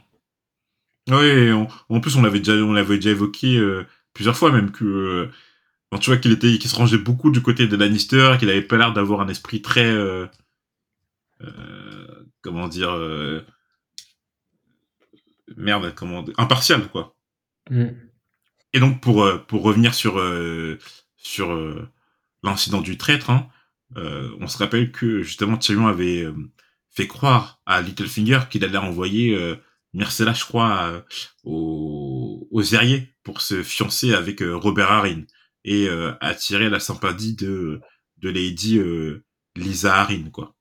Oui, 1.08 1.50
on, 1.52 1.66
en 1.88 2.00
plus 2.00 2.16
on 2.16 2.22
l'avait 2.22 2.38
déjà, 2.38 2.52
on 2.52 2.72
l'avait 2.72 2.96
déjà 2.96 3.10
évoqué 3.10 3.56
euh, 3.56 3.86
plusieurs 4.12 4.36
fois 4.36 4.52
même 4.52 4.70
que 4.70 4.84
euh, 4.84 5.30
quand 5.90 5.98
tu 5.98 6.10
vois 6.10 6.18
qu'il 6.18 6.32
était, 6.32 6.58
qu'il 6.58 6.70
se 6.70 6.76
rangeait 6.76 6.98
beaucoup 6.98 7.30
du 7.30 7.42
côté 7.42 7.66
de 7.66 7.76
Lannister, 7.76 8.36
qu'il 8.38 8.50
avait 8.50 8.62
pas 8.62 8.76
l'air 8.76 8.92
d'avoir 8.92 9.20
un 9.20 9.28
esprit 9.28 9.62
très, 9.62 9.86
euh, 9.86 10.26
comment 12.42 12.68
dire, 12.68 12.96
merde, 15.56 15.92
comment, 15.94 16.24
impartial 16.36 16.88
quoi. 16.88 17.16
Mm. 17.70 17.88
Et 18.72 18.80
donc 18.80 19.00
pour 19.00 19.26
pour 19.46 19.62
revenir 19.62 19.94
sur 19.94 20.22
sur 21.16 21.88
l'incident 22.42 22.80
du 22.80 22.96
traître, 22.96 23.30
hein, 23.30 23.48
on 23.96 24.46
se 24.46 24.58
rappelle 24.58 24.92
que 24.92 25.22
justement 25.22 25.56
Tyrion 25.56 25.88
avait 25.88 26.26
fait 26.90 27.08
croire 27.08 27.60
à 27.66 27.80
Littlefinger 27.80 28.40
qu'il 28.48 28.64
allait 28.64 28.78
envoyer 28.78 29.56
Myrcella, 29.92 30.32
je 30.32 30.44
crois, 30.44 30.82
euh, 30.84 31.00
aux, 31.44 32.48
aux 32.50 32.62
Zerriers 32.62 33.12
pour 33.22 33.40
se 33.40 33.62
fiancer 33.62 34.14
avec 34.14 34.42
euh, 34.42 34.56
Robert 34.56 34.90
Harrin 34.90 35.24
et 35.64 35.88
euh, 35.88 36.12
attirer 36.20 36.70
la 36.70 36.80
sympathie 36.80 37.34
de, 37.34 37.80
de 38.18 38.30
Lady 38.30 38.78
euh, 38.78 39.24
Lisa 39.56 39.96
Harrin, 39.96 40.30
quoi. 40.30 40.54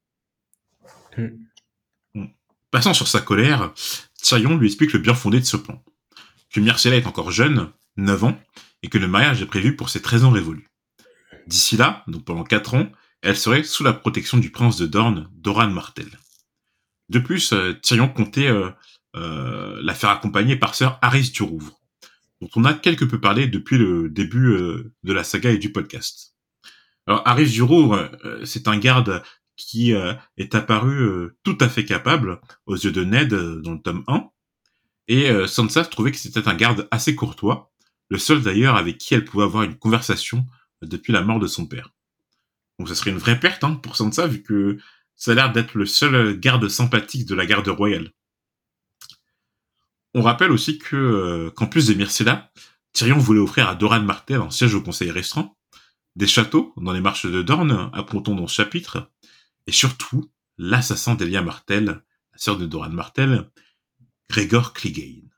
Mm. 1.17 2.25
Passant 2.71 2.93
sur 2.93 3.07
sa 3.07 3.21
colère, 3.21 3.73
Tyrion 4.21 4.57
lui 4.57 4.67
explique 4.67 4.93
le 4.93 4.99
bien 4.99 5.15
fondé 5.15 5.39
de 5.39 5.45
ce 5.45 5.57
plan. 5.57 5.83
Que 6.51 6.59
Myrcella 6.59 6.97
est 6.97 7.07
encore 7.07 7.31
jeune, 7.31 7.71
9 7.97 8.23
ans, 8.25 8.39
et 8.83 8.89
que 8.89 8.97
le 8.97 9.07
mariage 9.07 9.41
est 9.41 9.47
prévu 9.47 9.75
pour 9.75 9.89
ses 9.89 10.01
13 10.01 10.25
ans 10.25 10.31
révolus. 10.31 10.67
D'ici 11.47 11.77
là, 11.77 12.03
donc 12.07 12.25
pendant 12.25 12.43
4 12.43 12.75
ans, 12.75 12.91
elle 13.21 13.37
serait 13.37 13.63
sous 13.63 13.83
la 13.83 13.93
protection 13.93 14.37
du 14.37 14.51
prince 14.51 14.77
de 14.77 14.85
Dorne, 14.85 15.29
Doran 15.33 15.69
Martel. 15.69 16.09
De 17.09 17.19
plus, 17.19 17.53
Tyrion 17.81 18.07
comptait 18.07 18.47
euh, 18.47 18.69
euh, 19.15 19.79
la 19.81 19.95
faire 19.95 20.11
accompagner 20.11 20.55
par 20.55 20.75
sœur 20.75 20.99
Aris 21.01 21.31
du 21.31 21.43
Rouvre, 21.43 21.78
dont 22.41 22.49
on 22.55 22.65
a 22.65 22.73
quelque 22.73 23.05
peu 23.05 23.19
parlé 23.19 23.47
depuis 23.47 23.77
le 23.77 24.09
début 24.09 24.47
euh, 24.51 24.93
de 25.03 25.13
la 25.13 25.23
saga 25.23 25.51
et 25.51 25.57
du 25.57 25.71
podcast. 25.71 26.35
Alors 27.09 27.23
du 27.35 27.63
Rouvre, 27.63 28.11
euh, 28.23 28.45
c'est 28.45 28.67
un 28.67 28.77
garde 28.77 29.23
qui 29.55 29.93
euh, 29.93 30.13
est 30.37 30.53
apparu 30.53 31.01
euh, 31.01 31.35
tout 31.43 31.57
à 31.59 31.67
fait 31.67 31.83
capable 31.83 32.39
aux 32.67 32.75
yeux 32.75 32.91
de 32.91 33.03
Ned 33.03 33.33
dans 33.33 33.73
le 33.73 33.81
tome 33.81 34.03
1, 34.07 34.29
et 35.07 35.47
Sansa 35.47 35.85
trouvait 35.85 36.11
que 36.11 36.17
c'était 36.17 36.47
un 36.47 36.53
garde 36.53 36.87
assez 36.91 37.15
courtois, 37.15 37.71
le 38.09 38.19
seul 38.19 38.43
d'ailleurs 38.43 38.75
avec 38.75 38.99
qui 38.99 39.15
elle 39.15 39.25
pouvait 39.25 39.45
avoir 39.45 39.63
une 39.63 39.75
conversation 39.75 40.45
depuis 40.83 41.11
la 41.11 41.23
mort 41.23 41.39
de 41.39 41.47
son 41.47 41.65
père. 41.65 41.89
Donc 42.77 42.89
ça 42.89 42.93
serait 42.93 43.09
une 43.09 43.17
vraie 43.17 43.39
perte 43.39 43.63
hein, 43.63 43.73
pour 43.73 43.95
Sansa 43.95 44.27
vu 44.27 44.43
que 44.43 44.77
ça 45.15 45.31
a 45.31 45.33
l'air 45.33 45.51
d'être 45.51 45.73
le 45.73 45.87
seul 45.87 46.39
garde 46.39 46.69
sympathique 46.69 47.25
de 47.25 47.33
la 47.33 47.47
garde 47.47 47.67
royale. 47.69 48.11
On 50.13 50.21
rappelle 50.21 50.51
aussi 50.51 50.79
que 50.79 50.95
euh, 50.95 51.51
qu'en 51.51 51.67
plus 51.67 51.87
de 51.87 51.93
Myrcella, 51.93 52.51
Tyrion 52.93 53.17
voulait 53.17 53.39
offrir 53.39 53.69
à 53.69 53.75
Doran 53.75 54.01
Martel 54.01 54.41
un 54.41 54.49
siège 54.49 54.73
au 54.73 54.81
conseil 54.81 55.11
restreint, 55.11 55.53
des 56.15 56.27
châteaux 56.27 56.73
dans 56.77 56.91
les 56.91 57.01
marches 57.01 57.27
de 57.27 57.41
Dorne, 57.41 57.89
appontons 57.93 58.35
dans 58.35 58.47
ce 58.47 58.55
chapitre, 58.55 59.11
et 59.67 59.71
surtout 59.71 60.31
l'assassin 60.57 61.15
d'Elia 61.15 61.41
Martel, 61.41 61.85
la 61.85 62.37
sœur 62.37 62.57
de 62.57 62.65
Doran 62.65 62.89
Martel, 62.89 63.49
Gregor 64.29 64.73
Clegane. 64.73 65.29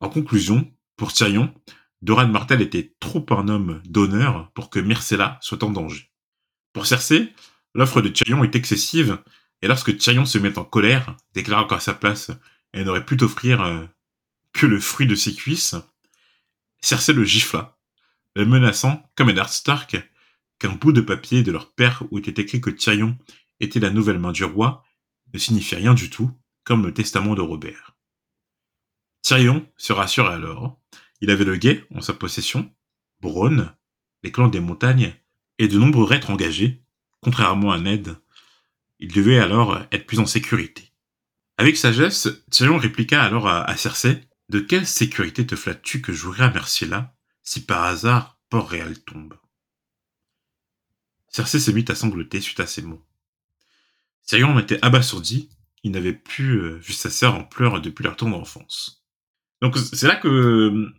En 0.00 0.08
conclusion, 0.08 0.72
pour 0.96 1.12
Tyrion, 1.12 1.54
Doran 2.02 2.28
Martel 2.28 2.60
était 2.60 2.94
trop 3.00 3.24
un 3.30 3.48
homme 3.48 3.80
d'honneur 3.84 4.50
pour 4.52 4.70
que 4.70 4.80
Myrcella 4.80 5.38
soit 5.40 5.62
en 5.62 5.70
danger. 5.70 6.10
Pour 6.72 6.86
Cersei, 6.86 7.32
l'offre 7.74 8.00
de 8.00 8.08
Tyrion 8.08 8.44
est 8.44 8.54
excessive, 8.54 9.22
et 9.62 9.68
lorsque 9.68 9.96
Tyrion 9.96 10.24
se 10.24 10.38
met 10.38 10.58
en 10.58 10.64
colère, 10.64 11.16
déclarant 11.34 11.66
qu'à 11.66 11.80
sa 11.80 11.94
place, 11.94 12.30
elle 12.78 12.86
n'aurait 12.86 13.04
pu 13.04 13.16
offrir 13.22 13.60
euh, 13.60 13.84
que 14.52 14.66
le 14.66 14.78
fruit 14.78 15.06
de 15.06 15.16
ses 15.16 15.34
cuisses, 15.34 15.74
Cersei 16.80 17.12
le 17.12 17.24
gifla, 17.24 17.76
le 18.36 18.46
menaçant, 18.46 19.10
comme 19.16 19.30
Eddard 19.30 19.52
Stark, 19.52 19.96
qu'un 20.60 20.72
bout 20.72 20.92
de 20.92 21.00
papier 21.00 21.42
de 21.42 21.50
leur 21.50 21.72
père 21.72 22.04
où 22.10 22.18
était 22.18 22.40
écrit 22.40 22.60
que 22.60 22.70
Tyrion 22.70 23.18
était 23.58 23.80
la 23.80 23.90
nouvelle 23.90 24.20
main 24.20 24.30
du 24.30 24.44
roi 24.44 24.84
ne 25.34 25.38
signifiait 25.38 25.78
rien 25.78 25.94
du 25.94 26.08
tout, 26.08 26.30
comme 26.62 26.86
le 26.86 26.94
testament 26.94 27.34
de 27.34 27.40
Robert. 27.40 27.96
Tyrion 29.22 29.68
se 29.76 29.92
rassure 29.92 30.26
alors. 30.26 30.80
Il 31.20 31.30
avait 31.30 31.44
le 31.44 31.56
guet 31.56 31.84
en 31.92 32.00
sa 32.00 32.14
possession, 32.14 32.72
Bronn, 33.20 33.74
les 34.22 34.30
clans 34.30 34.48
des 34.48 34.60
montagnes 34.60 35.14
et 35.58 35.66
de 35.66 35.78
nombreux 35.78 36.04
reîtres 36.04 36.30
engagés, 36.30 36.84
contrairement 37.20 37.72
à 37.72 37.80
Ned. 37.80 38.16
Il 39.00 39.12
devait 39.12 39.40
alors 39.40 39.80
être 39.90 40.06
plus 40.06 40.20
en 40.20 40.26
sécurité. 40.26 40.87
Avec 41.58 41.76
sagesse, 41.76 42.28
Tyrion 42.50 42.78
répliqua 42.78 43.20
alors 43.20 43.48
à, 43.48 43.76
Cersei 43.76 44.20
De 44.48 44.60
quelle 44.60 44.86
sécurité 44.86 45.44
te 45.44 45.56
flattes-tu 45.56 46.00
que 46.00 46.12
jouerais 46.12 46.44
à 46.44 46.50
Merciella 46.50 47.14
si 47.42 47.64
par 47.64 47.82
hasard 47.82 48.38
Port-Réal 48.48 48.98
tombe? 49.00 49.34
Cersei 51.28 51.58
se 51.58 51.72
mit 51.72 51.84
à 51.88 51.96
sangloter 51.96 52.40
suite 52.40 52.60
à 52.60 52.66
ces 52.66 52.82
mots. 52.82 53.04
Tyrion 54.24 54.58
était 54.58 54.78
abasourdi, 54.82 55.50
il 55.82 55.90
n'avait 55.90 56.12
plus 56.12 56.60
euh, 56.60 56.76
vu 56.76 56.92
sa 56.92 57.10
sœur 57.10 57.34
en 57.34 57.44
pleurs 57.44 57.80
depuis 57.80 58.04
leur 58.04 58.16
temps 58.16 58.30
d'enfance. 58.30 59.04
Donc 59.60 59.76
c'est 59.76 60.06
là 60.06 60.14
que 60.14 60.92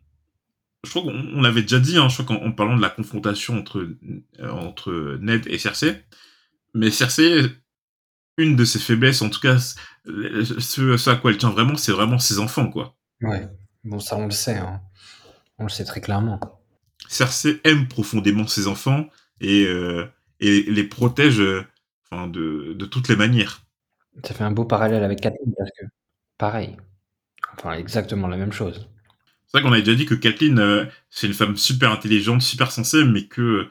je 0.83 0.89
crois 0.89 1.03
qu'on 1.03 1.41
l'avait 1.41 1.61
déjà 1.61 1.79
dit, 1.79 1.97
hein, 1.97 2.09
je 2.09 2.21
crois 2.21 2.37
qu'en 2.37 2.51
parlant 2.51 2.75
de 2.75 2.81
la 2.81 2.89
confrontation 2.89 3.57
entre, 3.57 3.79
euh, 3.79 4.49
entre 4.49 5.17
Ned 5.21 5.47
et 5.47 5.57
Cersei, 5.57 6.03
mais 6.73 6.91
Cersei, 6.91 7.45
une 8.37 8.55
de 8.55 8.65
ses 8.65 8.79
faiblesses, 8.79 9.21
en 9.21 9.29
tout 9.29 9.39
cas, 9.39 9.57
ce, 10.59 11.09
à 11.09 11.15
quoi 11.15 11.31
elle 11.31 11.37
tient 11.37 11.49
vraiment, 11.49 11.75
c'est 11.75 11.91
vraiment 11.91 12.19
ses 12.19 12.39
enfants, 12.39 12.69
quoi. 12.69 12.95
Ouais, 13.21 13.47
bon, 13.83 13.99
ça 13.99 14.17
on 14.17 14.25
le 14.25 14.31
sait, 14.31 14.57
hein. 14.57 14.81
on 15.57 15.63
le 15.63 15.69
sait 15.69 15.85
très 15.85 16.01
clairement. 16.01 16.39
Cersei 17.07 17.59
aime 17.63 17.87
profondément 17.87 18.47
ses 18.47 18.67
enfants 18.67 19.07
et, 19.41 19.65
euh, 19.65 20.05
et 20.39 20.63
les 20.63 20.83
protège 20.83 21.41
enfin, 22.11 22.27
de, 22.27 22.73
de 22.73 22.85
toutes 22.85 23.07
les 23.07 23.15
manières. 23.15 23.61
Ça 24.23 24.33
fait 24.33 24.43
un 24.43 24.51
beau 24.51 24.65
parallèle 24.65 25.03
avec 25.03 25.21
Kathleen 25.21 25.53
parce 25.57 25.71
que, 25.79 25.85
pareil, 26.37 26.77
enfin 27.53 27.73
exactement 27.73 28.27
la 28.27 28.37
même 28.37 28.51
chose. 28.51 28.87
C'est 29.51 29.57
vrai 29.57 29.67
qu'on 29.67 29.73
a 29.73 29.79
déjà 29.79 29.95
dit 29.95 30.05
que 30.05 30.13
Kathleen, 30.13 30.59
euh, 30.59 30.85
c'est 31.09 31.25
une 31.25 31.33
femme 31.33 31.57
super 31.57 31.91
intelligente, 31.91 32.43
super 32.43 32.71
sensée, 32.71 33.03
mais 33.03 33.25
que 33.25 33.67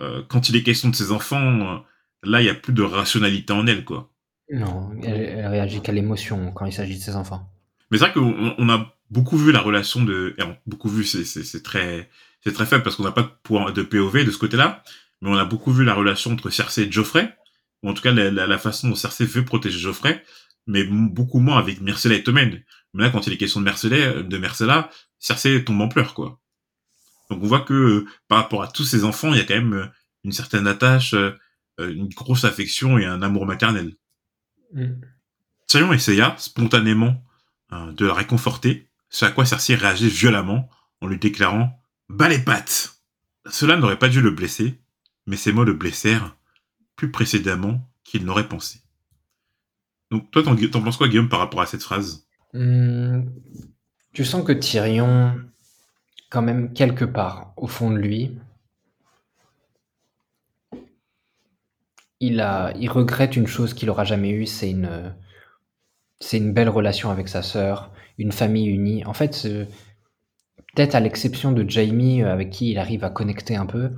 euh, 0.00 0.22
quand 0.28 0.48
il 0.48 0.56
est 0.56 0.62
question 0.62 0.88
de 0.88 0.96
ses 0.96 1.12
enfants, 1.12 1.60
euh, 1.60 1.78
là, 2.22 2.40
il 2.40 2.46
y 2.46 2.48
a 2.50 2.54
plus 2.54 2.72
de 2.72 2.82
rationalité 2.82 3.52
en 3.52 3.66
elle, 3.66 3.84
quoi. 3.84 4.10
Non, 4.50 4.90
elle, 5.02 5.46
réagit 5.46 5.80
qu'à 5.80 5.92
l'émotion 5.92 6.52
quand 6.52 6.66
il 6.66 6.72
s'agit 6.72 6.98
de 6.98 7.02
ses 7.02 7.16
enfants. 7.16 7.50
Mais 7.90 7.98
c'est 7.98 8.08
vrai 8.08 8.12
qu'on 8.12 8.68
a 8.68 8.94
beaucoup 9.10 9.36
vu 9.36 9.52
la 9.52 9.60
relation 9.60 10.02
de, 10.02 10.36
beaucoup 10.66 10.88
vu, 10.88 11.04
c'est 11.04 11.62
très, 11.62 12.10
c'est 12.42 12.52
très 12.52 12.66
faible 12.66 12.82
parce 12.82 12.96
qu'on 12.96 13.04
n'a 13.04 13.12
pas 13.12 13.22
de, 13.22 13.70
de 13.72 13.82
POV 13.82 14.24
de 14.24 14.30
ce 14.30 14.38
côté-là, 14.38 14.82
mais 15.20 15.30
on 15.30 15.36
a 15.36 15.44
beaucoup 15.44 15.72
vu 15.72 15.84
la 15.84 15.94
relation 15.94 16.32
entre 16.32 16.50
Cersei 16.50 16.84
et 16.84 16.92
Geoffrey, 16.92 17.34
ou 17.82 17.90
en 17.90 17.94
tout 17.94 18.02
cas 18.02 18.12
la, 18.12 18.30
la, 18.30 18.58
façon 18.58 18.88
dont 18.88 18.94
Cersei 18.94 19.26
veut 19.26 19.44
protéger 19.44 19.78
Geoffrey, 19.78 20.22
mais 20.66 20.84
beaucoup 20.84 21.40
moins 21.40 21.58
avec 21.58 21.80
Myrcella 21.80 22.16
et 22.16 22.22
Tommen. 22.22 22.62
Mais 22.94 23.04
là, 23.04 23.10
quand 23.10 23.26
il 23.26 23.32
est 23.32 23.36
question 23.36 23.60
de 23.60 23.64
Myrcella, 23.64 24.22
de 24.22 24.38
Myrcella, 24.38 24.90
Cersei 25.18 25.64
tombe 25.64 25.80
en 25.80 25.88
pleurs, 25.88 26.14
quoi. 26.14 26.40
Donc 27.30 27.42
on 27.42 27.46
voit 27.46 27.60
que 27.60 27.72
euh, 27.72 28.06
par 28.28 28.38
rapport 28.38 28.62
à 28.62 28.68
tous 28.68 28.84
ses 28.84 29.04
enfants, 29.04 29.32
il 29.32 29.38
y 29.38 29.40
a 29.40 29.44
quand 29.44 29.54
même 29.54 29.72
euh, 29.74 29.86
une 30.24 30.32
certaine 30.32 30.66
attache, 30.66 31.14
euh, 31.14 31.32
une 31.78 32.08
grosse 32.08 32.44
affection 32.44 32.98
et 32.98 33.04
un 33.04 33.22
amour 33.22 33.46
maternel. 33.46 33.94
Tyrion 35.66 35.92
essaya 35.92 36.34
spontanément 36.38 37.22
de 37.72 38.06
la 38.06 38.14
réconforter, 38.14 38.88
ce 39.08 39.24
à 39.24 39.30
quoi 39.30 39.44
Cersei 39.46 39.74
réagit 39.74 40.08
violemment 40.08 40.68
en 41.00 41.06
lui 41.06 41.18
déclarant 41.18 41.80
«Bas 42.08 42.28
les 42.28 42.38
pattes!» 42.38 43.00
Cela 43.50 43.76
n'aurait 43.76 43.98
pas 43.98 44.08
dû 44.08 44.20
le 44.20 44.30
blesser, 44.30 44.80
mais 45.26 45.36
ces 45.36 45.52
mots 45.52 45.64
le 45.64 45.74
blessèrent 45.74 46.36
plus 46.96 47.10
précédemment 47.10 47.80
qu'il 48.04 48.24
n'aurait 48.24 48.48
pensé. 48.48 48.80
Donc 50.10 50.30
toi, 50.30 50.42
t'en, 50.42 50.82
penses 50.82 50.96
quoi, 50.96 51.08
Guillaume, 51.08 51.28
par 51.28 51.40
rapport 51.40 51.60
à 51.60 51.66
cette 51.66 51.82
phrase? 51.82 52.26
Hmm, 52.52 53.22
Tu 54.12 54.24
sens 54.24 54.44
que 54.44 54.52
Tyrion, 54.52 55.36
quand 56.30 56.42
même, 56.42 56.72
quelque 56.72 57.04
part, 57.04 57.52
au 57.56 57.66
fond 57.66 57.90
de 57.90 57.98
lui, 57.98 58.38
il, 62.20 62.40
a, 62.40 62.72
il 62.78 62.90
regrette 62.90 63.36
une 63.36 63.46
chose 63.46 63.74
qu'il 63.74 63.88
n'aura 63.88 64.04
jamais 64.04 64.30
eue, 64.30 64.46
c'est 64.46 64.70
une, 64.70 65.14
c'est 66.20 66.38
une 66.38 66.52
belle 66.52 66.68
relation 66.68 67.10
avec 67.10 67.28
sa 67.28 67.42
sœur, 67.42 67.92
une 68.18 68.32
famille 68.32 68.66
unie. 68.66 69.04
En 69.04 69.14
fait, 69.14 69.42
peut-être 70.74 70.94
à 70.94 71.00
l'exception 71.00 71.52
de 71.52 71.68
Jamie, 71.68 72.22
avec 72.22 72.50
qui 72.50 72.70
il 72.70 72.78
arrive 72.78 73.04
à 73.04 73.10
connecter 73.10 73.56
un 73.56 73.66
peu, 73.66 73.92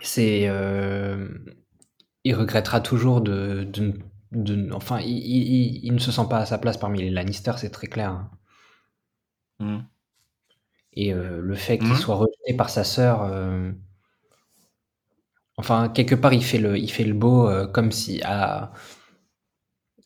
c'est, 0.00 0.48
euh, 0.48 1.28
il 2.24 2.34
regrettera 2.34 2.80
toujours 2.80 3.20
de, 3.20 3.68
de, 4.32 4.72
enfin, 4.72 5.00
il, 5.00 5.92
ne 5.92 5.98
se 5.98 6.12
sent 6.12 6.26
pas 6.28 6.38
à 6.38 6.46
sa 6.46 6.58
place 6.58 6.76
parmi 6.76 7.00
les 7.00 7.10
Lannister, 7.10 7.52
c'est 7.56 7.70
très 7.70 7.86
clair. 7.86 8.10
Hein. 8.10 8.30
Mmh. 9.58 9.78
Et 10.94 11.12
euh, 11.12 11.40
le 11.40 11.54
fait 11.54 11.78
qu'il 11.78 11.88
mmh. 11.88 11.96
soit 11.96 12.16
rejeté 12.16 12.54
par 12.56 12.70
sa 12.70 12.84
sœur, 12.84 13.22
euh, 13.22 13.70
enfin, 15.56 15.88
quelque 15.88 16.14
part, 16.14 16.32
il 16.32 16.44
fait 16.44 16.58
le, 16.58 16.78
il 16.78 16.90
fait 16.90 17.04
le 17.04 17.14
beau, 17.14 17.50
comme 17.72 17.92
si 17.92 18.20
à, 18.22 18.72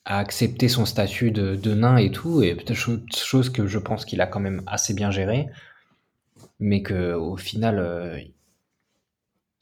à 0.05 0.17
accepter 0.19 0.67
son 0.67 0.85
statut 0.85 1.31
de, 1.31 1.55
de 1.55 1.73
nain 1.73 1.97
et 1.97 2.11
tout, 2.11 2.41
et 2.41 2.55
peut-être 2.55 2.73
chose, 2.73 3.01
chose 3.15 3.49
que 3.49 3.67
je 3.67 3.79
pense 3.79 4.05
qu'il 4.05 4.21
a 4.21 4.27
quand 4.27 4.39
même 4.39 4.61
assez 4.67 4.93
bien 4.93 5.11
géré, 5.11 5.47
mais 6.59 6.81
que 6.81 7.13
au 7.13 7.37
final 7.37 8.31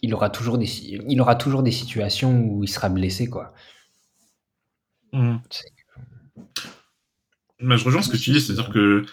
il 0.02 0.14
aura 0.14 0.30
toujours 0.30 0.58
des, 0.58 0.68
il 0.68 1.22
aura 1.22 1.36
toujours 1.36 1.64
des 1.64 1.72
situations 1.72 2.40
où 2.40 2.64
il 2.64 2.68
sera 2.68 2.90
blessé, 2.90 3.28
quoi. 3.28 3.54
Mmh. 5.12 5.38
je 7.60 7.84
rejoins 7.84 8.02
ce 8.02 8.10
que 8.10 8.18
tu 8.18 8.32
dis, 8.32 8.40
c'est-à-dire 8.40 8.70
que 8.70 9.06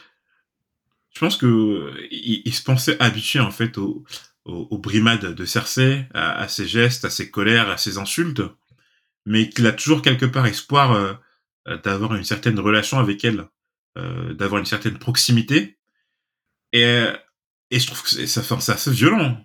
je 1.12 1.20
pense 1.20 1.36
que 1.36 1.94
il, 2.10 2.52
se 2.52 2.62
pensait 2.62 3.00
habitué 3.00 3.40
en 3.40 3.50
fait 3.50 3.78
aux 4.46 4.68
au, 4.70 4.78
brimades 4.78 5.34
de 5.34 5.44
Cersei, 5.44 6.06
à, 6.14 6.48
ses 6.48 6.66
gestes, 6.66 7.04
à 7.04 7.10
ses 7.10 7.30
colères, 7.30 7.68
à 7.68 7.76
ses 7.76 7.98
insultes, 7.98 8.42
mais 9.26 9.48
qu'il 9.50 9.66
a 9.66 9.72
toujours 9.72 10.02
quelque 10.02 10.26
part 10.26 10.46
espoir 10.46 10.92
euh, 10.92 11.14
d'avoir 11.84 12.14
une 12.14 12.24
certaine 12.24 12.58
relation 12.58 12.98
avec 12.98 13.24
elle, 13.24 13.46
euh, 13.98 14.34
d'avoir 14.34 14.60
une 14.60 14.66
certaine 14.66 14.98
proximité. 14.98 15.78
Et, 16.72 17.04
et 17.70 17.80
je 17.80 17.86
trouve 17.86 18.02
que 18.02 18.26
ça, 18.26 18.42
c'est 18.60 18.72
assez 18.72 18.90
violent. 18.90 19.36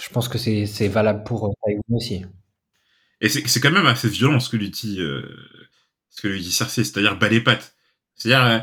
Je 0.00 0.08
pense 0.10 0.28
que 0.28 0.38
c'est 0.38 0.88
valable 0.88 1.24
pour 1.24 1.46
euh, 1.46 1.52
Tywin 1.64 1.96
aussi. 1.96 2.24
Et 3.20 3.28
c'est 3.28 3.60
quand 3.60 3.72
même 3.72 3.86
assez 3.86 4.08
violent 4.08 4.38
ce 4.38 4.48
que 4.48 4.56
lui 4.56 4.70
dit, 4.70 5.00
euh, 5.00 5.22
ce 6.08 6.22
que 6.22 6.28
lui 6.28 6.40
dit 6.40 6.52
Cersei, 6.52 6.84
c'est-à-dire 6.84 7.18
bas 7.18 7.28
les 7.28 7.40
pattes. 7.40 7.76
C'est-à-dire, 8.14 8.44
euh, 8.46 8.60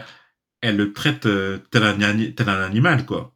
elle 0.61 0.77
le 0.77 0.93
traite 0.93 1.21
tel, 1.21 1.83
un, 1.83 2.31
tel, 2.31 2.49
un, 2.49 2.61
animal, 2.61 3.05
quoi. 3.05 3.34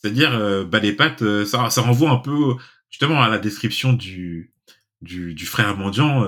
C'est-à-dire, 0.00 0.64
bas 0.66 0.80
les 0.80 0.94
pattes, 0.94 1.44
ça, 1.44 1.68
ça 1.70 1.82
renvoie 1.82 2.10
un 2.10 2.16
peu 2.16 2.54
justement 2.88 3.22
à 3.22 3.28
la 3.28 3.38
description 3.38 3.92
du, 3.92 4.52
du, 5.02 5.46
frère 5.46 5.76
mendiant, 5.76 6.26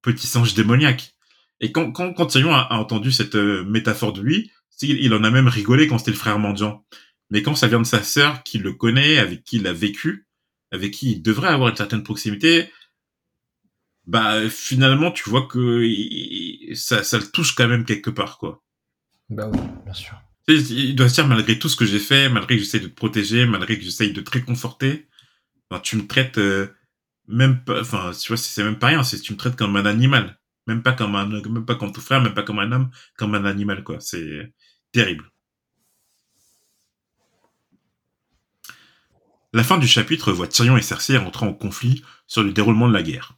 petit 0.00 0.26
singe 0.26 0.54
démoniaque. 0.54 1.14
Et 1.60 1.72
quand, 1.72 1.92
quand, 1.92 2.14
quand 2.14 2.34
a, 2.36 2.74
entendu 2.74 3.12
cette 3.12 3.34
métaphore 3.34 4.12
de 4.12 4.22
lui, 4.22 4.50
il, 4.82 5.14
en 5.14 5.24
a 5.24 5.30
même 5.30 5.48
rigolé 5.48 5.86
quand 5.86 5.98
c'était 5.98 6.10
le 6.10 6.16
frère 6.16 6.38
mendiant. 6.38 6.84
Mais 7.30 7.42
quand 7.42 7.54
ça 7.54 7.68
vient 7.68 7.80
de 7.80 7.86
sa 7.86 8.02
sœur, 8.02 8.42
qui 8.42 8.58
le 8.58 8.72
connaît, 8.72 9.18
avec 9.18 9.44
qui 9.44 9.56
il 9.56 9.66
a 9.66 9.72
vécu, 9.72 10.26
avec 10.70 10.92
qui 10.92 11.12
il 11.12 11.22
devrait 11.22 11.48
avoir 11.48 11.70
une 11.70 11.76
certaine 11.76 12.02
proximité, 12.02 12.70
bah 14.06 14.48
finalement 14.48 15.12
tu 15.12 15.30
vois 15.30 15.46
que 15.46 15.86
ça, 16.74 17.04
ça 17.04 17.18
le 17.18 17.26
touche 17.30 17.54
quand 17.54 17.68
même 17.68 17.84
quelque 17.84 18.10
part 18.10 18.38
quoi. 18.38 18.62
Bah 19.30 19.48
oui, 19.52 19.60
bien 19.84 19.94
sûr. 19.94 20.20
Il 20.48 20.96
doit 20.96 21.08
se 21.08 21.14
dire 21.14 21.28
malgré 21.28 21.58
tout 21.58 21.68
ce 21.68 21.76
que 21.76 21.84
j'ai 21.84 22.00
fait, 22.00 22.28
malgré 22.28 22.56
que 22.56 22.62
j'essaye 22.62 22.80
de 22.80 22.88
te 22.88 22.94
protéger, 22.94 23.46
malgré 23.46 23.78
que 23.78 23.84
j'essaye 23.84 24.12
de 24.12 24.20
te 24.20 24.30
réconforter, 24.30 25.08
tu 25.82 25.96
me 25.96 26.06
traites 26.06 26.38
euh, 26.38 26.68
même 27.28 27.64
pas, 27.64 27.80
enfin 27.80 28.10
tu 28.12 28.28
vois 28.28 28.36
c'est 28.36 28.64
même 28.64 28.78
pas 28.78 28.88
rien, 28.88 29.02
c'est 29.04 29.20
tu 29.20 29.32
me 29.32 29.38
traites 29.38 29.56
comme 29.56 29.76
un 29.76 29.86
animal, 29.86 30.38
même 30.66 30.82
pas 30.82 30.92
comme 30.92 31.14
un, 31.14 31.26
même 31.26 31.64
pas 31.64 31.76
comme 31.76 31.92
ton 31.92 32.00
frère, 32.00 32.20
même 32.20 32.34
pas 32.34 32.42
comme 32.42 32.58
un 32.58 32.72
homme, 32.72 32.90
comme 33.16 33.34
un 33.34 33.44
animal 33.44 33.84
quoi. 33.84 34.00
C'est 34.00 34.52
terrible. 34.92 35.30
La 39.54 39.64
fin 39.64 39.78
du 39.78 39.86
chapitre 39.86 40.32
voit 40.32 40.48
Tyrion 40.48 40.76
et 40.76 40.82
Cersei 40.82 41.18
entrer 41.18 41.46
en 41.46 41.52
conflit 41.52 42.02
sur 42.26 42.42
le 42.42 42.52
déroulement 42.52 42.88
de 42.88 42.94
la 42.94 43.02
guerre. 43.02 43.34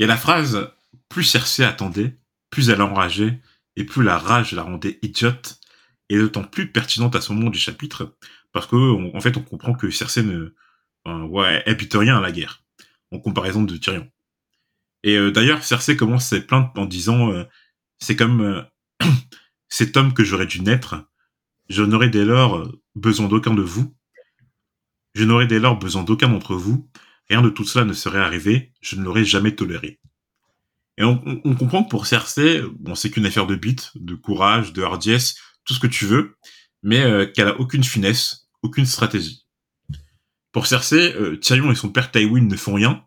A 0.00 0.06
la 0.06 0.16
phrase 0.16 0.70
plus 1.08 1.24
Cersei 1.24 1.64
attendait, 1.64 2.18
plus 2.50 2.70
elle 2.70 2.82
enrageait, 2.82 3.40
et 3.76 3.84
plus 3.84 4.02
la 4.02 4.18
rage 4.18 4.52
la 4.52 4.62
rendait 4.62 4.98
idiote, 5.02 5.60
et 6.08 6.18
d'autant 6.18 6.44
plus 6.44 6.70
pertinente 6.70 7.16
à 7.16 7.20
ce 7.20 7.32
moment 7.32 7.50
du 7.50 7.58
chapitre, 7.58 8.16
parce 8.52 8.66
que 8.66 8.76
en 8.76 9.20
fait 9.20 9.36
on 9.36 9.42
comprend 9.42 9.74
que 9.74 9.90
Cersei 9.90 10.22
ne, 10.22 10.54
ouais, 11.04 11.64
rien 11.94 12.16
à 12.18 12.20
la 12.20 12.32
guerre, 12.32 12.62
en 13.12 13.18
comparaison 13.18 13.62
de 13.62 13.76
Tyrion. 13.76 14.08
Et 15.02 15.16
euh, 15.16 15.30
d'ailleurs, 15.30 15.62
Cersei 15.62 15.96
commence 15.96 16.26
ses 16.26 16.40
plaintes 16.40 16.76
en 16.76 16.86
disant 16.86 17.30
euh, 17.30 17.44
c'est 17.98 18.16
comme 18.16 18.40
euh, 18.40 18.62
cet 19.68 19.96
homme 19.96 20.12
que 20.12 20.24
j'aurais 20.24 20.46
dû 20.46 20.60
naître, 20.60 20.96
je 21.68 21.82
n'aurais 21.82 22.10
dès 22.10 22.24
lors 22.24 22.68
besoin 22.94 23.28
d'aucun 23.28 23.54
de 23.54 23.62
vous, 23.62 23.94
je 25.14 25.24
n'aurais 25.24 25.46
dès 25.46 25.58
lors 25.58 25.78
besoin 25.78 26.02
d'aucun 26.02 26.28
d'entre 26.28 26.54
vous, 26.54 26.90
rien 27.28 27.42
de 27.42 27.50
tout 27.50 27.64
cela 27.64 27.84
ne 27.84 27.92
serait 27.92 28.20
arrivé, 28.20 28.72
je 28.80 28.96
ne 28.96 29.02
l'aurais 29.02 29.24
jamais 29.24 29.54
toléré. 29.54 30.00
Et 30.98 31.04
on, 31.04 31.18
comprend 31.54 31.84
que 31.84 31.90
pour 31.90 32.06
Cersei, 32.06 32.62
bon, 32.78 32.94
c'est 32.94 33.10
qu'une 33.10 33.26
affaire 33.26 33.46
de 33.46 33.54
bite, 33.54 33.92
de 33.96 34.14
courage, 34.14 34.72
de 34.72 34.82
hardiesse, 34.82 35.38
tout 35.66 35.74
ce 35.74 35.80
que 35.80 35.86
tu 35.86 36.06
veux, 36.06 36.36
mais 36.82 37.30
qu'elle 37.32 37.48
a 37.48 37.60
aucune 37.60 37.84
finesse, 37.84 38.48
aucune 38.62 38.86
stratégie. 38.86 39.46
Pour 40.56 40.66
Cersei, 40.66 41.14
euh, 41.16 41.36
Tyrion 41.36 41.70
et 41.70 41.74
son 41.74 41.90
père 41.90 42.10
Tywin 42.10 42.46
ne 42.46 42.56
font 42.56 42.72
rien. 42.72 43.04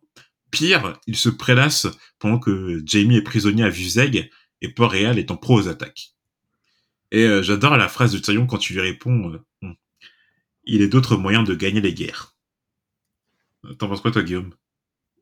Pire, 0.51 0.99
ils 1.07 1.15
se 1.15 1.29
prélassent 1.29 1.87
pendant 2.19 2.37
que 2.37 2.79
Jaime 2.85 3.09
est 3.09 3.23
prisonnier 3.23 3.63
à 3.63 3.69
Vuzeg 3.69 4.29
et 4.61 4.69
Port-Réal 4.69 5.17
est 5.17 5.31
en 5.31 5.35
pro 5.35 5.59
aux 5.59 5.67
attaques. 5.67 6.11
Et 7.09 7.23
euh, 7.23 7.41
j'adore 7.41 7.75
la 7.75 7.87
phrase 7.87 8.13
de 8.13 8.19
Tyrion 8.19 8.45
quand 8.45 8.59
tu 8.59 8.73
lui 8.73 8.81
réponds 8.81 9.33
euh. 9.63 9.73
Il 10.63 10.83
est 10.83 10.89
d'autres 10.89 11.17
moyens 11.17 11.43
de 11.43 11.55
gagner 11.55 11.81
les 11.81 11.95
guerres. 11.95 12.35
T'en 13.79 13.87
penses 13.87 14.01
quoi 14.01 14.11
toi 14.11 14.21
Guillaume? 14.21 14.53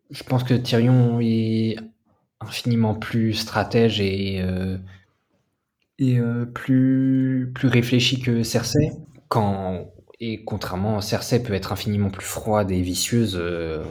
Je 0.09 0.23
pense 0.23 0.43
que 0.43 0.53
Tyrion 0.53 1.21
est 1.21 1.77
infiniment 2.41 2.93
plus 2.93 3.35
stratège 3.35 4.01
et, 4.01 4.45
et 5.99 6.19
plus, 6.53 7.51
plus 7.53 7.67
réfléchi 7.67 8.19
que 8.21 8.43
Cersei. 8.43 8.91
Quand 9.29 9.91
et 10.19 10.43
contrairement, 10.43 10.99
Cersei 11.01 11.43
peut 11.43 11.53
être 11.53 11.71
infiniment 11.71 12.09
plus 12.09 12.25
froide 12.25 12.71
et 12.71 12.81
vicieuse 12.81 13.37
euh, 13.39 13.83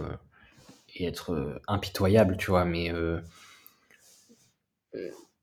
et 0.95 1.07
être 1.07 1.33
euh, 1.33 1.61
impitoyable, 1.69 2.37
tu 2.37 2.51
vois, 2.51 2.65
mais 2.65 2.93
euh, 2.93 3.21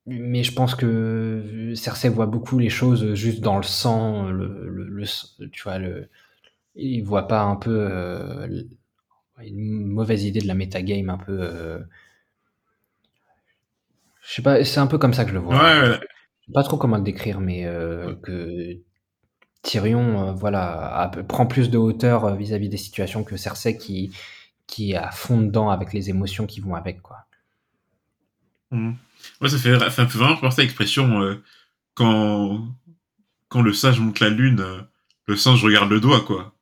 mais 0.05 0.43
je 0.43 0.53
pense 0.53 0.75
que 0.75 1.73
Cersei 1.75 2.09
voit 2.09 2.25
beaucoup 2.25 2.59
les 2.59 2.69
choses 2.69 3.13
juste 3.13 3.39
dans 3.39 3.57
le 3.57 3.63
sang, 3.63 4.29
le, 4.29 5.05
tu 5.51 5.63
vois, 5.63 5.77
le, 5.77 6.09
il 6.75 7.01
voit 7.03 7.27
pas 7.29 7.43
un 7.43 7.55
peu 7.55 7.87
une 9.39 9.85
mauvaise 9.85 10.25
idée 10.25 10.41
de 10.41 10.47
la 10.47 10.55
metagame, 10.55 11.09
un 11.09 11.17
peu. 11.17 11.79
je 14.21 14.33
sais 14.33 14.41
pas, 14.41 14.65
c'est 14.65 14.79
un 14.79 14.87
peu 14.87 14.97
comme 14.97 15.13
ça 15.13 15.23
que 15.23 15.29
je 15.29 15.35
le 15.35 15.39
vois. 15.39 15.55
Ouais, 15.55 15.99
sais 16.45 16.53
pas 16.53 16.63
trop 16.63 16.77
comment 16.77 16.97
le 16.97 17.03
décrire, 17.03 17.39
mais 17.39 17.63
que 18.21 18.81
Tyrion, 19.63 20.27
euh, 20.27 20.33
voilà, 20.33 21.09
prend 21.27 21.47
plus 21.47 21.69
de 21.69 21.77
hauteur 21.77 22.25
euh, 22.25 22.35
vis-à-vis 22.35 22.69
des 22.69 22.77
situations 22.77 23.23
que 23.23 23.37
Cersei 23.37 23.77
qui, 23.77 24.11
qui 24.67 24.91
est 24.91 24.97
à 24.97 25.09
fond 25.09 25.41
dedans 25.41 25.69
avec 25.69 25.93
les 25.93 26.09
émotions 26.09 26.45
qui 26.45 26.59
vont 26.59 26.75
avec, 26.75 27.01
quoi. 27.01 27.25
Mmh. 28.71 28.93
ça 29.45 29.57
fait, 29.57 29.79
ça 29.79 29.89
fait 29.89 30.17
vraiment 30.17 30.35
penser 30.35 30.61
à 30.61 30.63
l'expression 30.63 31.21
euh, 31.21 31.41
quand, 31.93 32.67
quand 33.47 33.61
le 33.61 33.71
sage 33.71 33.99
monte 33.99 34.19
la 34.19 34.29
lune, 34.29 34.65
le 35.27 35.37
singe 35.37 35.63
regarde 35.63 35.89
le 35.89 36.01
doigt, 36.01 36.21
quoi. 36.21 36.53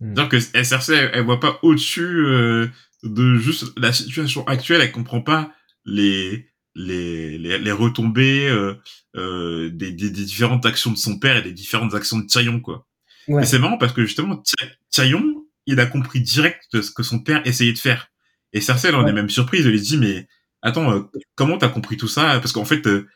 Mmh. 0.00 0.14
C'est-à-dire 0.14 0.28
que 0.28 0.64
Cersei, 0.64 0.94
elle, 0.94 1.10
elle, 1.12 1.24
voit 1.24 1.40
pas 1.40 1.58
au-dessus 1.62 2.72
de 3.02 3.36
juste 3.36 3.78
la 3.78 3.92
situation 3.92 4.46
actuelle, 4.46 4.80
elle 4.80 4.92
comprend 4.92 5.20
pas 5.20 5.52
les, 5.84 6.48
les, 6.78 7.38
les, 7.38 7.72
retombées 7.72 8.48
euh, 8.48 8.74
euh, 9.16 9.68
des, 9.70 9.90
des, 9.90 10.10
différentes 10.10 10.64
actions 10.64 10.92
de 10.92 10.96
son 10.96 11.18
père 11.18 11.36
et 11.36 11.42
des 11.42 11.52
différentes 11.52 11.94
actions 11.94 12.18
de 12.18 12.26
Tyrion, 12.26 12.60
quoi. 12.60 12.86
Ouais. 13.26 13.44
c'est 13.44 13.58
marrant 13.58 13.76
parce 13.76 13.92
que 13.92 14.06
justement, 14.06 14.42
Tyrion, 14.90 15.44
il 15.66 15.80
a 15.80 15.86
compris 15.86 16.20
direct 16.20 16.80
ce 16.80 16.90
que 16.90 17.02
son 17.02 17.18
père 17.18 17.46
essayait 17.46 17.74
de 17.74 17.78
faire. 17.78 18.08
Et 18.54 18.62
Cersei, 18.62 18.88
elle 18.88 18.94
en 18.94 19.06
est 19.06 19.12
même 19.12 19.28
surprise, 19.28 19.66
elle 19.66 19.72
lui 19.72 19.80
dit, 19.80 19.98
mais 19.98 20.26
attends, 20.62 20.92
euh, 20.92 21.00
comment 21.34 21.58
t'as 21.58 21.68
compris 21.68 21.98
tout 21.98 22.08
ça? 22.08 22.38
Parce 22.38 22.52
qu'en 22.52 22.64
fait, 22.64 22.86
euh, 22.86 23.06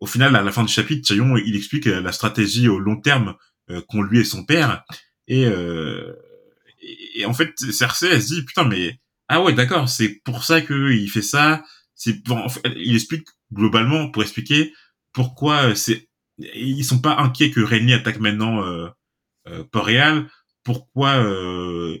au 0.00 0.06
final, 0.06 0.34
à 0.34 0.42
la 0.42 0.50
fin 0.50 0.64
du 0.64 0.72
chapitre, 0.72 1.06
Tyrion, 1.06 1.36
il 1.36 1.54
explique 1.54 1.84
la 1.84 2.10
stratégie 2.10 2.68
au 2.68 2.78
long 2.78 2.96
terme 2.96 3.34
qu'ont 3.88 4.02
lui 4.02 4.20
et 4.20 4.24
son 4.24 4.44
père. 4.44 4.82
Et, 5.28 5.42
et, 5.42 7.20
et, 7.20 7.26
en 7.26 7.34
fait, 7.34 7.52
Cersei, 7.56 8.08
elle 8.10 8.22
se 8.22 8.34
dit, 8.34 8.44
putain, 8.44 8.64
mais 8.64 8.98
ah 9.28 9.42
ouais, 9.42 9.52
d'accord, 9.52 9.88
c'est 9.88 10.20
pour 10.24 10.42
ça 10.42 10.62
qu'il 10.62 11.08
fait 11.10 11.22
ça 11.22 11.62
c'est 12.00 12.22
il 12.76 12.94
explique 12.94 13.26
globalement 13.52 14.10
pour 14.10 14.22
expliquer 14.22 14.72
pourquoi 15.12 15.70
euh, 15.70 15.74
c'est 15.74 16.08
ils 16.38 16.84
sont 16.84 17.00
pas 17.00 17.18
inquiets 17.18 17.50
que 17.50 17.60
Renly 17.60 17.92
attaque 17.92 18.20
maintenant 18.20 18.62
euh, 18.62 18.88
euh, 19.48 19.64
Port-Réal, 19.70 20.26
pourquoi 20.64 21.16
euh, 21.22 21.98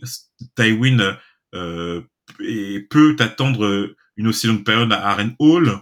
Tywin 0.56 1.18
euh, 1.54 2.00
peut 2.88 3.16
attendre 3.18 3.94
une 4.16 4.28
aussi 4.28 4.46
longue 4.46 4.64
période 4.64 4.90
à 4.92 5.18
Hall, 5.38 5.78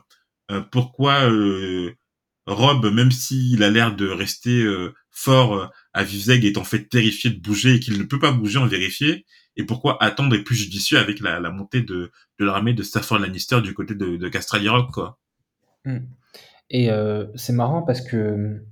euh, 0.50 0.60
pourquoi 0.72 1.30
Rob, 2.46 2.92
même 2.92 3.12
s'il 3.12 3.62
a 3.62 3.70
l'air 3.70 3.94
de 3.94 4.08
rester 4.08 4.66
fort 5.12 5.70
à 5.98 6.04
Vizeg, 6.04 6.44
est 6.44 6.58
en 6.58 6.64
fait 6.64 6.88
terrifié 6.88 7.30
de 7.30 7.40
bouger 7.40 7.74
et 7.74 7.80
qu'il 7.80 7.98
ne 7.98 8.04
peut 8.04 8.20
pas 8.20 8.30
bouger 8.30 8.58
en 8.58 8.66
vérifier, 8.66 9.26
et 9.56 9.64
pourquoi 9.64 10.00
attendre 10.00 10.36
est 10.36 10.44
plus 10.44 10.54
judicieux 10.54 10.96
avec 10.96 11.18
la, 11.18 11.40
montée 11.50 11.82
de, 11.82 12.12
l'armée 12.38 12.72
de 12.72 12.84
Stafford 12.84 13.18
Lannister 13.18 13.60
du 13.60 13.74
côté 13.74 13.96
de, 13.96 14.16
de 14.16 14.28
Castrali 14.28 14.68
Rock. 14.68 14.96
Hmm. 15.84 15.98
Et 16.70 16.92
euh, 16.92 17.26
c'est 17.34 17.52
marrant 17.52 17.82
parce 17.82 18.00
que 18.00 18.62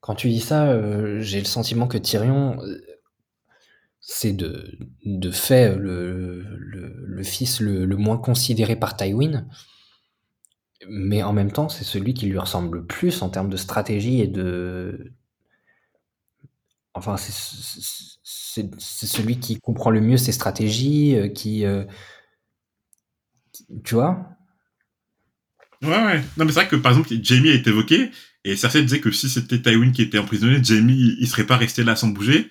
quand 0.00 0.14
tu 0.14 0.28
dis 0.28 0.40
ça, 0.40 0.68
euh, 0.68 1.20
j'ai 1.20 1.38
le 1.38 1.46
sentiment 1.46 1.86
que 1.86 1.96
Tyrion, 1.96 2.62
euh, 2.62 2.78
c'est 4.00 4.34
de, 4.34 4.78
de 5.06 5.30
fait 5.30 5.74
le, 5.74 6.44
le, 6.58 7.22
fils 7.22 7.60
le, 7.60 7.86
moins 7.96 8.18
considéré 8.18 8.76
par 8.76 8.98
Tywin, 8.98 9.46
mais 10.86 11.22
en 11.22 11.32
même 11.32 11.50
temps, 11.50 11.70
c'est 11.70 11.84
celui 11.84 12.12
qui 12.12 12.26
lui 12.26 12.38
ressemble 12.38 12.76
le 12.80 12.84
plus 12.84 13.22
en 13.22 13.30
termes 13.30 13.48
de 13.48 13.56
stratégie 13.56 14.20
et 14.20 14.26
de. 14.26 15.14
Enfin, 16.94 17.16
c'est 17.16 17.32
c'est 18.78 19.06
celui 19.06 19.40
qui 19.40 19.58
comprend 19.58 19.90
le 19.90 20.00
mieux 20.00 20.16
ses 20.16 20.30
stratégies, 20.30 21.16
euh, 21.16 21.28
qui, 21.28 21.64
euh, 21.64 21.84
tu 23.82 23.94
vois? 23.94 24.28
Ouais, 25.82 25.88
ouais. 25.88 26.22
Non, 26.36 26.44
mais 26.44 26.52
c'est 26.52 26.60
vrai 26.60 26.68
que 26.68 26.76
par 26.76 26.92
exemple, 26.92 27.08
Jamie 27.22 27.50
a 27.50 27.54
été 27.54 27.70
évoqué, 27.70 28.10
et 28.44 28.56
Cersei 28.56 28.82
disait 28.82 29.00
que 29.00 29.10
si 29.10 29.28
c'était 29.28 29.60
Tywin 29.60 29.90
qui 29.90 30.02
était 30.02 30.18
emprisonné, 30.18 30.62
Jamie, 30.62 31.16
il 31.18 31.26
serait 31.28 31.46
pas 31.46 31.56
resté 31.56 31.82
là 31.82 31.96
sans 31.96 32.08
bouger. 32.08 32.50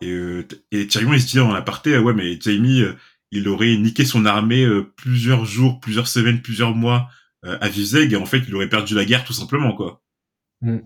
Et, 0.00 0.10
euh, 0.10 0.48
et 0.70 0.86
Tyrion, 0.86 1.12
il 1.12 1.20
se 1.20 1.26
dit 1.26 1.40
en 1.40 1.52
aparté, 1.52 1.98
ouais, 1.98 2.14
mais 2.14 2.40
Jamie, 2.40 2.82
il 3.30 3.46
aurait 3.48 3.76
niqué 3.76 4.04
son 4.04 4.24
armée 4.24 4.66
plusieurs 4.96 5.44
jours, 5.44 5.80
plusieurs 5.80 6.08
semaines, 6.08 6.40
plusieurs 6.40 6.74
mois 6.74 7.08
à 7.42 7.68
Vizeg, 7.68 8.12
et 8.12 8.16
en 8.16 8.26
fait, 8.26 8.42
il 8.48 8.54
aurait 8.54 8.68
perdu 8.68 8.94
la 8.94 9.04
guerre 9.04 9.24
tout 9.24 9.32
simplement, 9.32 9.74
quoi. 9.74 10.02
Mm. 10.62 10.78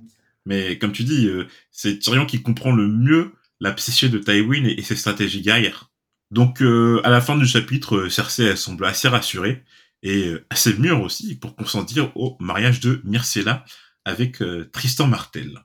Mais 0.47 0.79
comme 0.79 0.93
tu 0.93 1.05
dis, 1.05 1.29
c'est 1.71 1.99
Tyrion 1.99 2.25
qui 2.25 2.43
comprend 2.43 2.73
le 2.73 2.89
mieux 2.89 3.33
la 3.61 3.73
psyché 3.73 4.09
de 4.09 4.19
Tywin 4.19 4.65
et, 4.65 4.83
ses 4.83 4.97
stratégies 4.97 5.43
guerrières. 5.43 5.91
Donc 6.31 6.61
euh, 6.61 7.01
à 7.05 7.11
la 7.11 7.21
fin 7.21 7.37
du 7.37 7.47
chapitre, 7.47 7.97
euh, 7.97 8.11
Cersei 8.11 8.57
semble 8.57 8.85
assez 8.85 9.09
rassurée 9.09 9.65
et 10.03 10.29
euh, 10.29 10.47
assez 10.51 10.75
mûre 10.75 11.01
aussi 11.01 11.37
pour 11.39 11.55
consentir 11.57 12.15
au 12.17 12.37
mariage 12.41 12.81
de 12.81 13.01
Myrcella 13.05 13.65
avec 14.05 14.41
Tristan 14.71 15.09
Martel. 15.09 15.59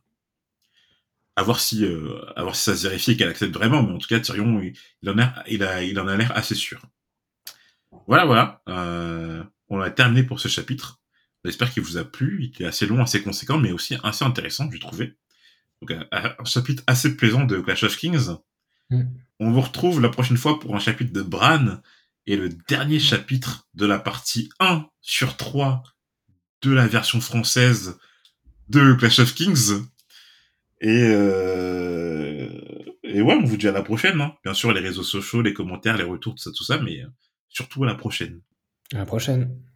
À 1.35 1.43
voir 1.43 1.59
si, 1.59 1.85
à 2.35 2.53
si 2.53 2.61
ça 2.61 2.75
se 2.75 2.87
vérifie 2.87 3.15
qu'elle 3.15 3.29
accepte 3.29 3.53
vraiment, 3.53 3.83
mais 3.83 3.93
en 3.93 3.99
tout 3.99 4.07
cas 4.07 4.19
Tyrion 4.19 4.59
il, 5.03 5.09
en 5.09 5.19
a, 5.19 5.43
il 5.47 5.99
en 5.99 6.07
a 6.07 6.17
l'air 6.17 6.35
assez 6.35 6.55
sûr. 6.55 6.81
Voilà, 8.07 8.25
voilà. 8.25 8.63
on 9.69 9.79
a 9.79 9.91
terminé 9.91 10.23
pour 10.23 10.39
ce 10.39 10.47
chapitre. 10.47 11.00
J'espère 11.43 11.71
qu'il 11.71 11.83
vous 11.83 11.97
a 11.97 12.03
plu. 12.03 12.39
Il 12.41 12.47
était 12.47 12.65
assez 12.65 12.85
long, 12.85 13.01
assez 13.01 13.21
conséquent, 13.21 13.57
mais 13.57 13.71
aussi 13.71 13.97
assez 14.03 14.23
intéressant, 14.23 14.69
je 14.71 14.77
trouvais. 14.77 15.15
Donc, 15.81 15.97
un, 16.11 16.45
chapitre 16.45 16.83
assez 16.87 17.15
plaisant 17.15 17.45
de 17.45 17.59
Clash 17.59 17.83
of 17.83 17.97
Kings. 17.97 18.29
Mm. 18.89 19.03
On 19.39 19.51
vous 19.51 19.61
retrouve 19.61 20.01
la 20.01 20.09
prochaine 20.09 20.37
fois 20.37 20.59
pour 20.59 20.75
un 20.75 20.79
chapitre 20.79 21.13
de 21.13 21.23
Bran 21.23 21.79
et 22.27 22.35
le 22.35 22.49
dernier 22.67 22.99
chapitre 22.99 23.67
de 23.73 23.87
la 23.87 23.97
partie 23.97 24.49
1 24.59 24.87
sur 25.01 25.37
3 25.37 25.83
de 26.61 26.71
la 26.71 26.87
version 26.87 27.19
française 27.19 27.97
de 28.69 28.93
Clash 28.93 29.19
of 29.19 29.33
Kings. 29.33 29.83
Et, 30.79 31.03
euh... 31.03 32.49
et 33.03 33.21
ouais, 33.21 33.33
on 33.33 33.43
vous 33.43 33.57
dit 33.57 33.67
à 33.67 33.71
la 33.71 33.81
prochaine. 33.81 34.21
Hein. 34.21 34.35
Bien 34.43 34.53
sûr, 34.53 34.71
les 34.71 34.79
réseaux 34.81 35.03
sociaux, 35.03 35.41
les 35.41 35.53
commentaires, 35.53 35.97
les 35.97 36.03
retours, 36.03 36.35
tout 36.35 36.41
ça, 36.41 36.51
tout 36.55 36.63
ça, 36.63 36.77
mais 36.79 37.03
surtout 37.49 37.83
à 37.83 37.87
la 37.87 37.95
prochaine. 37.95 38.41
À 38.93 38.99
la 38.99 39.05
prochaine. 39.05 39.61